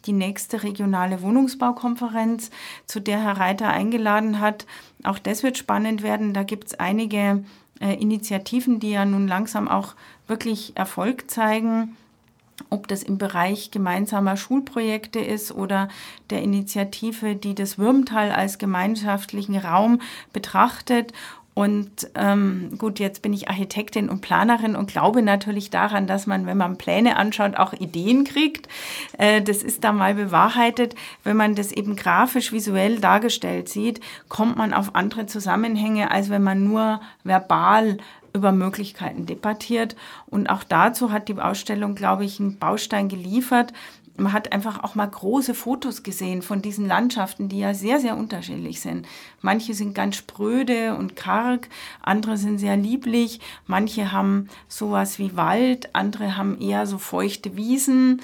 die 0.06 0.12
nächste 0.12 0.62
regionale 0.62 1.20
Wohnungsbaukonferenz, 1.20 2.50
zu 2.86 3.00
der 3.00 3.20
Herr 3.20 3.36
Reiter 3.36 3.68
eingeladen 3.68 4.40
hat. 4.40 4.64
Auch 5.02 5.18
das 5.18 5.42
wird 5.42 5.58
spannend 5.58 6.02
werden. 6.02 6.32
Da 6.32 6.44
gibt 6.44 6.68
es 6.68 6.74
einige 6.78 7.44
äh, 7.80 7.94
Initiativen, 7.94 8.80
die 8.80 8.90
ja 8.90 9.04
nun 9.04 9.28
langsam 9.28 9.68
auch 9.68 9.94
wirklich 10.26 10.72
Erfolg 10.76 11.30
zeigen, 11.30 11.96
ob 12.70 12.88
das 12.88 13.02
im 13.02 13.18
Bereich 13.18 13.70
gemeinsamer 13.70 14.36
Schulprojekte 14.36 15.20
ist 15.20 15.52
oder 15.52 15.88
der 16.30 16.42
Initiative, 16.42 17.36
die 17.36 17.54
das 17.54 17.78
Würmtal 17.78 18.32
als 18.32 18.58
gemeinschaftlichen 18.58 19.56
Raum 19.56 20.00
betrachtet 20.32 21.12
Und 21.58 22.08
ähm, 22.14 22.76
gut, 22.78 23.00
jetzt 23.00 23.20
bin 23.20 23.32
ich 23.32 23.48
Architektin 23.48 24.08
und 24.08 24.20
Planerin 24.20 24.76
und 24.76 24.88
glaube 24.88 25.22
natürlich 25.22 25.70
daran, 25.70 26.06
dass 26.06 26.28
man, 26.28 26.46
wenn 26.46 26.56
man 26.56 26.78
Pläne 26.78 27.16
anschaut, 27.16 27.56
auch 27.56 27.72
Ideen 27.72 28.22
kriegt. 28.22 28.68
Äh, 29.18 29.42
das 29.42 29.64
ist 29.64 29.82
da 29.82 29.90
mal 29.90 30.14
bewahrheitet. 30.14 30.94
Wenn 31.24 31.36
man 31.36 31.56
das 31.56 31.72
eben 31.72 31.96
grafisch, 31.96 32.52
visuell 32.52 33.00
dargestellt 33.00 33.68
sieht, 33.68 33.98
kommt 34.28 34.56
man 34.56 34.72
auf 34.72 34.94
andere 34.94 35.26
Zusammenhänge, 35.26 36.12
als 36.12 36.30
wenn 36.30 36.44
man 36.44 36.62
nur 36.62 37.00
verbal 37.24 37.98
über 38.32 38.52
Möglichkeiten 38.52 39.26
debattiert. 39.26 39.96
Und 40.26 40.48
auch 40.48 40.62
dazu 40.62 41.10
hat 41.10 41.28
die 41.28 41.40
Ausstellung, 41.40 41.96
glaube 41.96 42.24
ich, 42.24 42.38
einen 42.38 42.58
Baustein 42.58 43.08
geliefert, 43.08 43.72
man 44.18 44.32
hat 44.32 44.52
einfach 44.52 44.82
auch 44.82 44.94
mal 44.94 45.06
große 45.06 45.54
Fotos 45.54 46.02
gesehen 46.02 46.42
von 46.42 46.60
diesen 46.60 46.86
Landschaften, 46.86 47.48
die 47.48 47.60
ja 47.60 47.74
sehr, 47.74 48.00
sehr 48.00 48.16
unterschiedlich 48.16 48.80
sind. 48.80 49.06
Manche 49.40 49.74
sind 49.74 49.94
ganz 49.94 50.16
spröde 50.16 50.96
und 50.96 51.16
karg, 51.16 51.68
andere 52.02 52.36
sind 52.36 52.58
sehr 52.58 52.76
lieblich, 52.76 53.40
manche 53.66 54.12
haben 54.12 54.48
sowas 54.66 55.18
wie 55.18 55.36
Wald, 55.36 55.94
andere 55.94 56.36
haben 56.36 56.60
eher 56.60 56.86
so 56.86 56.98
feuchte 56.98 57.56
Wiesen. 57.56 58.20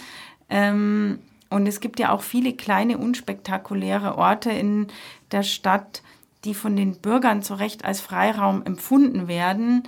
Ähm, 0.50 1.20
und 1.50 1.66
es 1.66 1.80
gibt 1.80 2.00
ja 2.00 2.10
auch 2.10 2.22
viele 2.22 2.52
kleine, 2.54 2.98
unspektakuläre 2.98 4.18
Orte 4.18 4.50
in 4.50 4.88
der 5.30 5.44
Stadt, 5.44 6.02
die 6.44 6.54
von 6.54 6.76
den 6.76 6.96
Bürgern 6.96 7.42
zu 7.42 7.54
Recht 7.54 7.84
als 7.84 8.00
Freiraum 8.00 8.62
empfunden 8.64 9.28
werden, 9.28 9.84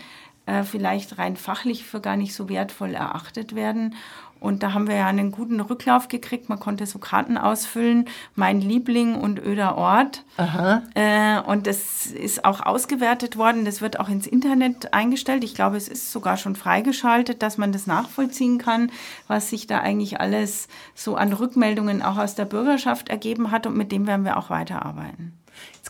äh, 0.46 0.62
vielleicht 0.62 1.18
rein 1.18 1.36
fachlich 1.36 1.84
für 1.84 2.00
gar 2.00 2.16
nicht 2.16 2.34
so 2.34 2.48
wertvoll 2.48 2.94
erachtet 2.94 3.54
werden. 3.54 3.96
Und 4.41 4.62
da 4.62 4.74
haben 4.74 4.87
wir 4.87 4.97
ja 4.97 5.07
einen 5.07 5.32
guten 5.32 5.61
Rücklauf 5.61 6.09
gekriegt. 6.09 6.49
Man 6.49 6.61
konnte 6.61 6.87
so 6.87 6.99
Karten 6.99 7.39
ausfüllen. 7.39 8.09
Mein 8.34 8.61
Liebling 8.61 9.14
und 9.14 9.39
öder 9.39 9.76
Ort. 9.76 10.24
Aha. 10.37 10.82
Äh, 10.95 11.41
und 11.41 11.66
das 11.66 12.07
ist 12.07 12.45
auch 12.45 12.64
ausgewertet 12.64 13.37
worden. 13.37 13.64
Das 13.64 13.80
wird 13.80 13.99
auch 13.99 14.09
ins 14.09 14.26
Internet 14.26 14.93
eingestellt. 14.93 15.45
Ich 15.45 15.55
glaube, 15.55 15.76
es 15.76 15.89
ist 15.89 16.12
sogar 16.12 16.37
schon 16.37 16.57
freigeschaltet, 16.57 17.43
dass 17.43 17.59
man 17.59 17.72
das 17.72 17.87
nachvollziehen 17.87 18.59
kann, 18.59 18.91
was 19.26 19.51
sich 19.51 19.66
da 19.66 19.80
eigentlich 19.80 20.20
alles 20.20 20.68
so 20.95 21.16
an 21.16 21.32
Rückmeldungen 21.32 22.03
auch 22.03 22.18
aus 22.18 22.34
der 22.34 22.45
Bürgerschaft 22.45 23.09
ergeben 23.09 23.51
hat. 23.51 23.66
Und 23.66 23.76
mit 23.76 23.91
dem 23.93 24.07
werden 24.07 24.24
wir 24.24 24.37
auch 24.37 24.51
weiterarbeiten. 24.51 25.32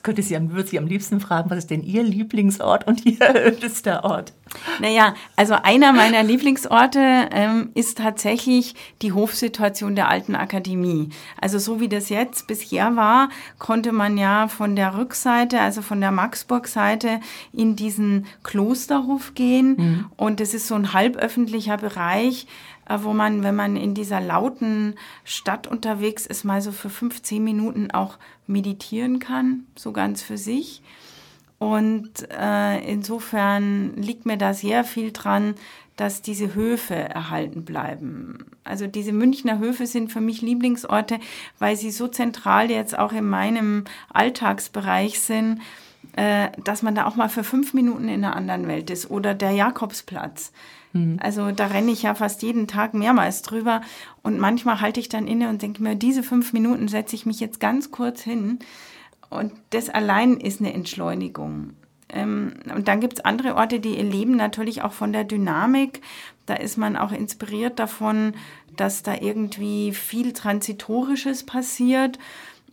Könnte 0.06 0.22
sie, 0.22 0.38
würde 0.52 0.68
sie 0.68 0.78
am 0.78 0.86
liebsten 0.86 1.18
fragen, 1.18 1.50
was 1.50 1.58
ist 1.58 1.70
denn 1.72 1.82
Ihr 1.82 2.04
Lieblingsort 2.04 2.86
und 2.86 3.04
Ihr 3.04 3.18
ödester 3.34 4.04
Ort? 4.04 4.32
Naja, 4.80 5.16
also 5.34 5.54
einer 5.60 5.92
meiner 5.92 6.22
Lieblingsorte 6.22 7.00
ähm, 7.32 7.70
ist 7.74 7.98
tatsächlich 7.98 8.76
die 9.02 9.10
Hofsituation 9.10 9.96
der 9.96 10.08
Alten 10.08 10.36
Akademie. 10.36 11.08
Also 11.40 11.58
so 11.58 11.80
wie 11.80 11.88
das 11.88 12.08
jetzt 12.08 12.46
bisher 12.46 12.94
war, 12.94 13.30
konnte 13.58 13.90
man 13.90 14.16
ja 14.16 14.46
von 14.46 14.76
der 14.76 14.96
Rückseite, 14.96 15.60
also 15.60 15.82
von 15.82 16.00
der 16.00 16.12
Maxburg-Seite 16.12 17.18
in 17.52 17.74
diesen 17.74 18.26
Klosterhof 18.44 19.34
gehen. 19.34 19.74
Mhm. 19.76 20.04
Und 20.16 20.38
das 20.38 20.54
ist 20.54 20.68
so 20.68 20.76
ein 20.76 20.92
halböffentlicher 20.92 21.78
Bereich, 21.78 22.46
wo 22.88 23.12
man, 23.12 23.42
wenn 23.42 23.54
man 23.54 23.76
in 23.76 23.94
dieser 23.94 24.20
lauten 24.20 24.94
Stadt 25.24 25.66
unterwegs 25.66 26.26
ist, 26.26 26.44
mal 26.44 26.62
so 26.62 26.72
für 26.72 26.90
15 26.90 27.42
Minuten 27.42 27.90
auch 27.90 28.18
meditieren 28.46 29.18
kann, 29.18 29.66
so 29.74 29.92
ganz 29.92 30.22
für 30.22 30.38
sich. 30.38 30.82
Und 31.58 32.10
äh, 32.30 32.78
insofern 32.90 33.94
liegt 33.96 34.26
mir 34.26 34.36
da 34.36 34.52
sehr 34.52 34.84
viel 34.84 35.10
dran, 35.12 35.54
dass 35.96 36.20
diese 36.20 36.54
Höfe 36.54 36.94
erhalten 36.94 37.64
bleiben. 37.64 38.44
Also 38.64 38.86
diese 38.86 39.12
Münchner 39.12 39.58
Höfe 39.58 39.86
sind 39.86 40.12
für 40.12 40.20
mich 40.20 40.42
Lieblingsorte, 40.42 41.18
weil 41.58 41.76
sie 41.76 41.90
so 41.90 42.06
zentral 42.06 42.70
jetzt 42.70 42.98
auch 42.98 43.12
in 43.12 43.26
meinem 43.26 43.84
Alltagsbereich 44.12 45.20
sind, 45.20 45.60
äh, 46.16 46.48
dass 46.64 46.82
man 46.82 46.94
da 46.94 47.06
auch 47.06 47.16
mal 47.16 47.28
für 47.28 47.44
fünf 47.44 47.74
Minuten 47.74 48.08
in 48.08 48.24
einer 48.24 48.34
anderen 48.34 48.66
Welt 48.66 48.90
ist. 48.90 49.10
Oder 49.10 49.34
der 49.34 49.52
Jakobsplatz. 49.52 50.52
Mhm. 50.92 51.18
Also 51.20 51.52
da 51.52 51.66
renne 51.66 51.92
ich 51.92 52.02
ja 52.02 52.14
fast 52.14 52.42
jeden 52.42 52.66
Tag 52.66 52.94
mehrmals 52.94 53.42
drüber 53.42 53.82
und 54.22 54.38
manchmal 54.38 54.80
halte 54.80 54.98
ich 55.00 55.08
dann 55.08 55.26
inne 55.26 55.48
und 55.48 55.62
denke 55.62 55.82
mir, 55.82 55.94
diese 55.94 56.22
fünf 56.22 56.52
Minuten 56.52 56.88
setze 56.88 57.14
ich 57.14 57.26
mich 57.26 57.38
jetzt 57.38 57.60
ganz 57.60 57.90
kurz 57.90 58.22
hin 58.22 58.58
und 59.28 59.52
das 59.70 59.90
allein 59.90 60.38
ist 60.38 60.60
eine 60.60 60.72
Entschleunigung. 60.72 61.74
Ähm, 62.08 62.54
und 62.74 62.88
dann 62.88 63.00
gibt 63.00 63.14
es 63.14 63.24
andere 63.24 63.56
Orte, 63.56 63.80
die 63.80 63.94
leben 63.94 64.36
natürlich 64.36 64.82
auch 64.82 64.92
von 64.92 65.12
der 65.12 65.24
Dynamik. 65.24 66.00
Da 66.46 66.54
ist 66.54 66.76
man 66.76 66.96
auch 66.96 67.12
inspiriert 67.12 67.78
davon, 67.78 68.34
dass 68.76 69.02
da 69.02 69.14
irgendwie 69.20 69.92
viel 69.92 70.32
Transitorisches 70.32 71.44
passiert. 71.44 72.18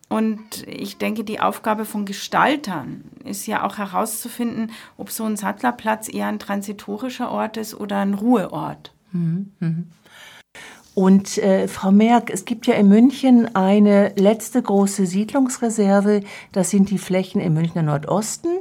Und 0.10 0.68
ich 0.68 0.98
denke, 0.98 1.24
die 1.24 1.40
Aufgabe 1.40 1.86
von 1.86 2.06
Gestaltern 2.06 3.04
ist 3.24 3.48
ja 3.48 3.66
auch 3.66 3.78
herauszufinden, 3.78 4.72
ob 4.98 5.10
so 5.10 5.24
ein 5.24 5.38
Sattlerplatz 5.38 6.08
eher 6.14 6.28
ein 6.28 6.40
transitorischer 6.40 7.32
Ort 7.32 7.58
ist 7.58 7.74
oder 7.74 8.00
ein 8.00 8.14
Ruheort. 8.14 8.94
Mhm. 9.12 9.52
Mhm. 9.60 9.88
Und 10.96 11.40
äh, 11.40 11.68
Frau 11.68 11.92
Merck, 11.92 12.30
es 12.30 12.46
gibt 12.46 12.68
ja 12.68 12.76
in 12.76 12.88
München 12.88 13.56
eine 13.56 14.14
letzte 14.16 14.62
große 14.62 15.08
Siedlungsreserve. 15.08 16.22
Das 16.52 16.70
sind 16.70 16.92
die 16.92 17.00
Flächen 17.00 17.42
im 17.42 17.56
Münchner 17.56 17.82
Nordosten. 17.82 18.60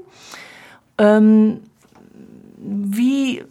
Ähm, 0.97 1.61
wie 2.59 3.43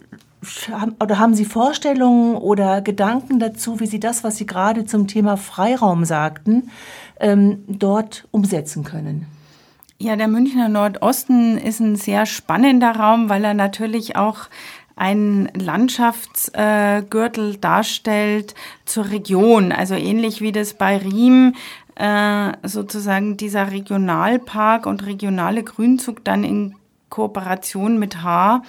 oder 1.00 1.20
haben 1.20 1.36
Sie 1.36 1.46
Vorstellungen 1.46 2.36
oder 2.36 2.82
Gedanken 2.82 3.40
dazu, 3.40 3.80
wie 3.80 3.86
Sie 3.86 4.00
das, 4.00 4.24
was 4.24 4.38
Sie 4.38 4.48
gerade 4.48 4.86
zum 4.86 5.08
Thema 5.08 5.38
Freiraum 5.38 6.04
sagten, 6.04 6.72
ähm, 7.22 7.64
dort 7.68 8.28
umsetzen 8.32 8.84
können? 8.84 9.28
Ja, 9.98 10.16
der 10.16 10.28
Münchner 10.28 10.68
Nordosten 10.68 11.58
ist 11.58 11.80
ein 11.80 11.96
sehr 11.96 12.26
spannender 12.26 12.96
Raum, 12.96 13.30
weil 13.30 13.44
er 13.44 13.54
natürlich 13.54 14.16
auch 14.16 14.50
einen 14.96 15.50
Landschaftsgürtel 15.54 17.54
äh, 17.54 17.58
darstellt 17.60 18.56
zur 18.86 19.10
Region. 19.10 19.72
Also 19.72 19.96
ähnlich 19.96 20.42
wie 20.42 20.52
das 20.52 20.74
bei 20.74 20.98
Riem 20.98 21.54
äh, 21.96 22.52
sozusagen 22.64 23.38
dieser 23.38 23.72
Regionalpark 23.72 24.86
und 24.86 25.06
regionale 25.06 25.64
Grünzug 25.64 26.24
dann 26.24 26.44
in 26.44 26.76
Kooperation 27.10 28.00
mit 28.00 28.24
Haar 28.24 28.64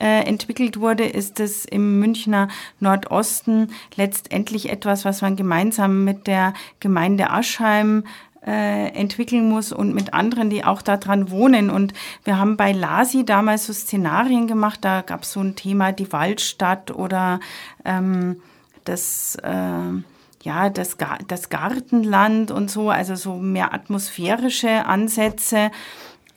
äh, 0.00 0.22
entwickelt 0.24 0.80
wurde, 0.80 1.04
ist 1.04 1.40
es 1.40 1.64
im 1.64 2.00
Münchner 2.00 2.48
Nordosten 2.80 3.68
letztendlich 3.96 4.70
etwas, 4.70 5.04
was 5.04 5.22
man 5.22 5.36
gemeinsam 5.36 6.04
mit 6.04 6.26
der 6.26 6.54
Gemeinde 6.80 7.30
Aschheim 7.30 8.04
äh, 8.46 8.88
entwickeln 8.94 9.48
muss 9.48 9.72
und 9.72 9.94
mit 9.94 10.14
anderen, 10.14 10.50
die 10.50 10.64
auch 10.64 10.82
daran 10.82 11.30
wohnen. 11.30 11.70
Und 11.70 11.92
wir 12.24 12.38
haben 12.38 12.56
bei 12.56 12.72
LASI 12.72 13.24
damals 13.24 13.66
so 13.66 13.72
Szenarien 13.72 14.46
gemacht, 14.46 14.78
da 14.82 15.02
gab 15.02 15.22
es 15.22 15.32
so 15.32 15.40
ein 15.40 15.56
Thema 15.56 15.92
die 15.92 16.10
Waldstadt 16.12 16.90
oder 16.90 17.40
ähm, 17.84 18.40
das, 18.84 19.36
äh, 19.42 20.02
ja, 20.42 20.70
das, 20.70 20.96
das 21.28 21.50
Gartenland 21.50 22.50
und 22.50 22.70
so, 22.70 22.88
also 22.88 23.14
so 23.14 23.34
mehr 23.34 23.74
atmosphärische 23.74 24.86
Ansätze. 24.86 25.70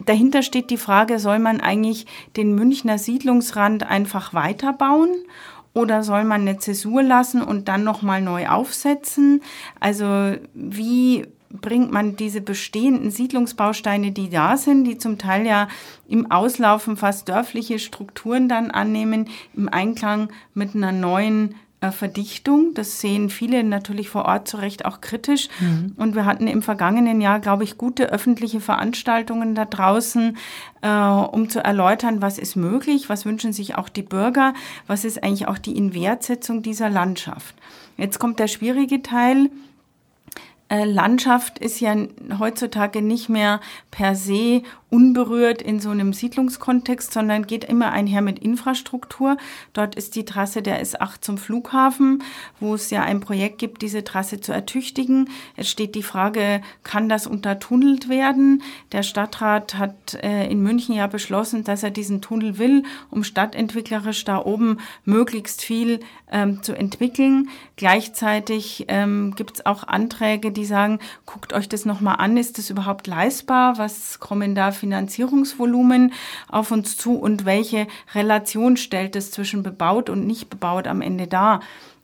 Dahinter 0.06 0.44
steht 0.44 0.70
die 0.70 0.78
Frage, 0.78 1.20
soll 1.20 1.40
man 1.40 1.62
eigentlich 1.62 2.06
den 2.36 2.56
Münchner 2.56 2.98
Siedlungsrand 2.98 3.84
einfach 3.90 4.34
weiterbauen 4.34 5.10
oder 5.74 6.04
soll 6.04 6.24
man 6.24 6.42
eine 6.42 6.58
Zäsur 6.58 7.04
lassen 7.04 7.42
und 7.42 7.68
dann 7.68 7.84
nochmal 7.84 8.22
neu 8.22 8.48
aufsetzen? 8.48 9.42
Also 9.80 10.36
wie 10.54 11.26
bringt 11.50 11.92
man 11.92 12.16
diese 12.16 12.42
bestehenden 12.42 13.12
Siedlungsbausteine, 13.12 14.12
die 14.12 14.30
da 14.30 14.58
sind, 14.58 14.86
die 14.86 14.98
zum 14.98 15.18
Teil 15.18 15.46
ja 15.46 15.68
im 16.08 16.32
Auslaufen 16.32 16.98
fast 16.98 17.30
dörfliche 17.30 17.78
Strukturen 17.80 18.50
dann 18.50 18.72
annehmen, 18.72 19.30
im 19.56 19.70
Einklang 19.70 20.30
mit 20.54 20.76
einer 20.76 20.92
neuen 20.92 21.56
Verdichtung. 21.92 22.74
Das 22.74 23.02
sehen 23.02 23.30
viele 23.30 23.64
natürlich 23.64 24.10
vor 24.10 24.26
Ort 24.26 24.48
zu 24.48 24.58
Recht 24.58 24.86
auch 24.86 25.02
kritisch. 25.02 25.50
Mhm. 25.60 25.94
Und 25.98 26.16
wir 26.16 26.26
hatten 26.26 26.48
im 26.48 26.62
vergangenen 26.62 27.22
Jahr, 27.22 27.40
glaube 27.40 27.64
ich, 27.64 27.78
gute 27.78 28.10
öffentliche 28.12 28.60
Veranstaltungen 28.60 29.56
da 29.56 29.66
draußen, 29.66 30.38
äh, 30.82 30.90
um 30.90 31.50
zu 31.50 31.64
erläutern, 31.64 32.22
was 32.22 32.38
ist 32.38 32.56
möglich, 32.56 33.10
was 33.10 33.26
wünschen 33.26 33.54
sich 33.54 33.76
auch 33.76 33.90
die 33.90 34.04
Bürger, 34.04 34.54
was 34.88 35.06
ist 35.06 35.24
eigentlich 35.24 35.48
auch 35.48 35.58
die 35.58 35.76
Inwertsetzung 35.76 36.62
dieser 36.62 36.90
Landschaft. 36.90 37.56
Jetzt 37.98 38.20
kommt 38.20 38.40
der 38.40 38.48
schwierige 38.48 39.02
Teil. 39.02 39.50
Äh, 40.74 40.86
Landschaft 40.86 41.60
ist 41.60 41.82
ja 41.82 41.96
heutzutage 42.40 43.04
nicht 43.04 43.30
mehr 43.30 43.62
per 43.92 44.16
se 44.16 44.64
unberührt 44.94 45.64
in 45.64 45.80
so 45.80 45.90
einem 45.90 46.14
Siedlungskontext, 46.14 47.14
sondern 47.14 47.48
geht 47.48 47.64
immer 47.64 47.92
einher 47.92 48.22
mit 48.22 48.38
Infrastruktur. 48.38 49.38
Dort 49.74 49.96
ist 49.96 50.16
die 50.16 50.24
Trasse 50.24 50.62
der 50.62 50.84
S8 50.84 51.22
zum 51.22 51.40
Flughafen, 51.40 52.22
wo 52.60 52.76
es 52.76 52.92
ja 52.92 53.02
ein 53.02 53.20
Projekt 53.20 53.58
gibt, 53.58 53.82
diese 53.82 54.04
Trasse 54.04 54.40
zu 54.40 54.52
ertüchtigen. 54.52 55.30
Es 55.58 55.68
steht 55.68 55.96
die 55.96 56.04
Frage, 56.04 56.62
kann 56.84 57.10
das 57.10 57.26
untertunnelt 57.26 58.08
werden? 58.08 58.62
Der 58.92 59.02
Stadtrat 59.02 59.76
hat 59.80 60.14
äh, 60.22 60.48
in 60.48 60.62
München 60.62 60.94
ja 60.94 61.08
beschlossen, 61.08 61.64
dass 61.64 61.82
er 61.82 61.90
diesen 61.90 62.22
Tunnel 62.22 62.60
will, 62.60 62.84
um 63.10 63.24
stadtentwicklerisch 63.24 64.26
da 64.26 64.46
oben 64.46 64.78
möglichst 65.06 65.64
viel 65.64 66.02
ähm, 66.32 66.62
zu 66.62 66.78
entwickeln. 66.78 67.50
Gleichzeitig 67.78 68.86
ähm, 68.90 69.34
gibt 69.36 69.56
es 69.56 69.66
auch 69.66 69.88
Anträge, 69.88 70.52
die 70.52 70.63
die 70.64 70.68
sagen, 70.68 71.00
guckt 71.26 71.52
euch 71.52 71.68
das 71.68 71.84
nochmal 71.84 72.16
an, 72.20 72.38
ist 72.38 72.58
das 72.58 72.70
überhaupt 72.70 73.06
leistbar? 73.06 73.78
Was 73.78 74.20
kommen 74.20 74.56
da 74.56 74.72
Finanzierungsvolumen 74.72 76.14
auf 76.48 76.72
uns 76.72 76.96
zu 76.96 77.16
und 77.16 77.44
welche 77.44 77.88
Relation 78.16 78.78
stellt 78.78 79.18
es 79.18 79.32
zwischen 79.32 79.62
bebaut 79.62 80.10
und 80.10 80.26
nicht 80.26 80.50
bebaut 80.50 80.88
am 80.88 81.02
Ende 81.02 81.28
dar? 81.28 81.60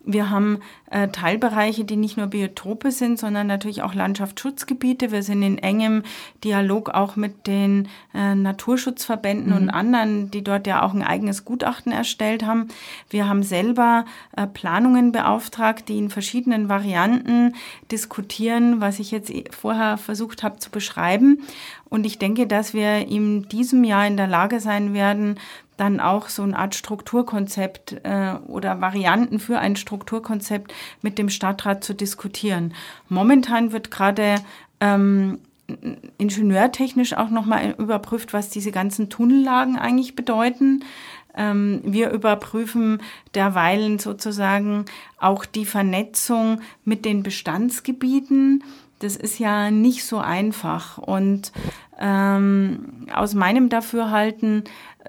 Wir 0.06 0.30
haben 0.30 0.60
äh, 0.90 1.10
Teilbereiche, 1.10 1.84
die 1.84 1.98
nicht 1.98 2.18
nur 2.18 2.28
Biotope 2.28 2.92
sind, 2.92 3.20
sondern 3.20 3.48
natürlich 3.48 3.84
auch 3.84 3.94
Landschaftsschutzgebiete. 3.94 5.12
Wir 5.12 5.24
sind 5.24 5.44
in 5.44 5.58
engem 5.58 6.04
Dialog 6.44 6.90
auch 6.90 7.16
mit 7.16 7.48
den 7.48 7.90
äh, 8.14 8.34
Naturschutzverbänden 8.34 9.52
mhm. 9.52 9.58
und 9.58 9.70
anderen, 9.70 10.32
die 10.32 10.44
dort 10.44 10.68
ja 10.68 10.84
auch 10.84 10.94
ein 10.94 11.04
eigenes 11.04 11.44
Gutachten 11.44 11.92
erstellt 11.92 12.46
haben. 12.46 12.70
Wir 13.10 13.28
haben 13.28 13.44
selber 13.44 14.06
äh, 14.36 14.48
Planungen 14.48 15.12
beauftragt, 15.12 15.90
die 15.90 15.98
in 15.98 16.10
verschiedenen 16.10 16.70
Varianten 16.70 17.56
diskutieren, 17.92 18.80
was 18.80 19.00
ich 19.00 19.12
jetzt 19.12 19.32
vorher 19.54 19.98
versucht 19.98 20.44
habe 20.44 20.60
zu 20.60 20.72
beschreiben. 20.72 21.44
Und 21.90 22.06
ich 22.06 22.20
denke, 22.20 22.48
dass 22.48 22.74
wir 22.74 23.08
in 23.08 23.50
diesem 23.50 23.84
Jahr 23.84 24.08
in 24.08 24.16
der 24.16 24.28
Lage 24.28 24.60
sein 24.60 24.94
werden, 24.94 25.40
dann 25.80 26.00
auch 26.00 26.30
so 26.30 26.44
eine 26.44 26.58
Art 26.58 26.76
Strukturkonzept 26.76 28.02
äh, 28.04 28.34
oder 28.48 28.82
Varianten 28.82 29.40
für 29.40 29.60
ein 29.60 29.76
Strukturkonzept 29.76 30.74
mit 31.02 31.18
dem 31.18 31.30
Stadtrat 31.30 31.84
zu 31.84 31.94
diskutieren. 31.94 32.74
Momentan 33.08 33.72
wird 33.72 33.92
gerade 33.92 34.36
ähm, 34.80 35.40
ingenieurtechnisch 36.18 37.14
auch 37.14 37.30
nochmal 37.30 37.76
überprüft, 37.78 38.34
was 38.34 38.50
diese 38.50 38.72
ganzen 38.72 39.10
Tunnellagen 39.10 39.78
eigentlich 39.78 40.16
bedeuten. 40.16 40.84
Ähm, 41.36 41.82
wir 41.84 42.10
überprüfen 42.12 43.02
derweilen 43.36 44.00
sozusagen 44.00 44.86
auch 45.18 45.46
die 45.46 45.66
Vernetzung 45.66 46.62
mit 46.84 47.06
den 47.06 47.24
Bestandsgebieten. 47.24 48.64
Das 49.00 49.16
ist 49.16 49.40
ja 49.40 49.72
nicht 49.72 50.04
so 50.04 50.18
einfach. 50.18 50.98
Und 50.98 51.52
ähm, 52.00 53.08
aus 53.14 53.34
meinem 53.34 53.70
Dafürhalten 53.70 54.64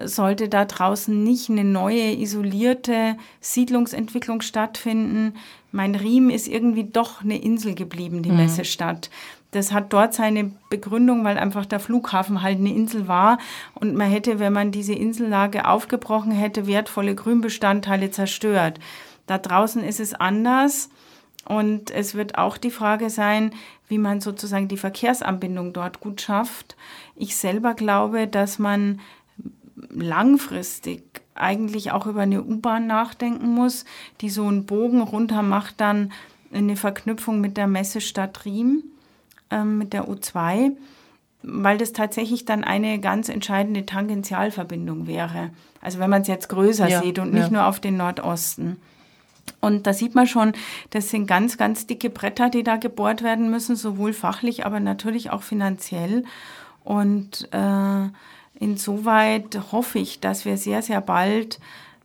sollte 0.07 0.49
da 0.49 0.65
draußen 0.65 1.23
nicht 1.23 1.49
eine 1.49 1.63
neue 1.63 2.13
isolierte 2.13 3.17
Siedlungsentwicklung 3.39 4.41
stattfinden. 4.41 5.35
Mein 5.71 5.95
Riem 5.95 6.29
ist 6.29 6.47
irgendwie 6.47 6.83
doch 6.83 7.23
eine 7.23 7.41
Insel 7.41 7.75
geblieben, 7.75 8.23
die 8.23 8.31
mhm. 8.31 8.37
Messestadt. 8.37 9.09
Das 9.51 9.73
hat 9.73 9.91
dort 9.91 10.13
seine 10.13 10.51
Begründung, 10.69 11.25
weil 11.25 11.37
einfach 11.37 11.65
der 11.65 11.81
Flughafen 11.81 12.41
halt 12.41 12.59
eine 12.59 12.73
Insel 12.73 13.07
war 13.07 13.37
und 13.73 13.95
man 13.95 14.09
hätte, 14.09 14.39
wenn 14.39 14.53
man 14.53 14.71
diese 14.71 14.93
Insellage 14.93 15.67
aufgebrochen 15.67 16.31
hätte, 16.31 16.67
wertvolle 16.67 17.15
Grünbestandteile 17.15 18.11
zerstört. 18.11 18.79
Da 19.27 19.37
draußen 19.37 19.83
ist 19.83 19.99
es 19.99 20.13
anders 20.13 20.89
und 21.45 21.91
es 21.91 22.15
wird 22.15 22.37
auch 22.37 22.57
die 22.57 22.71
Frage 22.71 23.09
sein, 23.09 23.51
wie 23.89 23.97
man 23.97 24.21
sozusagen 24.21 24.69
die 24.69 24.77
Verkehrsanbindung 24.77 25.73
dort 25.73 25.99
gut 25.99 26.21
schafft. 26.21 26.77
Ich 27.15 27.35
selber 27.35 27.73
glaube, 27.73 28.27
dass 28.27 28.57
man 28.57 29.01
langfristig 29.75 31.03
eigentlich 31.35 31.91
auch 31.91 32.05
über 32.05 32.21
eine 32.21 32.43
U-Bahn 32.43 32.87
nachdenken 32.87 33.53
muss, 33.53 33.85
die 34.21 34.29
so 34.29 34.45
einen 34.47 34.65
Bogen 34.65 35.01
runter 35.01 35.41
macht, 35.41 35.81
dann 35.81 36.11
eine 36.53 36.75
Verknüpfung 36.75 37.41
mit 37.41 37.57
der 37.57 37.67
Messestadt 37.67 38.45
Riem, 38.45 38.83
äh, 39.49 39.63
mit 39.63 39.93
der 39.93 40.07
U2, 40.07 40.71
weil 41.43 41.77
das 41.77 41.93
tatsächlich 41.93 42.45
dann 42.45 42.63
eine 42.63 42.99
ganz 42.99 43.29
entscheidende 43.29 43.85
Tangentialverbindung 43.85 45.07
wäre. 45.07 45.49
Also 45.81 45.99
wenn 45.99 46.09
man 46.09 46.21
es 46.21 46.27
jetzt 46.27 46.49
größer 46.49 46.87
ja, 46.87 47.01
sieht 47.01 47.17
und 47.19 47.33
nicht 47.33 47.45
ja. 47.45 47.49
nur 47.49 47.65
auf 47.65 47.79
den 47.79 47.97
Nordosten. 47.97 48.77
Und 49.59 49.87
da 49.87 49.93
sieht 49.93 50.13
man 50.13 50.27
schon, 50.27 50.53
das 50.91 51.09
sind 51.09 51.25
ganz, 51.27 51.57
ganz 51.57 51.87
dicke 51.87 52.09
Bretter, 52.09 52.49
die 52.49 52.63
da 52.63 52.77
gebohrt 52.77 53.23
werden 53.23 53.49
müssen, 53.49 53.75
sowohl 53.75 54.13
fachlich, 54.13 54.65
aber 54.65 54.79
natürlich 54.79 55.31
auch 55.31 55.41
finanziell. 55.41 56.23
Und 56.83 57.47
äh, 57.51 58.09
insoweit 58.61 59.59
hoffe 59.71 59.99
ich, 59.99 60.19
dass 60.19 60.45
wir 60.45 60.57
sehr, 60.57 60.81
sehr 60.81 61.01
bald 61.01 61.59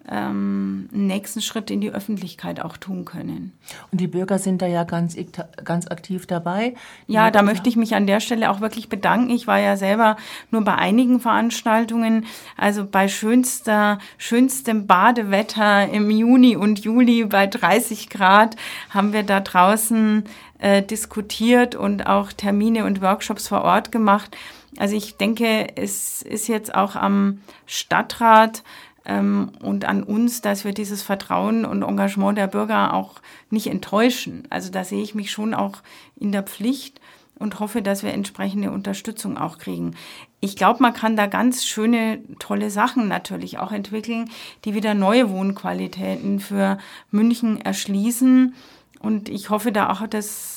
ähm, 0.09 0.89
einen 0.93 1.07
nächsten 1.07 1.41
Schritt 1.41 1.71
in 1.71 1.81
die 1.81 1.91
Öffentlichkeit 1.91 2.61
auch 2.61 2.77
tun 2.77 3.05
können. 3.05 3.53
Und 3.91 4.01
die 4.01 4.07
Bürger 4.07 4.39
sind 4.39 4.63
da 4.63 4.67
ja 4.67 4.85
ganz, 4.85 5.17
ganz 5.65 5.89
aktiv 5.89 6.27
dabei. 6.27 6.75
Ja, 7.07 7.31
da 7.31 7.43
möchte 7.43 7.69
ich 7.69 7.77
mich 7.77 7.95
an 7.95 8.07
der 8.07 8.21
Stelle 8.21 8.51
auch 8.51 8.61
wirklich 8.61 8.89
bedanken. 8.89 9.31
Ich 9.31 9.47
war 9.47 9.59
ja 9.59 9.77
selber 9.77 10.17
nur 10.51 10.63
bei 10.63 10.77
einigen 10.77 11.21
Veranstaltungen, 11.21 12.27
also 12.57 12.87
bei 12.87 13.09
schönster, 13.09 13.99
schönstem 14.17 14.87
Badewetter 14.87 15.89
im 15.89 16.11
Juni 16.11 16.57
und 16.57 16.85
Juli 16.85 17.25
bei 17.25 17.47
30 17.47 18.09
Grad 18.09 18.57
haben 18.91 19.13
wir 19.13 19.25
da 19.25 19.41
draußen 19.41 20.25
äh, 20.59 20.83
diskutiert 20.83 21.75
und 21.75 22.07
auch 22.07 22.33
Termine 22.33 22.85
und 22.85 23.03
Workshops 23.03 23.49
vor 23.49 23.63
Ort 23.63 23.91
gemacht. 23.91 24.37
Also 24.79 24.97
ich 24.97 25.17
denke, 25.17 25.77
es 25.77 26.23
ist 26.23 26.49
jetzt 26.49 26.75
auch 26.75 26.97
am 26.97 27.41
Stadtrat 27.67 28.63
ähm, 29.05 29.53
und 29.63 29.85
an 29.85 30.03
uns, 30.03 30.41
dass 30.41 30.65
wir 30.65 30.73
dieses 30.73 31.03
Vertrauen 31.03 31.65
und 31.65 31.83
Engagement 31.83 32.37
der 32.37 32.49
Bürger 32.49 32.95
auch 32.95 33.15
nicht 33.51 33.69
enttäuschen. 33.69 34.47
Also 34.51 34.71
da 34.71 34.85
sehe 34.85 35.03
ich 35.03 35.15
mich 35.15 35.31
schon 35.31 35.55
auch 35.55 35.83
in 36.19 36.33
der 36.33 36.43
Pflicht 36.43 37.01
und 37.39 37.61
hoffe, 37.61 37.83
dass 37.83 38.03
wir 38.03 38.13
entsprechende 38.13 38.71
Unterstützung 38.71 39.37
auch 39.37 39.59
kriegen. 39.59 39.95
Ich 40.41 40.57
glaube, 40.57 40.83
man 40.83 40.95
kann 40.95 41.17
da 41.17 41.27
ganz 41.27 41.67
schöne, 41.67 42.21
tolle 42.39 42.71
Sachen 42.71 43.09
natürlich 43.09 43.59
auch 43.59 43.73
entwickeln, 43.73 44.31
die 44.65 44.75
wieder 44.75 44.95
neue 44.95 45.31
Wohnqualitäten 45.31 46.41
für 46.41 46.79
München 47.11 47.61
erschließen. 47.61 48.55
Und 49.01 49.29
ich 49.29 49.51
hoffe 49.51 49.73
da 49.73 49.91
auch, 49.91 50.07
dass 50.07 50.56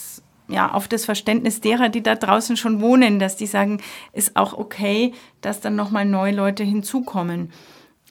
ja, 0.49 0.71
auf 0.71 0.87
das 0.87 1.05
Verständnis 1.05 1.61
derer, 1.61 1.89
die 1.89 2.03
da 2.03 2.15
draußen 2.15 2.57
schon 2.57 2.81
wohnen, 2.81 3.19
dass 3.19 3.37
die 3.37 3.45
sagen, 3.45 3.79
ist 4.13 4.35
auch 4.35 4.53
okay, 4.53 5.13
dass 5.41 5.61
dann 5.61 5.75
nochmal 5.75 6.05
neue 6.05 6.33
Leute 6.33 6.63
hinzukommen. 6.63 7.51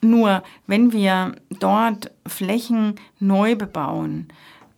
Nur 0.00 0.44
wenn 0.66 0.92
wir 0.92 1.34
dort 1.58 2.12
Flächen 2.26 2.94
neu 3.18 3.56
bebauen, 3.56 4.28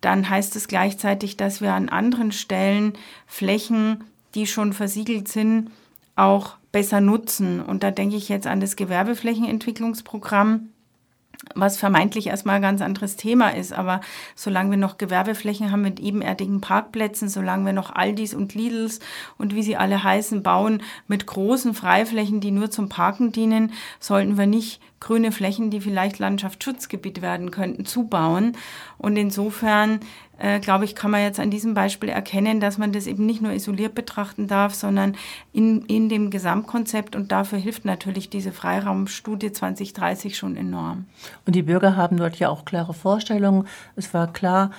dann 0.01 0.29
heißt 0.29 0.57
es 0.57 0.67
gleichzeitig, 0.67 1.37
dass 1.37 1.61
wir 1.61 1.75
an 1.75 1.91
anderen 1.91 2.33
Stellen 2.33 2.95
Flächen, 3.27 4.05
die 4.35 4.47
schon 4.47 4.73
versiegelt 4.73 5.29
sind, 5.29 5.71
auch 6.17 6.57
besser 6.73 7.03
nutzen. 7.03 7.61
Und 7.61 7.83
da 7.83 7.91
denke 7.91 8.17
ich 8.17 8.31
jetzt 8.31 8.47
an 8.47 8.61
das 8.61 8.77
Gewerbeflächenentwicklungsprogramm, 8.77 10.71
was 11.55 11.79
vermeintlich 11.79 12.27
erstmal 12.27 12.57
ein 12.57 12.63
ganz 12.63 12.83
anderes 12.83 13.17
Thema 13.17 13.49
ist. 13.51 13.73
Aber 13.73 14.01
solange 14.35 14.73
wir 14.73 14.79
noch 14.79 14.99
Gewerbeflächen 14.99 15.73
haben 15.73 15.83
mit 15.83 16.01
ebenerdigen 16.01 16.61
Parkplätzen, 16.61 17.29
solange 17.29 17.67
wir 17.67 17.73
noch 17.73 17.95
Aldis 17.95 18.35
und 18.35 18.55
Lidls 18.55 19.01
und 19.39 19.55
wie 19.55 19.63
sie 19.63 19.77
alle 19.77 20.03
heißen, 20.03 20.43
bauen 20.43 20.83
mit 21.09 21.27
großen 21.27 21.75
Freiflächen, 21.75 22.41
die 22.41 22.51
nur 22.51 22.71
zum 22.71 22.89
Parken 22.89 23.33
dienen, 23.33 23.73
sollten 23.99 24.37
wir 24.39 24.47
nicht 24.47 24.81
grüne 25.01 25.33
Flächen, 25.33 25.71
die 25.71 25.81
vielleicht 25.81 26.19
Landschaftsschutzgebiet 26.19 27.23
werden 27.23 27.51
könnten, 27.51 27.87
zubauen. 27.87 28.57
Und 28.99 29.17
insofern, 29.17 30.01
äh, 30.41 30.59
glaube 30.59 30.87
ich, 30.87 30.95
kann 30.95 31.11
man 31.11 31.23
jetzt 31.23 31.39
an 31.39 31.51
diesem 31.51 31.75
Beispiel 31.75 32.09
erkennen, 32.09 32.61
dass 32.61 32.79
man 32.79 32.93
das 32.93 33.07
eben 33.07 33.27
nicht 33.27 33.43
nur 33.43 33.53
isoliert 33.53 33.95
betrachten 33.95 34.49
darf, 34.49 34.75
sondern 34.75 35.17
in, 35.53 35.83
in 35.83 36.09
dem 36.09 36.31
Gesamtkonzept. 36.31 37.15
Und 37.15 37.31
dafür 37.31 37.59
hilft 37.59 37.85
natürlich 37.85 38.31
diese 38.31 38.51
Freiraumstudie 38.51 39.53
2030 39.53 40.37
schon 40.37 40.57
enorm. 40.57 41.05
Und 41.47 41.55
die 41.55 41.63
Bürger 41.63 41.95
haben 41.95 42.17
dort 42.17 42.37
ja 42.39 42.49
auch 42.49 42.65
klare 42.65 42.95
Vorstellungen. 42.95 43.69
Es 43.97 44.15
war 44.15 44.33
klar, 44.33 44.71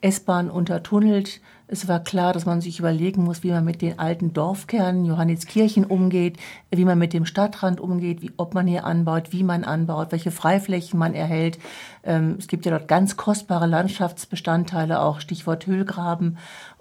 S-Bahn 0.00 0.48
untertunnelt, 0.48 1.40
es 1.68 1.86
war 1.86 2.00
klar, 2.00 2.32
dass 2.32 2.46
man 2.46 2.62
sich 2.62 2.78
überlegen 2.78 3.24
muss, 3.24 3.42
wie 3.42 3.50
man 3.50 3.64
mit 3.64 3.82
den 3.82 3.98
alten 3.98 4.32
Dorfkernen, 4.32 5.04
Johanneskirchen 5.04 5.84
umgeht, 5.84 6.38
wie 6.70 6.86
man 6.86 6.98
mit 6.98 7.12
dem 7.12 7.26
Stadtrand 7.26 7.78
umgeht, 7.78 8.22
wie, 8.22 8.32
ob 8.38 8.54
man 8.54 8.66
hier 8.66 8.84
anbaut, 8.84 9.32
wie 9.32 9.44
man 9.44 9.64
anbaut, 9.64 10.10
welche 10.10 10.30
Freiflächen 10.30 10.98
man 10.98 11.14
erhält. 11.14 11.58
Ähm, 12.04 12.36
es 12.38 12.48
gibt 12.48 12.64
ja 12.64 12.70
dort 12.70 12.88
ganz 12.88 13.16
kostbare 13.18 13.66
Landschaftsbestandteile, 13.66 15.00
auch 15.00 15.20
Stichwort 15.20 15.66
Höhlgraben. 15.66 16.38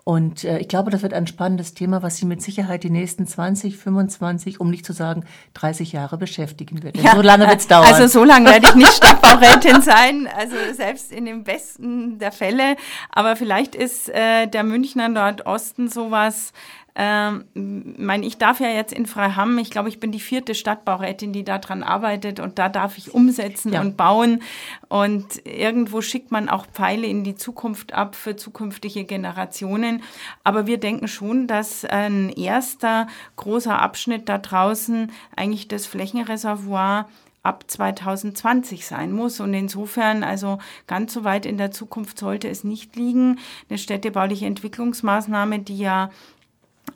Und 0.07 0.45
äh, 0.45 0.59
ich 0.59 0.69
glaube, 0.69 0.89
das 0.89 1.03
wird 1.03 1.13
ein 1.13 1.27
spannendes 1.27 1.73
Thema, 1.73 2.01
was 2.01 2.15
Sie 2.15 2.25
mit 2.25 2.41
Sicherheit 2.41 2.85
die 2.85 2.89
nächsten 2.89 3.27
20, 3.27 3.75
25, 3.75 4.61
um 4.61 4.69
nicht 4.69 4.85
zu 4.85 4.93
sagen 4.93 5.25
30 5.55 5.91
Jahre 5.91 6.17
beschäftigen 6.17 6.81
wird. 6.81 6.95
Ja. 6.95 7.13
So 7.13 7.21
lange 7.21 7.45
wird 7.45 7.59
es 7.59 7.67
dauern. 7.67 7.93
Also 7.93 8.07
so 8.07 8.23
lange 8.23 8.49
werde 8.49 8.67
ich 8.67 8.75
nicht 8.75 8.93
Stadtbaurätin 8.93 9.81
sein, 9.81 10.29
also 10.33 10.55
selbst 10.71 11.11
in 11.11 11.25
dem 11.25 11.43
besten 11.43 12.19
der 12.19 12.31
Fälle. 12.31 12.77
Aber 13.09 13.35
vielleicht 13.35 13.75
ist 13.75 14.07
äh, 14.07 14.47
der 14.47 14.63
Münchner 14.63 15.09
Nordosten 15.09 15.89
sowas, 15.89 16.53
ähm, 16.99 17.45
mein, 17.53 18.23
ich 18.23 18.39
darf 18.39 18.59
ja 18.59 18.69
jetzt 18.69 18.91
in 18.91 19.05
Freiham, 19.05 19.59
ich 19.59 19.69
glaube, 19.69 19.87
ich 19.87 19.99
bin 19.99 20.11
die 20.11 20.19
vierte 20.19 20.55
Stadtbaurätin, 20.55 21.31
die 21.31 21.43
daran 21.43 21.83
arbeitet 21.83 22.39
und 22.39 22.57
da 22.57 22.69
darf 22.69 22.97
ich 22.97 23.13
umsetzen 23.13 23.71
ja. 23.71 23.81
und 23.81 23.97
bauen. 23.97 24.41
Und 24.89 25.45
irgendwo 25.45 26.01
schickt 26.01 26.31
man 26.31 26.49
auch 26.49 26.65
Pfeile 26.65 27.05
in 27.05 27.23
die 27.23 27.35
Zukunft 27.35 27.93
ab 27.93 28.15
für 28.15 28.35
zukünftige 28.35 29.03
Generationen. 29.03 30.01
Aber 30.43 30.65
wir 30.65 30.79
denken 30.79 31.07
schon, 31.07 31.45
dass 31.45 31.85
ein 31.85 32.29
erster 32.31 33.05
großer 33.35 33.79
Abschnitt 33.79 34.27
da 34.27 34.39
draußen 34.39 35.11
eigentlich 35.35 35.67
das 35.67 35.85
Flächenreservoir 35.85 37.07
ab 37.43 37.63
2020 37.67 38.87
sein 38.87 39.11
muss. 39.11 39.39
Und 39.39 39.53
insofern, 39.53 40.23
also 40.23 40.57
ganz 40.87 41.13
so 41.13 41.23
weit 41.23 41.45
in 41.45 41.57
der 41.57 41.69
Zukunft 41.69 42.17
sollte 42.17 42.49
es 42.49 42.63
nicht 42.63 42.95
liegen. 42.95 43.37
Eine 43.69 43.77
städtebauliche 43.77 44.47
Entwicklungsmaßnahme, 44.47 45.59
die 45.59 45.77
ja 45.77 46.09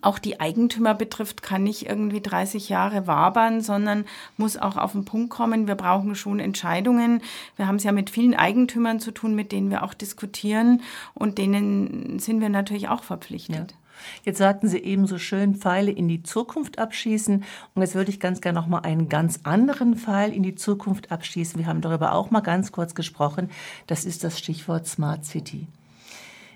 auch 0.02 0.20
die 0.20 0.40
Eigentümer 0.40 0.94
betrifft, 0.94 1.42
kann 1.42 1.64
nicht 1.64 1.88
irgendwie 1.88 2.22
30 2.22 2.70
Jahre 2.70 3.08
wabern, 3.08 3.62
sondern 3.62 4.06
muss 4.38 4.58
auch 4.58 4.78
auf 4.78 4.94
den 4.94 5.06
Punkt 5.06 5.30
kommen. 5.30 5.68
Wir 5.68 5.76
brauchen 5.76 6.16
schon 6.16 6.40
Entscheidungen. 6.40 7.22
Wir 7.56 7.68
haben 7.68 7.76
es 7.76 7.84
ja 7.84 7.92
mit 7.92 8.10
vielen 8.10 8.34
Eigentümern 8.34 9.00
zu 9.00 9.12
tun, 9.12 9.36
mit 9.36 9.52
denen 9.52 9.70
wir 9.70 9.84
auch 9.84 9.94
diskutieren 9.94 10.82
und 11.14 11.38
denen 11.38 12.20
sind 12.20 12.42
wir 12.42 12.50
natürlich 12.50 12.90
auch 12.90 13.04
verpflichtet. 13.04 13.72
Ja. 13.72 13.78
Jetzt 14.24 14.40
sagten 14.40 14.68
Sie 14.68 14.80
eben 14.80 15.06
so 15.06 15.18
schön, 15.18 15.56
Pfeile 15.56 15.92
in 15.92 16.08
die 16.08 16.24
Zukunft 16.24 16.80
abschießen. 16.80 17.44
Und 17.76 17.82
jetzt 17.82 17.96
würde 17.96 18.10
ich 18.10 18.20
ganz 18.20 18.42
gerne 18.42 18.60
noch 18.60 18.68
mal 18.68 18.80
einen 18.80 19.10
ganz 19.10 19.42
anderen 19.44 19.96
Pfeil 19.96 20.34
in 20.34 20.44
die 20.44 20.56
Zukunft 20.56 21.12
abschießen. 21.12 21.60
Wir 21.60 21.68
haben 21.68 21.82
darüber 21.82 22.14
auch 22.14 22.32
mal 22.32 22.42
ganz 22.42 22.72
kurz 22.72 22.96
gesprochen. 22.96 23.50
Das 23.88 24.06
ist 24.06 24.24
das 24.24 24.40
Stichwort 24.40 24.88
Smart 24.88 25.26
City. 25.26 25.68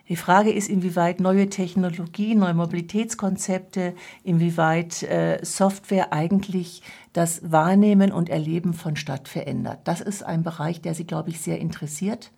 Die 0.08 0.16
Frage 0.16 0.52
ist, 0.52 0.70
inwieweit 0.70 1.20
neue 1.20 1.50
Technologien, 1.50 2.40
neue 2.40 2.54
Mobilitätskonzepte, 2.54 3.96
inwieweit 4.24 5.02
äh, 5.04 5.40
Software 5.44 6.14
eigentlich 6.14 6.84
das 7.14 7.52
Wahrnehmen 7.52 8.12
und 8.12 8.30
Erleben 8.30 8.74
von 8.74 8.96
Stadt 8.96 9.28
verändert. 9.28 9.80
Das 9.86 10.02
ist 10.02 10.24
ein 10.24 10.44
Bereich, 10.44 10.82
der 10.82 10.94
Sie, 10.94 11.08
glaube 11.08 11.32
ich, 11.32 11.42
sehr 11.42 11.60
interessiert 11.60 12.32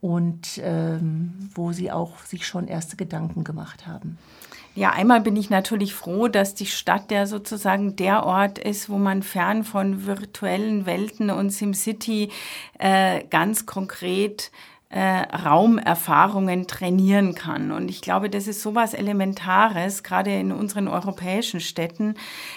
und 0.00 0.60
ähm, 0.62 1.50
wo 1.54 1.72
Sie 1.72 1.90
auch 1.90 2.18
sich 2.18 2.46
schon 2.46 2.68
erste 2.68 2.96
Gedanken 2.96 3.42
gemacht 3.42 3.86
haben. 3.86 4.18
Ja, 4.74 4.90
einmal 4.90 5.20
bin 5.20 5.36
ich 5.36 5.50
natürlich 5.50 5.92
froh, 5.92 6.28
dass 6.28 6.54
die 6.54 6.66
Stadt 6.66 7.10
ja 7.10 7.26
sozusagen 7.26 7.94
der 7.96 8.24
Ort 8.24 8.58
ist, 8.58 8.88
wo 8.88 8.96
man 8.96 9.22
fern 9.22 9.64
von 9.64 10.06
virtuellen 10.06 10.86
Welten 10.86 11.30
und 11.30 11.50
SimCity 11.50 12.30
äh, 12.78 13.22
ganz 13.24 13.66
konkret 13.66 14.50
äh, 14.92 15.22
Raumerfahrungen 15.34 16.66
trainieren 16.66 17.34
kann. 17.34 17.72
Und 17.72 17.88
ich 17.88 18.02
glaube, 18.02 18.28
das 18.28 18.46
ist 18.46 18.60
sowas 18.60 18.92
Elementares, 18.92 20.02
gerade 20.02 20.34
in 20.34 20.52
unseren 20.52 20.86
europäischen 20.86 21.60
Städten, 21.60 22.14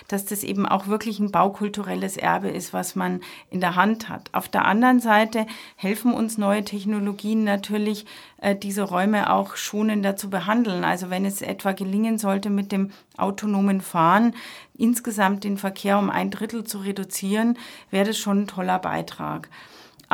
dass 0.09 0.25
das 0.25 0.43
eben 0.43 0.65
auch 0.65 0.87
wirklich 0.87 1.19
ein 1.19 1.31
baukulturelles 1.31 2.17
Erbe 2.17 2.49
ist, 2.49 2.73
was 2.73 2.93
man 2.93 3.21
in 3.49 3.61
der 3.61 3.77
Hand 3.77 4.09
hat. 4.09 4.29
Auf 4.33 4.49
der 4.49 4.65
anderen 4.65 4.99
Seite 4.99 5.47
helfen 5.77 6.13
uns 6.13 6.37
neue 6.37 6.65
Technologien 6.65 7.45
natürlich, 7.45 8.05
äh, 8.41 8.53
diese 8.53 8.83
Räume 8.83 9.31
auch 9.31 9.55
schonender 9.55 10.17
zu 10.17 10.29
behandeln. 10.29 10.83
Also 10.83 11.09
wenn 11.09 11.23
es 11.23 11.41
etwa 11.41 11.71
gelingen 11.71 12.17
sollte, 12.17 12.49
mit 12.49 12.73
dem 12.73 12.91
autonomen 13.15 13.79
Fahren 13.79 14.35
insgesamt 14.77 15.45
den 15.45 15.57
Verkehr 15.57 15.97
um 15.97 16.09
ein 16.09 16.31
Drittel 16.31 16.65
zu 16.65 16.79
reduzieren, 16.79 17.57
wäre 17.91 18.07
das 18.07 18.17
schon 18.17 18.41
ein 18.41 18.47
toller 18.47 18.79
Beitrag. 18.79 19.47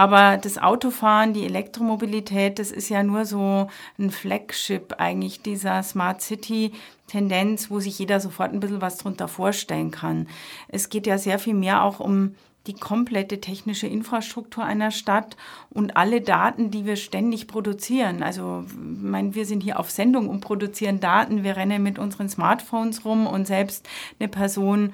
Aber 0.01 0.37
das 0.37 0.57
Autofahren, 0.57 1.33
die 1.33 1.45
Elektromobilität, 1.45 2.57
das 2.57 2.71
ist 2.71 2.89
ja 2.89 3.03
nur 3.03 3.23
so 3.23 3.67
ein 3.99 4.09
Flagship 4.09 4.95
eigentlich 4.97 5.43
dieser 5.43 5.83
Smart 5.83 6.23
City 6.23 6.71
Tendenz, 7.05 7.69
wo 7.69 7.79
sich 7.79 7.99
jeder 7.99 8.19
sofort 8.19 8.51
ein 8.51 8.59
bisschen 8.59 8.81
was 8.81 8.97
drunter 8.97 9.27
vorstellen 9.27 9.91
kann. 9.91 10.27
Es 10.69 10.89
geht 10.89 11.05
ja 11.05 11.19
sehr 11.19 11.37
viel 11.37 11.53
mehr 11.53 11.83
auch 11.83 11.99
um 11.99 12.33
die 12.65 12.73
komplette 12.73 13.41
technische 13.41 13.85
Infrastruktur 13.85 14.63
einer 14.63 14.89
Stadt 14.89 15.37
und 15.69 15.95
alle 15.95 16.21
Daten, 16.21 16.71
die 16.71 16.85
wir 16.85 16.95
ständig 16.95 17.45
produzieren. 17.47 18.23
Also, 18.23 18.65
ich 18.67 18.73
meine, 18.75 19.35
wir 19.35 19.45
sind 19.45 19.61
hier 19.61 19.79
auf 19.79 19.91
Sendung 19.91 20.29
und 20.29 20.41
produzieren 20.41 20.99
Daten. 20.99 21.43
Wir 21.43 21.57
rennen 21.57 21.83
mit 21.83 21.99
unseren 21.99 22.27
Smartphones 22.27 23.05
rum 23.05 23.27
und 23.27 23.45
selbst 23.45 23.87
eine 24.19 24.29
Person 24.29 24.93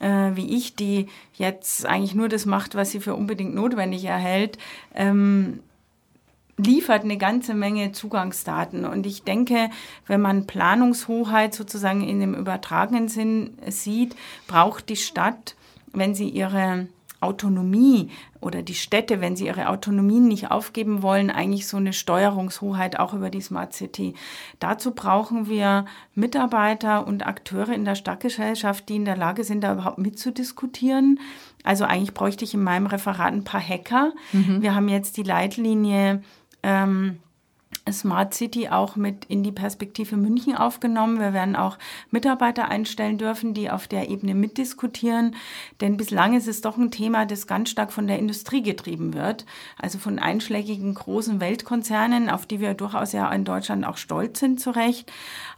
äh, 0.00 0.30
wie 0.34 0.56
ich, 0.56 0.74
die 0.74 1.06
jetzt 1.34 1.86
eigentlich 1.86 2.14
nur 2.14 2.28
das 2.28 2.46
macht, 2.46 2.74
was 2.74 2.90
sie 2.90 3.00
für 3.00 3.14
unbedingt 3.14 3.54
notwendig 3.54 4.04
erhält, 4.04 4.58
ähm, 4.94 5.60
liefert 6.56 7.04
eine 7.04 7.16
ganze 7.16 7.54
Menge 7.54 7.92
Zugangsdaten. 7.92 8.84
Und 8.84 9.06
ich 9.06 9.22
denke, 9.22 9.70
wenn 10.06 10.20
man 10.20 10.46
Planungshoheit 10.46 11.54
sozusagen 11.54 12.06
in 12.06 12.20
dem 12.20 12.34
übertragenen 12.34 13.08
Sinn 13.08 13.56
sieht, 13.68 14.16
braucht 14.48 14.88
die 14.88 14.96
Stadt, 14.96 15.54
wenn 15.92 16.14
sie 16.14 16.28
ihre 16.28 16.88
Autonomie 17.20 18.10
oder 18.40 18.62
die 18.62 18.74
Städte, 18.74 19.20
wenn 19.20 19.34
sie 19.34 19.46
ihre 19.46 19.68
Autonomien 19.68 20.28
nicht 20.28 20.50
aufgeben 20.50 21.02
wollen, 21.02 21.30
eigentlich 21.30 21.66
so 21.66 21.76
eine 21.76 21.92
Steuerungshoheit 21.92 22.98
auch 22.98 23.12
über 23.12 23.30
die 23.30 23.40
Smart 23.40 23.72
City. 23.72 24.14
Dazu 24.60 24.92
brauchen 24.92 25.48
wir 25.48 25.86
Mitarbeiter 26.14 27.06
und 27.06 27.26
Akteure 27.26 27.72
in 27.72 27.84
der 27.84 27.96
Stadtgesellschaft, 27.96 28.88
die 28.88 28.96
in 28.96 29.04
der 29.04 29.16
Lage 29.16 29.42
sind, 29.42 29.62
da 29.62 29.72
überhaupt 29.72 29.98
mitzudiskutieren. 29.98 31.18
Also 31.64 31.84
eigentlich 31.84 32.14
bräuchte 32.14 32.44
ich 32.44 32.54
in 32.54 32.62
meinem 32.62 32.86
Referat 32.86 33.32
ein 33.32 33.44
paar 33.44 33.60
Hacker. 33.60 34.12
Mhm. 34.32 34.62
Wir 34.62 34.74
haben 34.74 34.88
jetzt 34.88 35.16
die 35.16 35.24
Leitlinie 35.24 36.22
ähm, 36.62 37.18
Smart 37.92 38.34
City 38.34 38.68
auch 38.68 38.96
mit 38.96 39.24
in 39.26 39.42
die 39.42 39.52
Perspektive 39.52 40.16
München 40.16 40.56
aufgenommen. 40.56 41.20
Wir 41.20 41.32
werden 41.32 41.56
auch 41.56 41.78
Mitarbeiter 42.10 42.68
einstellen 42.68 43.18
dürfen, 43.18 43.54
die 43.54 43.70
auf 43.70 43.88
der 43.88 44.08
Ebene 44.08 44.34
mitdiskutieren. 44.34 45.36
Denn 45.80 45.96
bislang 45.96 46.36
ist 46.36 46.48
es 46.48 46.60
doch 46.60 46.76
ein 46.76 46.90
Thema, 46.90 47.26
das 47.26 47.46
ganz 47.46 47.70
stark 47.70 47.92
von 47.92 48.06
der 48.06 48.18
Industrie 48.18 48.62
getrieben 48.62 49.14
wird. 49.14 49.46
Also 49.78 49.98
von 49.98 50.18
einschlägigen 50.18 50.94
großen 50.94 51.40
Weltkonzernen, 51.40 52.30
auf 52.30 52.46
die 52.46 52.60
wir 52.60 52.74
durchaus 52.74 53.12
ja 53.12 53.30
in 53.32 53.44
Deutschland 53.44 53.86
auch 53.86 53.96
stolz 53.96 54.40
sind, 54.40 54.60
zu 54.60 54.70
Recht. 54.70 55.10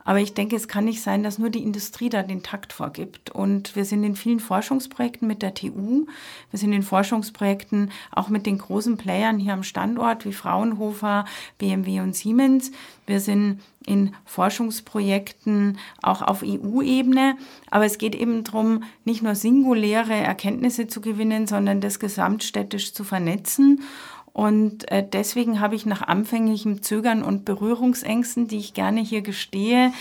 Aber 0.04 0.18
ich 0.18 0.34
denke, 0.34 0.56
es 0.56 0.68
kann 0.68 0.86
nicht 0.86 1.02
sein, 1.02 1.22
dass 1.22 1.38
nur 1.38 1.50
die 1.50 1.62
Industrie 1.62 2.08
da 2.08 2.22
den 2.22 2.42
Takt 2.42 2.72
vorgibt. 2.72 3.30
Und 3.30 3.76
wir 3.76 3.84
sind 3.84 4.02
in 4.02 4.16
vielen 4.16 4.40
Forschungsprojekten 4.40 5.28
mit 5.28 5.42
der 5.42 5.54
TU, 5.54 6.06
wir 6.50 6.58
sind 6.58 6.72
in 6.72 6.82
Forschungsprojekten 6.82 7.90
auch 8.10 8.28
mit 8.28 8.46
den 8.46 8.58
großen 8.58 8.96
Playern 8.96 9.38
hier 9.38 9.52
am 9.52 9.62
Standort 9.62 10.24
wie 10.24 10.32
Fraunhofer, 10.32 11.24
BMW 11.58 12.00
und 12.00 12.16
Siemens. 12.20 12.70
Wir 13.06 13.20
sind 13.20 13.60
in 13.84 14.14
Forschungsprojekten 14.24 15.78
auch 16.02 16.22
auf 16.22 16.42
EU-Ebene. 16.44 17.36
Aber 17.70 17.84
es 17.84 17.98
geht 17.98 18.14
eben 18.14 18.44
darum, 18.44 18.84
nicht 19.04 19.22
nur 19.22 19.34
singuläre 19.34 20.14
Erkenntnisse 20.14 20.86
zu 20.86 21.00
gewinnen, 21.00 21.46
sondern 21.46 21.80
das 21.80 21.98
gesamtstädtisch 21.98 22.94
zu 22.94 23.04
vernetzen. 23.04 23.82
Und 24.32 24.90
äh, 24.92 25.04
deswegen 25.06 25.60
habe 25.60 25.74
ich 25.74 25.86
nach 25.86 26.02
anfänglichem 26.02 26.82
Zögern 26.82 27.24
und 27.24 27.44
Berührungsängsten, 27.44 28.46
die 28.46 28.58
ich 28.58 28.74
gerne 28.74 29.00
hier 29.00 29.22
gestehe, 29.22 29.92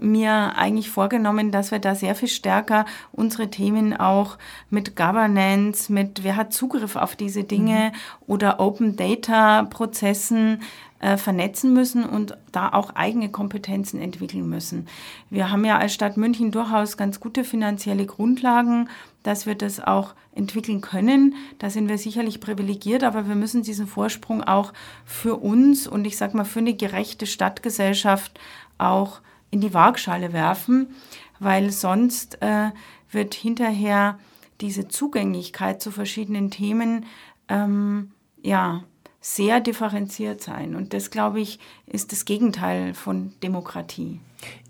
mir 0.00 0.56
eigentlich 0.56 0.90
vorgenommen, 0.90 1.52
dass 1.52 1.70
wir 1.70 1.78
da 1.78 1.94
sehr 1.94 2.14
viel 2.14 2.28
stärker 2.28 2.86
unsere 3.12 3.50
Themen 3.50 3.96
auch 3.96 4.36
mit 4.68 4.96
Governance, 4.96 5.92
mit 5.92 6.24
wer 6.24 6.36
hat 6.36 6.52
Zugriff 6.52 6.96
auf 6.96 7.14
diese 7.14 7.44
Dinge 7.44 7.92
mhm. 7.92 8.24
oder 8.26 8.60
Open 8.60 8.96
Data 8.96 9.62
Prozessen 9.64 10.62
äh, 11.00 11.16
vernetzen 11.16 11.72
müssen 11.72 12.04
und 12.04 12.36
da 12.52 12.68
auch 12.70 12.94
eigene 12.94 13.30
Kompetenzen 13.30 14.00
entwickeln 14.00 14.48
müssen. 14.48 14.86
Wir 15.30 15.50
haben 15.50 15.64
ja 15.64 15.78
als 15.78 15.94
Stadt 15.94 16.16
München 16.16 16.50
durchaus 16.50 16.96
ganz 16.96 17.20
gute 17.20 17.42
finanzielle 17.42 18.06
Grundlagen, 18.06 18.88
dass 19.22 19.46
wir 19.46 19.54
das 19.54 19.80
auch 19.80 20.14
entwickeln 20.34 20.80
können. 20.80 21.34
Da 21.58 21.70
sind 21.70 21.88
wir 21.88 21.98
sicherlich 21.98 22.40
privilegiert, 22.40 23.02
aber 23.02 23.28
wir 23.28 23.34
müssen 23.34 23.62
diesen 23.62 23.86
Vorsprung 23.86 24.42
auch 24.44 24.72
für 25.04 25.36
uns 25.36 25.86
und 25.86 26.06
ich 26.06 26.16
sage 26.16 26.36
mal 26.36 26.44
für 26.44 26.60
eine 26.60 26.74
gerechte 26.74 27.26
Stadtgesellschaft 27.26 28.38
auch 28.78 29.20
in 29.50 29.60
die 29.60 29.74
Waagschale 29.74 30.32
werfen, 30.32 30.94
weil 31.38 31.70
sonst 31.70 32.40
äh, 32.42 32.70
wird 33.10 33.34
hinterher 33.34 34.18
diese 34.60 34.88
Zugänglichkeit 34.88 35.82
zu 35.82 35.90
verschiedenen 35.90 36.50
Themen 36.50 37.06
ähm, 37.48 38.12
ja 38.42 38.84
sehr 39.20 39.60
differenziert 39.60 40.40
sein. 40.40 40.74
Und 40.74 40.94
das, 40.94 41.10
glaube 41.10 41.40
ich, 41.40 41.58
ist 41.86 42.12
das 42.12 42.24
Gegenteil 42.24 42.94
von 42.94 43.32
Demokratie. 43.42 44.20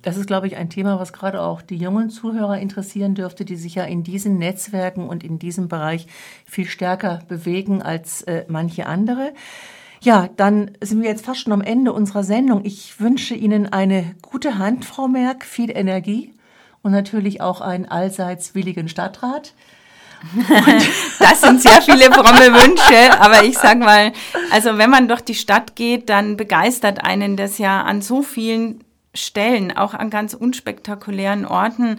Das 0.02 0.16
ist, 0.16 0.26
glaube 0.26 0.48
ich, 0.48 0.56
ein 0.56 0.70
Thema, 0.70 0.98
was 0.98 1.12
gerade 1.12 1.40
auch 1.40 1.62
die 1.62 1.76
jungen 1.76 2.10
Zuhörer 2.10 2.58
interessieren 2.58 3.14
dürfte, 3.14 3.44
die 3.44 3.56
sich 3.56 3.76
ja 3.76 3.84
in 3.84 4.02
diesen 4.02 4.38
Netzwerken 4.38 5.08
und 5.08 5.22
in 5.22 5.38
diesem 5.38 5.68
Bereich 5.68 6.08
viel 6.46 6.66
stärker 6.66 7.20
bewegen 7.28 7.80
als 7.80 8.22
äh, 8.22 8.44
manche 8.48 8.86
andere. 8.86 9.32
Ja, 10.00 10.28
dann 10.36 10.72
sind 10.80 11.02
wir 11.02 11.10
jetzt 11.10 11.26
fast 11.26 11.42
schon 11.42 11.52
am 11.52 11.60
Ende 11.60 11.92
unserer 11.92 12.24
Sendung. 12.24 12.64
Ich 12.64 12.98
wünsche 13.00 13.34
Ihnen 13.34 13.66
eine 13.66 14.16
gute 14.22 14.58
Hand, 14.58 14.84
Frau 14.84 15.06
Merck, 15.08 15.44
viel 15.44 15.70
Energie 15.70 16.32
und 16.82 16.92
natürlich 16.92 17.40
auch 17.40 17.60
einen 17.60 17.84
allseits 17.84 18.54
willigen 18.54 18.88
Stadtrat. 18.88 19.54
Das 21.18 21.40
sind 21.40 21.62
sehr 21.62 21.80
viele 21.82 22.12
fromme 22.12 22.52
Wünsche, 22.52 23.20
aber 23.20 23.44
ich 23.44 23.56
sag 23.56 23.78
mal, 23.78 24.12
also 24.50 24.76
wenn 24.78 24.90
man 24.90 25.08
durch 25.08 25.22
die 25.22 25.34
Stadt 25.34 25.76
geht, 25.76 26.08
dann 26.08 26.36
begeistert 26.36 27.02
einen 27.02 27.36
das 27.36 27.58
ja 27.58 27.82
an 27.82 28.02
so 28.02 28.22
vielen 28.22 28.84
Stellen, 29.12 29.76
auch 29.76 29.94
an 29.94 30.08
ganz 30.08 30.34
unspektakulären 30.34 31.44
Orten, 31.44 31.98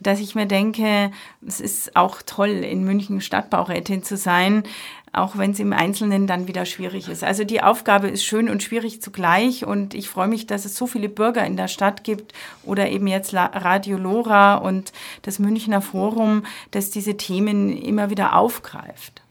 dass 0.00 0.18
ich 0.18 0.34
mir 0.34 0.46
denke, 0.46 1.12
es 1.46 1.60
ist 1.60 1.94
auch 1.94 2.20
toll, 2.22 2.50
in 2.50 2.84
München 2.84 3.20
Stadtbaurätin 3.20 4.02
zu 4.02 4.16
sein. 4.16 4.64
Auch 5.12 5.36
wenn 5.36 5.52
es 5.52 5.60
im 5.60 5.72
Einzelnen 5.72 6.26
dann 6.26 6.48
wieder 6.48 6.66
schwierig 6.66 7.08
ist. 7.08 7.24
Also 7.24 7.44
die 7.44 7.62
Aufgabe 7.62 8.08
ist 8.08 8.24
schön 8.24 8.48
und 8.48 8.62
schwierig 8.62 9.02
zugleich 9.02 9.64
und 9.64 9.94
ich 9.94 10.08
freue 10.08 10.28
mich, 10.28 10.46
dass 10.46 10.64
es 10.64 10.76
so 10.76 10.86
viele 10.86 11.08
Bürger 11.08 11.44
in 11.44 11.56
der 11.56 11.68
Stadt 11.68 12.04
gibt 12.04 12.32
oder 12.64 12.88
eben 12.90 13.06
jetzt 13.06 13.34
Radio 13.34 13.98
Lora 13.98 14.56
und 14.56 14.92
das 15.22 15.38
Münchner 15.38 15.80
Forum, 15.80 16.44
das 16.70 16.90
diese 16.90 17.16
Themen 17.16 17.76
immer 17.76 18.10
wieder 18.10 18.36
aufgreift. 18.36 19.22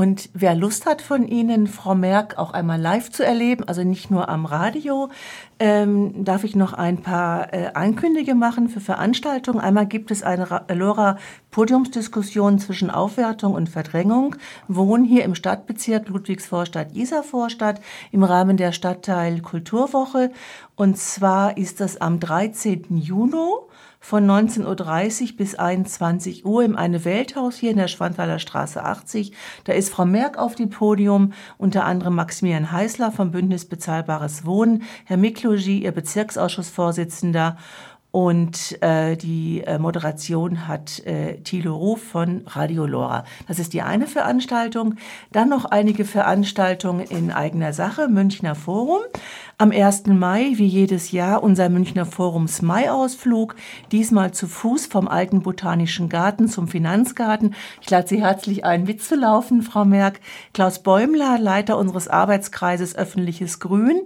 Und 0.00 0.30
wer 0.32 0.54
Lust 0.54 0.86
hat 0.86 1.02
von 1.02 1.28
Ihnen, 1.28 1.66
Frau 1.66 1.94
Merck, 1.94 2.38
auch 2.38 2.54
einmal 2.54 2.80
live 2.80 3.10
zu 3.10 3.22
erleben, 3.22 3.64
also 3.64 3.84
nicht 3.84 4.10
nur 4.10 4.30
am 4.30 4.46
Radio, 4.46 5.10
ähm, 5.58 6.24
darf 6.24 6.42
ich 6.42 6.56
noch 6.56 6.72
ein 6.72 7.02
paar 7.02 7.52
äh, 7.52 7.72
Einkündige 7.74 8.34
machen 8.34 8.70
für 8.70 8.80
Veranstaltungen. 8.80 9.60
Einmal 9.60 9.84
gibt 9.84 10.10
es 10.10 10.22
eine 10.22 10.64
LoRa 10.72 11.18
Podiumsdiskussion 11.50 12.58
zwischen 12.58 12.88
Aufwertung 12.88 13.52
und 13.52 13.68
Verdrängung. 13.68 14.36
Wohnen 14.68 15.04
hier 15.04 15.22
im 15.22 15.34
Stadtbezirk 15.34 16.08
Ludwigsvorstadt-Isarvorstadt 16.08 17.82
im 18.10 18.24
Rahmen 18.24 18.56
der 18.56 18.72
Stadtteil 18.72 19.42
Kulturwoche. 19.42 20.30
Und 20.76 20.96
zwar 20.96 21.58
ist 21.58 21.78
das 21.78 22.00
am 22.00 22.20
13. 22.20 22.96
Juni 22.96 23.36
von 24.00 24.26
19.30 24.28 24.64
Uhr 25.32 25.36
bis 25.36 25.54
21 25.54 26.46
Uhr 26.46 26.64
im 26.64 26.74
Eine 26.74 27.04
Welthaus 27.04 27.56
hier 27.56 27.70
in 27.70 27.76
der 27.76 27.86
Schwanthaler 27.86 28.38
Straße 28.38 28.82
80. 28.82 29.32
Da 29.64 29.74
ist 29.74 29.90
Frau 29.92 30.06
Merck 30.06 30.38
auf 30.38 30.54
dem 30.54 30.70
Podium, 30.70 31.34
unter 31.58 31.84
anderem 31.84 32.14
Maximilian 32.14 32.72
Heißler 32.72 33.12
vom 33.12 33.30
Bündnis 33.30 33.66
Bezahlbares 33.66 34.46
Wohnen, 34.46 34.84
Herr 35.04 35.18
Miklogi, 35.18 35.84
Ihr 35.84 35.92
Bezirksausschussvorsitzender 35.92 37.58
und 38.12 38.82
äh, 38.82 39.16
die 39.16 39.62
äh, 39.64 39.78
Moderation 39.78 40.66
hat 40.66 40.98
äh, 41.06 41.38
Thilo 41.42 41.76
Ruf 41.76 42.02
von 42.02 42.42
Radio 42.46 42.84
Lora. 42.84 43.24
Das 43.46 43.60
ist 43.60 43.72
die 43.72 43.82
eine 43.82 44.08
Veranstaltung. 44.08 44.96
Dann 45.30 45.48
noch 45.48 45.64
einige 45.64 46.04
Veranstaltungen 46.04 47.06
in 47.06 47.30
eigener 47.30 47.72
Sache. 47.72 48.08
Münchner 48.08 48.56
Forum. 48.56 49.02
Am 49.58 49.70
1. 49.70 50.06
Mai, 50.06 50.52
wie 50.54 50.66
jedes 50.66 51.12
Jahr, 51.12 51.42
unser 51.42 51.68
Münchner 51.68 52.04
Forums 52.04 52.62
Mai-Ausflug. 52.62 53.54
Diesmal 53.92 54.32
zu 54.32 54.48
Fuß 54.48 54.86
vom 54.86 55.06
alten 55.06 55.42
Botanischen 55.42 56.08
Garten 56.08 56.48
zum 56.48 56.66
Finanzgarten. 56.66 57.54
Ich 57.80 57.90
lade 57.90 58.08
Sie 58.08 58.20
herzlich 58.20 58.64
ein, 58.64 58.84
mitzulaufen, 58.84 59.62
Frau 59.62 59.84
Merck. 59.84 60.20
Klaus 60.52 60.82
Bäumler, 60.82 61.38
Leiter 61.38 61.78
unseres 61.78 62.08
Arbeitskreises 62.08 62.96
Öffentliches 62.96 63.60
Grün 63.60 64.00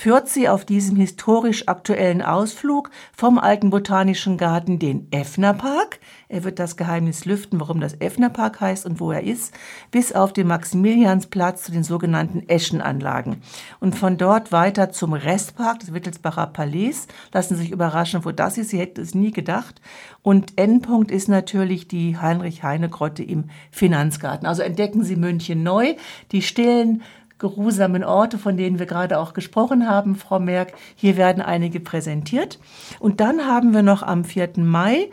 führt 0.00 0.30
sie 0.30 0.48
auf 0.48 0.64
diesem 0.64 0.96
historisch 0.96 1.68
aktuellen 1.68 2.22
Ausflug 2.22 2.90
vom 3.14 3.38
alten 3.38 3.68
Botanischen 3.68 4.38
Garten 4.38 4.78
den 4.78 5.06
Effner 5.10 5.52
Park. 5.52 5.98
Er 6.30 6.42
wird 6.42 6.58
das 6.58 6.78
Geheimnis 6.78 7.26
lüften, 7.26 7.60
warum 7.60 7.80
das 7.80 8.00
Effner 8.00 8.30
Park 8.30 8.62
heißt 8.62 8.86
und 8.86 8.98
wo 8.98 9.12
er 9.12 9.22
ist, 9.22 9.52
bis 9.90 10.14
auf 10.14 10.32
den 10.32 10.46
Maximiliansplatz 10.46 11.64
zu 11.64 11.72
den 11.72 11.84
sogenannten 11.84 12.48
Eschenanlagen. 12.48 13.42
Und 13.78 13.94
von 13.94 14.16
dort 14.16 14.52
weiter 14.52 14.90
zum 14.90 15.12
Restpark 15.12 15.80
des 15.80 15.92
Wittelsbacher 15.92 16.46
Palais. 16.46 17.06
Lassen 17.34 17.56
Sie 17.56 17.64
sich 17.64 17.70
überraschen, 17.70 18.24
wo 18.24 18.30
das 18.30 18.56
ist. 18.56 18.70
Sie 18.70 18.78
hätten 18.78 19.02
es 19.02 19.14
nie 19.14 19.32
gedacht. 19.32 19.82
Und 20.22 20.58
Endpunkt 20.58 21.10
ist 21.10 21.28
natürlich 21.28 21.88
die 21.88 22.16
Heinrich-Heine-Grotte 22.16 23.22
im 23.22 23.50
Finanzgarten. 23.70 24.46
Also 24.46 24.62
entdecken 24.62 25.04
Sie 25.04 25.16
München 25.16 25.62
neu. 25.62 25.94
Die 26.32 26.40
stillen 26.40 27.02
geruhsamen 27.40 28.04
Orte, 28.04 28.38
von 28.38 28.56
denen 28.56 28.78
wir 28.78 28.86
gerade 28.86 29.18
auch 29.18 29.32
gesprochen 29.32 29.88
haben, 29.88 30.14
Frau 30.14 30.38
Merck. 30.38 30.74
Hier 30.94 31.16
werden 31.16 31.42
einige 31.42 31.80
präsentiert. 31.80 32.60
Und 33.00 33.18
dann 33.18 33.46
haben 33.46 33.74
wir 33.74 33.82
noch 33.82 34.04
am 34.04 34.24
4. 34.24 34.50
Mai 34.58 35.10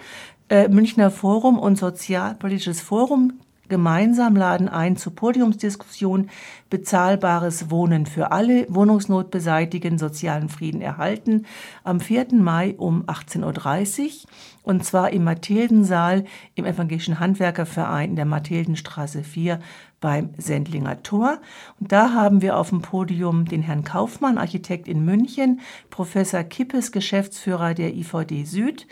äh, 0.49 0.67
Münchner 0.67 1.09
Forum 1.09 1.57
und 1.57 1.77
Sozialpolitisches 1.77 2.81
Forum 2.81 3.39
gemeinsam 3.69 4.35
laden 4.35 4.69
ein 4.69 4.97
zur 4.97 5.13
Podiumsdiskussion 5.15 6.29
bezahlbares 6.69 7.69
Wohnen 7.69 8.05
für 8.05 8.31
alle, 8.31 8.65
Wohnungsnot 8.69 9.31
beseitigen, 9.31 9.97
sozialen 9.97 10.49
Frieden 10.49 10.81
erhalten 10.81 11.45
am 11.83 11.99
4. 11.99 12.27
Mai 12.33 12.75
um 12.77 13.03
18.30 13.05 14.03
Uhr 14.03 14.29
und 14.63 14.83
zwar 14.83 15.11
im 15.11 15.23
Mathildensaal 15.23 16.25
im 16.55 16.65
Evangelischen 16.65 17.19
Handwerkerverein 17.19 18.11
in 18.11 18.15
der 18.15 18.25
Mathildenstraße 18.25 19.23
4 19.23 19.59
beim 19.99 20.29
Sendlinger 20.37 21.01
Tor. 21.03 21.39
Und 21.79 21.91
da 21.91 22.13
haben 22.13 22.41
wir 22.41 22.57
auf 22.57 22.69
dem 22.69 22.81
Podium 22.81 23.45
den 23.45 23.61
Herrn 23.61 23.83
Kaufmann, 23.83 24.37
Architekt 24.37 24.87
in 24.87 25.03
München, 25.03 25.61
Professor 25.89 26.43
Kippes, 26.43 26.91
Geschäftsführer 26.91 27.73
der 27.73 27.93
IVD 27.93 28.45
Süd, 28.45 28.87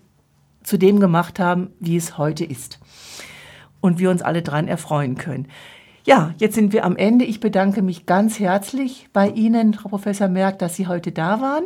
zu 0.64 0.78
dem 0.78 1.02
gemacht 1.02 1.40
haben, 1.40 1.72
wie 1.82 1.98
es 1.98 2.18
heute 2.18 2.46
ist 2.46 2.80
und 3.82 4.00
wir 4.00 4.10
uns 4.10 4.22
alle 4.22 4.42
dran 4.42 4.68
erfreuen 4.68 5.16
können. 5.16 5.48
Ja, 6.06 6.34
jetzt 6.38 6.56
sind 6.56 6.74
wir 6.74 6.86
am 6.86 6.96
Ende. 6.96 7.26
Ich 7.26 7.40
bedanke 7.40 7.82
mich 7.82 8.06
ganz 8.06 8.40
herzlich 8.40 9.10
bei 9.14 9.30
Ihnen, 9.30 9.74
Frau 9.74 9.90
Professor 9.90 10.28
Merck, 10.28 10.60
dass 10.60 10.76
Sie 10.76 10.88
heute 10.88 11.12
da 11.12 11.42
waren 11.42 11.66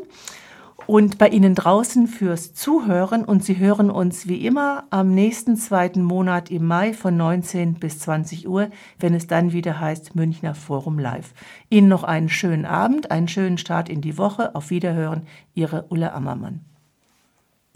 und 0.87 1.17
bei 1.17 1.29
Ihnen 1.29 1.55
draußen 1.55 2.07
fürs 2.07 2.53
Zuhören. 2.53 3.23
Und 3.23 3.43
Sie 3.43 3.57
hören 3.57 3.89
uns 3.89 4.27
wie 4.27 4.45
immer 4.45 4.85
am 4.89 5.13
nächsten 5.13 5.55
zweiten 5.55 6.03
Monat 6.03 6.51
im 6.51 6.65
Mai 6.65 6.93
von 6.93 7.15
19 7.15 7.75
bis 7.75 7.99
20 7.99 8.47
Uhr, 8.47 8.69
wenn 8.99 9.13
es 9.13 9.27
dann 9.27 9.53
wieder 9.53 9.79
heißt 9.79 10.15
Münchner 10.15 10.55
Forum 10.55 10.99
Live. 10.99 11.33
Ihnen 11.69 11.87
noch 11.87 12.03
einen 12.03 12.29
schönen 12.29 12.65
Abend, 12.65 13.11
einen 13.11 13.27
schönen 13.27 13.57
Start 13.57 13.89
in 13.89 14.01
die 14.01 14.17
Woche. 14.17 14.55
Auf 14.55 14.69
Wiederhören, 14.69 15.23
Ihre 15.53 15.85
Ulla 15.89 16.13
Ammermann. 16.13 16.72